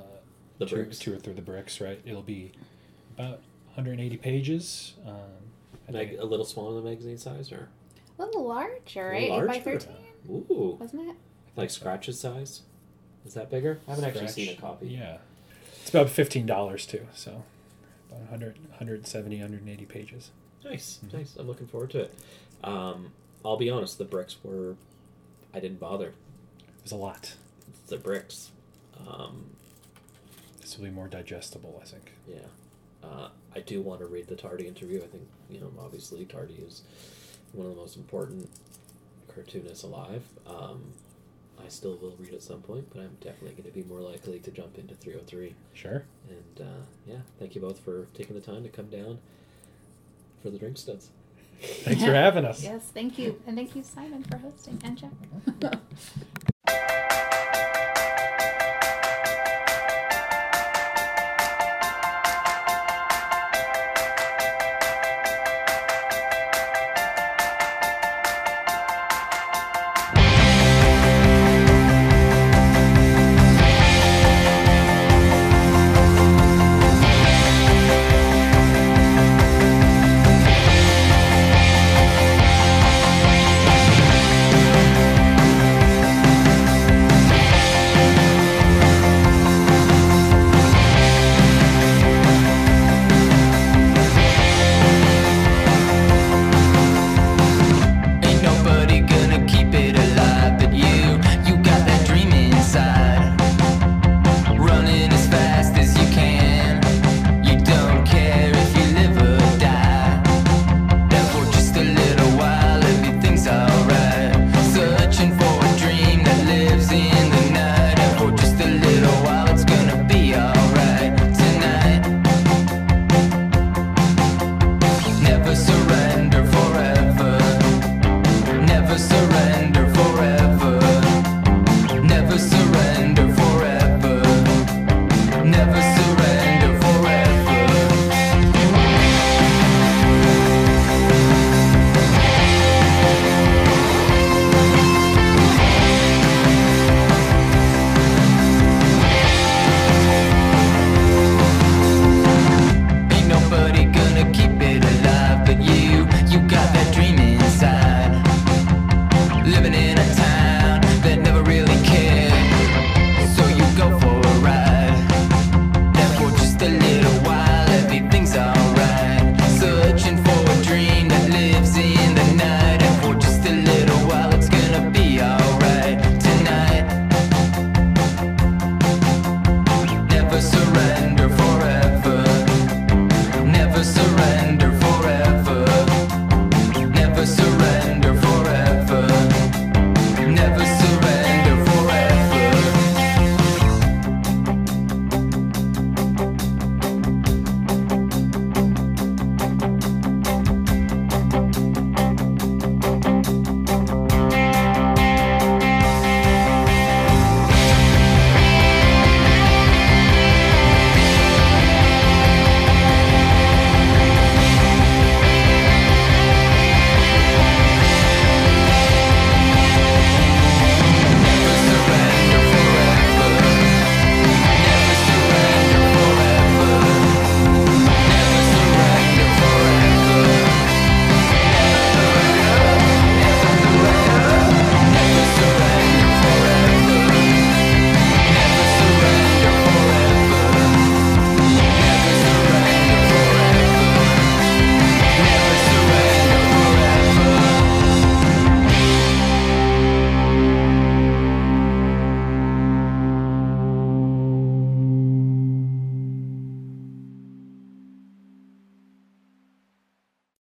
The 0.59 0.66
two, 0.66 0.76
bricks. 0.76 0.99
two 0.99 1.12
or 1.14 1.18
three 1.18 1.32
of 1.32 1.36
the 1.36 1.42
bricks, 1.42 1.80
right? 1.80 2.01
It'll 2.05 2.22
be 2.22 2.53
about 3.16 3.40
180 3.74 4.16
pages. 4.16 4.94
Um, 5.07 5.14
I 5.88 5.92
Mag- 5.92 6.16
a 6.18 6.24
little 6.24 6.44
smaller 6.44 6.74
than 6.74 6.84
the 6.84 6.90
magazine 6.90 7.18
size, 7.18 7.53
or 7.53 7.68
A 8.18 8.24
little 8.24 8.46
larger, 8.46 9.11
A 9.11 9.12
right? 9.12 9.30
little 9.30 9.44
Eight 9.44 9.46
by 9.46 9.61
thirteen, 9.61 9.94
ooh, 10.30 10.76
wasn't 10.80 11.09
it? 11.11 11.16
like 11.57 11.70
Scratch's 11.70 12.18
size. 12.20 12.62
Is 13.26 13.34
that 13.34 13.51
bigger? 13.51 13.80
I 13.86 13.90
haven't 13.90 14.05
actually 14.07 14.28
seen 14.28 14.51
a 14.57 14.61
copy. 14.61 14.88
Yeah. 14.88 15.18
It's 15.80 15.90
about 15.90 16.07
$15 16.09 16.86
too, 16.88 17.07
so 17.14 17.42
about 18.11 18.20
100, 18.20 18.59
170, 18.68 19.36
180 19.40 19.84
pages. 19.86 20.30
Nice, 20.64 20.98
Mhm. 21.04 21.12
nice. 21.12 21.36
I'm 21.36 21.46
looking 21.46 21.66
forward 21.66 21.90
to 21.90 22.00
it. 22.02 22.14
Um, 22.64 23.12
I'll 23.44 23.56
be 23.56 23.70
honest, 23.70 23.98
the 23.98 24.04
bricks 24.04 24.36
were. 24.42 24.76
I 25.54 25.61
didn't 25.61 25.80
bother. 25.80 26.14
There's 26.78 26.92
a 26.92 26.96
lot. 26.96 27.34
It's 27.68 27.90
the 27.90 27.96
bricks. 27.96 28.50
Um, 29.06 29.50
This 30.61 30.76
will 30.76 30.84
be 30.84 30.90
more 30.90 31.09
digestible, 31.09 31.78
I 31.82 31.86
think. 31.86 32.12
yeah. 32.26 32.46
Uh, 33.02 33.30
I 33.54 33.61
do 33.61 33.80
want 33.80 34.00
to 34.00 34.06
read 34.06 34.26
the 34.26 34.36
Tardi 34.36 34.66
interview. 34.66 35.02
I 35.02 35.06
think, 35.06 35.26
you 35.48 35.61
know, 35.61 35.72
obviously 35.78 36.26
Tardi 36.26 36.54
is 36.56 36.82
one 37.52 37.66
of 37.66 37.72
the 37.74 37.80
most 37.80 37.96
important 37.96 38.50
cartoonists 39.28 39.84
alive. 39.84 40.22
Um, 40.46 40.92
I 41.59 41.68
still 41.68 41.96
will 41.96 42.14
read 42.18 42.34
at 42.34 42.42
some 42.42 42.61
point, 42.61 42.88
but 42.90 43.00
I'm 43.00 43.16
definitely 43.20 43.52
going 43.52 43.64
to 43.64 43.70
be 43.70 43.82
more 43.84 44.00
likely 44.00 44.40
to 44.40 44.50
jump 44.50 44.76
into 44.78 44.94
303. 44.94 45.54
Sure. 45.72 46.04
And 46.28 46.66
uh, 46.66 46.84
yeah, 47.06 47.20
thank 47.38 47.54
you 47.54 47.61
both 47.62 47.78
for 47.78 48.06
taking 48.14 48.34
the 48.34 48.42
time 48.42 48.62
to 48.64 48.68
come 48.68 48.88
down 48.90 49.18
for 50.43 50.51
the 50.51 50.59
Inkstuds. 50.59 51.09
Thanks 51.61 52.05
for 52.05 52.12
having 52.12 52.45
us. 52.45 52.62
Yes, 52.62 52.91
thank 52.95 53.18
you. 53.18 53.41
And 53.47 53.57
thank 53.57 53.74
you, 53.74 53.82
Simon, 53.82 54.22
for 54.24 54.36
hosting 54.39 54.80
and 54.84 54.97
Jack. 54.97 55.72